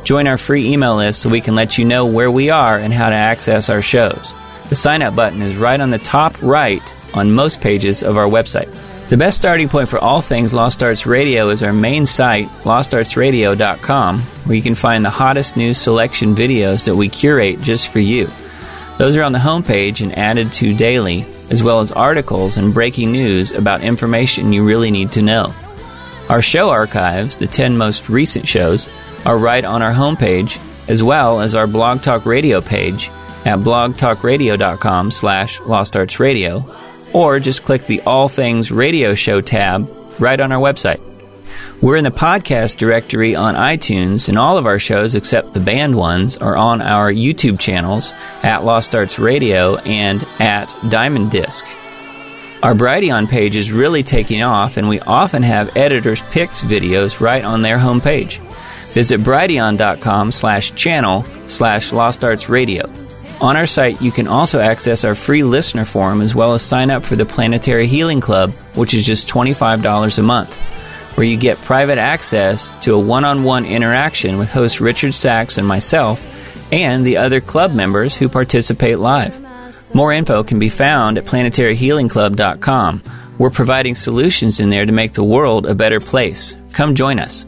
Join 0.03 0.27
our 0.27 0.37
free 0.37 0.71
email 0.73 0.97
list 0.97 1.21
so 1.21 1.29
we 1.29 1.41
can 1.41 1.55
let 1.55 1.77
you 1.77 1.85
know 1.85 2.05
where 2.05 2.31
we 2.31 2.49
are 2.49 2.77
and 2.77 2.93
how 2.93 3.09
to 3.09 3.15
access 3.15 3.69
our 3.69 3.81
shows. 3.81 4.33
The 4.69 4.75
sign 4.75 5.01
up 5.01 5.15
button 5.15 5.41
is 5.41 5.55
right 5.55 5.79
on 5.79 5.91
the 5.91 5.99
top 5.99 6.41
right 6.41 6.81
on 7.15 7.31
most 7.31 7.61
pages 7.61 8.03
of 8.03 8.17
our 8.17 8.27
website. 8.27 8.73
The 9.09 9.17
best 9.17 9.37
starting 9.37 9.69
point 9.69 9.89
for 9.89 9.99
all 9.99 10.21
things 10.21 10.53
Lost 10.53 10.81
Arts 10.81 11.05
Radio 11.05 11.49
is 11.49 11.61
our 11.61 11.73
main 11.73 12.05
site, 12.05 12.47
lostartsradio.com, 12.63 14.19
where 14.19 14.55
you 14.55 14.63
can 14.63 14.75
find 14.75 15.05
the 15.05 15.09
hottest 15.09 15.55
news 15.55 15.77
selection 15.77 16.35
videos 16.35 16.85
that 16.85 16.95
we 16.95 17.09
curate 17.09 17.61
just 17.61 17.91
for 17.91 17.99
you. 17.99 18.29
Those 18.97 19.17
are 19.17 19.23
on 19.23 19.31
the 19.31 19.39
homepage 19.39 20.01
and 20.01 20.17
added 20.17 20.51
to 20.53 20.75
daily, 20.75 21.25
as 21.51 21.61
well 21.61 21.81
as 21.81 21.91
articles 21.91 22.57
and 22.57 22.73
breaking 22.73 23.11
news 23.11 23.51
about 23.51 23.83
information 23.83 24.53
you 24.53 24.65
really 24.65 24.89
need 24.89 25.11
to 25.13 25.21
know. 25.21 25.53
Our 26.33 26.41
show 26.41 26.71
archives, 26.71 27.37
the 27.37 27.45
10 27.45 27.77
most 27.77 28.09
recent 28.09 28.47
shows, 28.47 28.89
are 29.23 29.37
right 29.37 29.63
on 29.63 29.83
our 29.83 29.93
homepage, 29.93 30.59
as 30.89 31.03
well 31.03 31.41
as 31.41 31.53
our 31.53 31.67
Blog 31.67 32.01
Talk 32.01 32.25
Radio 32.25 32.59
page 32.59 33.11
at 33.45 33.59
blogtalkradio.com 33.59 35.11
slash 35.11 35.59
lostartsradio 35.59 36.75
or 37.13 37.39
just 37.39 37.61
click 37.61 37.85
the 37.85 38.01
All 38.01 38.29
Things 38.29 38.71
Radio 38.71 39.13
Show 39.13 39.41
tab 39.41 39.87
right 40.17 40.39
on 40.39 40.51
our 40.51 40.59
website. 40.59 40.99
We're 41.83 41.97
in 41.97 42.03
the 42.03 42.09
podcast 42.09 42.77
directory 42.77 43.35
on 43.35 43.53
iTunes, 43.53 44.27
and 44.27 44.39
all 44.39 44.57
of 44.57 44.65
our 44.65 44.79
shows, 44.79 45.13
except 45.13 45.53
the 45.53 45.59
banned 45.59 45.95
ones, 45.95 46.37
are 46.37 46.57
on 46.57 46.81
our 46.81 47.13
YouTube 47.13 47.59
channels 47.59 48.11
at 48.41 48.65
Lost 48.65 48.95
Arts 48.95 49.19
Radio 49.19 49.75
and 49.75 50.23
at 50.39 50.75
Diamond 50.89 51.29
Disc. 51.29 51.63
Our 52.63 52.73
Brighteon 52.73 53.27
page 53.27 53.57
is 53.57 53.73
really 53.73 54.03
taking 54.03 54.41
off, 54.41 54.77
and 54.77 54.87
we 54.87 55.01
often 55.01 55.43
have 55.43 55.75
editors' 55.75 56.21
picks 56.31 56.63
videos 56.63 57.19
right 57.19 57.43
on 57.43 57.61
their 57.61 57.77
homepage. 57.77 58.37
Visit 58.93 59.19
brighteon.com 59.19 60.31
slash 60.31 60.73
channel 60.73 61.25
slash 61.47 61.91
Lost 61.91 62.23
Arts 62.23 62.47
Radio. 62.47 62.89
On 63.41 63.57
our 63.57 63.67
site, 63.67 64.01
you 64.01 64.13
can 64.13 64.29
also 64.29 64.61
access 64.61 65.03
our 65.03 65.13
free 65.13 65.43
listener 65.43 65.83
forum 65.83 66.21
as 66.21 66.33
well 66.33 66.53
as 66.53 66.61
sign 66.61 66.89
up 66.89 67.03
for 67.03 67.17
the 67.17 67.25
Planetary 67.25 67.87
Healing 67.87 68.21
Club, 68.21 68.51
which 68.75 68.93
is 68.93 69.05
just 69.05 69.27
$25 69.27 70.17
a 70.17 70.21
month, 70.21 70.57
where 71.17 71.27
you 71.27 71.35
get 71.35 71.57
private 71.57 71.97
access 71.97 72.71
to 72.85 72.93
a 72.93 72.99
one 72.99 73.25
on 73.25 73.43
one 73.43 73.65
interaction 73.65 74.37
with 74.37 74.49
host 74.49 74.79
Richard 74.79 75.13
Sacks 75.13 75.57
and 75.57 75.67
myself 75.67 76.71
and 76.71 77.05
the 77.05 77.17
other 77.17 77.41
club 77.41 77.73
members 77.73 78.15
who 78.15 78.29
participate 78.29 78.99
live. 78.99 79.42
More 79.93 80.11
info 80.11 80.43
can 80.43 80.59
be 80.59 80.69
found 80.69 81.17
at 81.17 81.25
planetaryhealingclub.com. 81.25 83.03
We're 83.37 83.49
providing 83.49 83.95
solutions 83.95 84.59
in 84.59 84.69
there 84.69 84.85
to 84.85 84.91
make 84.91 85.13
the 85.13 85.23
world 85.23 85.65
a 85.65 85.75
better 85.75 85.99
place. 85.99 86.55
Come 86.71 86.95
join 86.95 87.19
us. 87.19 87.45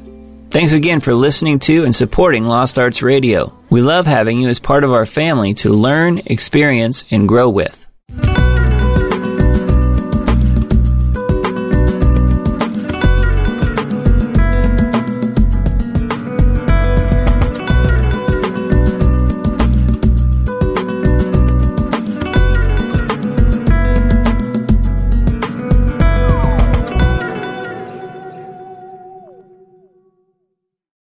Thanks 0.50 0.74
again 0.74 1.00
for 1.00 1.14
listening 1.14 1.60
to 1.60 1.84
and 1.84 1.94
supporting 1.94 2.46
Lost 2.46 2.80
Arts 2.80 3.02
Radio. 3.02 3.54
We 3.70 3.82
love 3.82 4.08
having 4.08 4.40
you 4.40 4.48
as 4.48 4.60
part 4.60 4.84
of 4.84 4.94
our 4.94 5.06
family 5.06 5.54
to 5.56 5.70
learn, 5.70 6.20
experience, 6.26 7.04
and 7.12 7.28
grow 7.28 7.50
with. 7.50 7.85